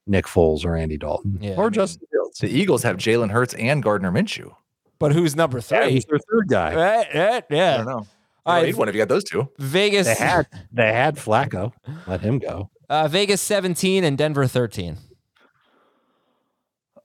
[0.06, 2.38] Nick Foles or Andy Dalton Yeah, I or mean- Justin Fields.
[2.40, 4.54] the Eagles have Jalen Hurts and Gardner Minshew.
[4.98, 5.92] But who's number Yeah, three?
[5.92, 6.74] he's their third guy.
[6.74, 7.76] Right, right, I yeah.
[7.78, 8.06] don't know.
[8.46, 9.48] All All right, right, one if you got those two.
[9.58, 10.06] Vegas.
[10.06, 11.72] They had they had Flacco.
[12.06, 12.70] Let him go.
[12.88, 14.96] uh, Vegas 17 and Denver 13.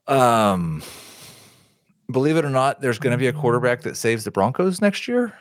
[0.06, 0.82] Um,
[2.10, 5.08] believe it or not, there's going to be a quarterback that saves the Broncos next
[5.08, 5.32] year.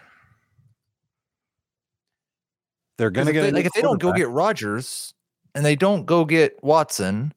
[2.97, 5.13] They're gonna get they, like if they don't go get Rodgers
[5.55, 7.33] and they don't go get Watson,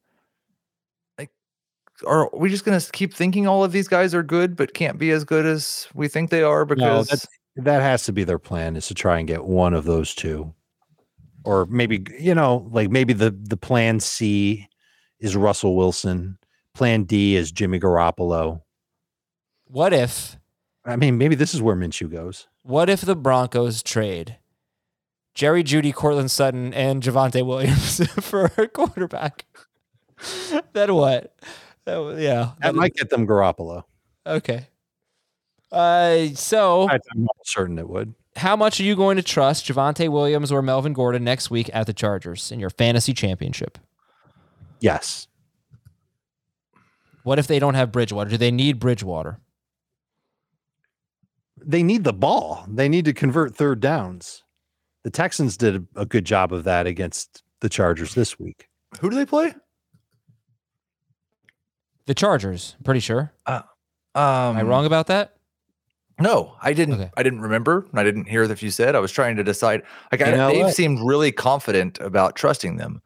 [1.18, 1.30] like
[2.06, 4.98] are we just going to keep thinking all of these guys are good but can't
[4.98, 7.26] be as good as we think they are because that's-
[7.56, 10.52] that has to be their plan is to try and get one of those two
[11.44, 14.68] or maybe you know like maybe the the plan c
[15.20, 16.39] is russell wilson
[16.74, 18.60] plan d is jimmy garoppolo
[19.66, 20.36] What if
[20.85, 24.39] i mean maybe this is where minshew goes what if the Broncos trade
[25.35, 29.44] Jerry Jeudy, Courtland Sutton, and Javonte Williams for a quarterback?
[30.74, 31.35] then what?
[31.86, 32.52] That, yeah.
[32.60, 33.82] that that- might get them garoppolo
[34.26, 34.68] okay.
[35.74, 40.09] Uh, so i'm almost certain it would how much are you going to trust Javonte
[40.09, 43.78] Williams or Melvin Gordon next week at the Chargers in your fantasy championship?
[44.80, 45.28] yes
[47.22, 48.30] What if they don't have Bridgewater?
[48.30, 49.38] Do they need Bridgewater?
[51.66, 54.42] they need the ball they need to convert third downs
[55.02, 58.68] the texans did a, a good job of that against the chargers this week
[59.01, 59.55] who do they play?
[62.06, 63.32] The Chargers, pretty sure.
[63.46, 63.62] Um,
[64.14, 65.36] Am I wrong about that?
[66.20, 66.94] No, I didn't.
[66.94, 67.10] Okay.
[67.16, 67.86] I didn't remember.
[67.94, 68.94] I didn't hear if you said.
[68.94, 69.82] I was trying to decide.
[70.12, 70.74] Like I, You know they've what?
[70.74, 73.02] seemed really confident about trusting them,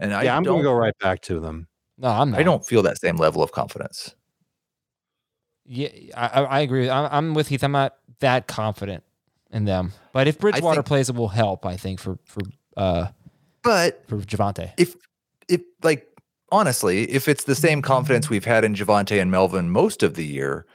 [0.00, 2.40] and I yeah i'm gonna go right back to them No, I'm not.
[2.40, 4.14] I don't feel that same level of confidence.
[5.64, 6.88] Yeah, I, I I agree.
[6.90, 7.64] I'm, I'm with Heath.
[7.64, 9.02] I'm not that confident
[9.50, 9.92] in them.
[10.12, 11.66] But if Bridgewater think- plays, it will help.
[11.66, 12.40] I think for for
[12.76, 13.08] uh
[13.62, 14.72] But for Javonte.
[14.76, 14.94] if
[15.48, 16.06] if like
[16.52, 20.24] honestly, if it's the same confidence we've had in Javonte and Melvin most of the
[20.24, 20.66] year,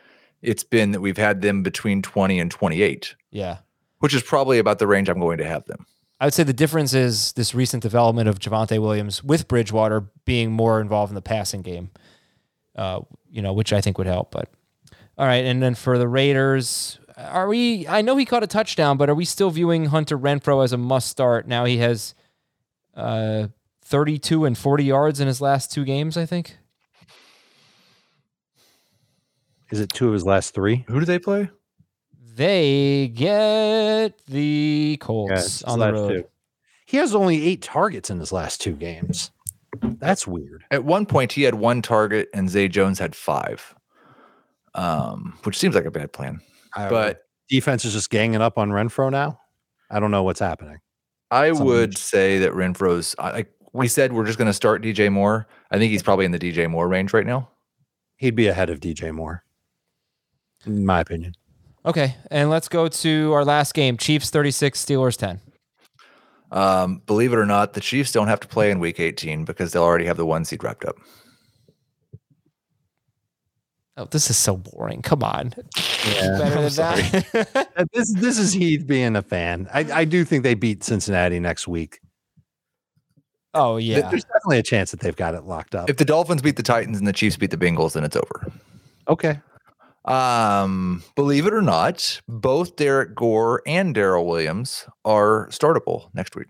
[0.42, 3.58] it's been that we've had them between 20 and 28, Yeah,
[4.00, 5.86] which is probably about the range I'm going to have them.
[6.20, 10.52] I would say the difference is this recent development of Javonte Williams with Bridgewater being
[10.52, 11.90] more involved in the passing game.
[12.76, 14.32] Uh, you know, which I think would help.
[14.32, 14.50] But
[15.18, 17.88] all right, and then for the Raiders, are we?
[17.88, 20.78] I know he caught a touchdown, but are we still viewing Hunter Renfrow as a
[20.78, 21.48] must start?
[21.48, 22.16] Now he has
[22.96, 23.48] uh,
[23.84, 26.18] 32 and 40 yards in his last two games.
[26.18, 26.58] I think.
[29.72, 31.50] Is it two of his last three Who do they play?
[32.36, 36.10] They get the Colts it's his on the last road.
[36.10, 36.24] two.
[36.86, 39.32] He has only eight targets in his last two games.
[39.82, 40.66] That's weird.
[40.72, 43.74] At one point, he had one target and Zay Jones had five,
[44.76, 46.42] um, which seems like a bad plan.
[46.76, 49.40] But defense is just ganging up on Renfrow now.
[49.90, 50.80] I don't know what's happening.
[51.30, 54.82] I Something would say that Renfrow's I- like we said, we're just going to start
[54.82, 55.48] DJ Moore.
[55.70, 57.50] I think he's probably in the DJ Moore range right now.
[58.18, 59.44] He'd be ahead of DJ Moore,
[60.66, 61.34] in my opinion.
[61.86, 65.40] Okay, and let's go to our last game: Chiefs 36, Steelers 10.
[66.52, 69.72] Um, believe it or not, the Chiefs don't have to play in Week 18 because
[69.72, 70.96] they'll already have the one seed wrapped up.
[73.98, 75.02] Oh, this is so boring.
[75.02, 75.54] Come on.
[76.08, 76.38] Yeah.
[76.40, 77.68] Better than that.
[77.78, 79.68] Uh, This this is Heath being a fan.
[79.74, 82.00] I, I do think they beat Cincinnati next week.
[83.54, 84.10] oh yeah.
[84.10, 85.90] There's definitely a chance that they've got it locked up.
[85.90, 88.52] If the Dolphins beat the Titans and the Chiefs beat the Bengals, then it's over.
[89.08, 89.40] okay.
[90.06, 96.48] Um, believe it or not, both Derrick Gore and Darrel Williams are startable next week.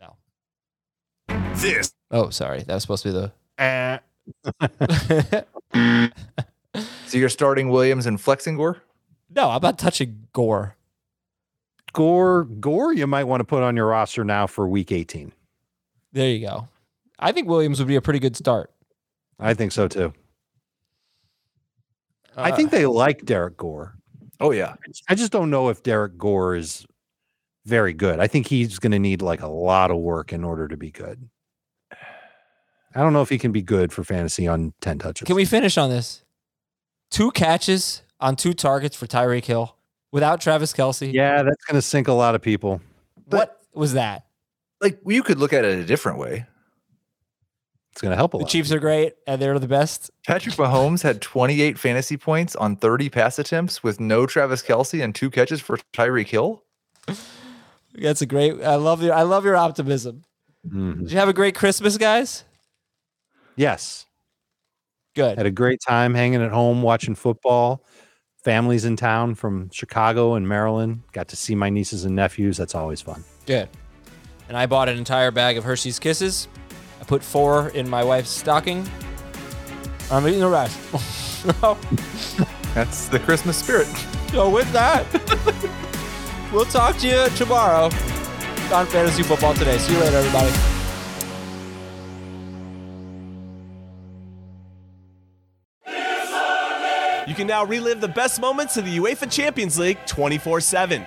[0.00, 0.16] No.
[1.56, 2.62] This Oh, sorry.
[2.62, 3.32] That was supposed to be the.
[3.58, 3.98] eh.
[7.06, 8.80] So you're starting Williams and flexing Gore?
[9.28, 10.76] no, I'm not touching Gore.
[11.92, 15.32] Gore Gore you might want to put on your roster now for week 18.
[16.12, 16.68] There you go.
[17.18, 18.70] I think Williams would be a pretty good start.
[19.40, 20.12] I think so too.
[22.40, 23.94] I Uh, think they like Derrick Gore.
[24.40, 24.74] Oh yeah.
[25.08, 26.86] I just don't know if Derrick Gore is
[27.66, 28.20] very good.
[28.20, 30.90] I think he's going to need like a lot of work in order to be
[30.90, 31.28] good.
[31.92, 35.26] I don't know if he can be good for fantasy on 10 touches.
[35.26, 36.24] Can we finish on this?
[37.10, 39.76] Two catches on two targets for Tyreek Hill
[40.10, 41.12] without Travis Kelce.
[41.12, 42.80] Yeah, that's going to sink a lot of people.
[43.26, 44.24] What was that?
[44.80, 46.46] Like you could look at it a different way.
[48.00, 48.44] It's going to help a lot.
[48.46, 48.50] The.
[48.50, 50.10] Chiefs are great and they're the best.
[50.26, 55.14] Patrick Mahomes had 28 fantasy points on 30 pass attempts with no Travis Kelce and
[55.14, 56.62] two catches for Tyreek Hill.
[57.94, 58.62] That's a great.
[58.62, 59.12] I love your.
[59.12, 60.24] I love your optimism.
[60.66, 61.00] Mhm.
[61.00, 62.44] Did you have a great Christmas, guys?
[63.56, 64.06] Yes,
[65.14, 65.36] Good.
[65.36, 67.84] had a great time hanging at home watching football.
[68.42, 71.02] Families in town from Chicago and Maryland.
[71.12, 72.56] Got to see my nieces and nephews.
[72.56, 73.22] That's always fun.
[73.44, 73.68] Good.
[74.48, 76.48] And I bought an entire bag of Hershey's Kisses.
[77.00, 78.88] I put four in my wife's stocking.
[80.10, 80.78] I'm eating the rest.
[81.60, 81.78] so,
[82.74, 83.86] That's the Christmas spirit.
[84.30, 85.06] so with that,
[86.52, 87.84] we'll talk to you tomorrow
[88.72, 89.78] on Fantasy Football Today.
[89.78, 90.50] See you later, everybody.
[97.26, 101.06] You can now relive the best moments of the UEFA Champions League 24 7.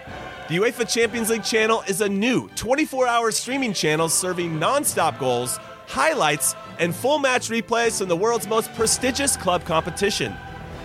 [0.50, 5.20] The UEFA Champions League channel is a new 24 hour streaming channel serving non stop
[5.20, 10.36] goals, highlights, and full match replays from the world's most prestigious club competition.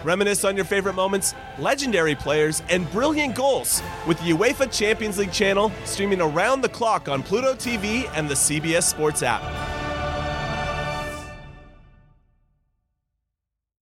[0.05, 5.33] Reminisce on your favorite moments, legendary players, and brilliant goals with the UEFA Champions League
[5.33, 9.78] channel streaming around the clock on Pluto TV and the CBS Sports app.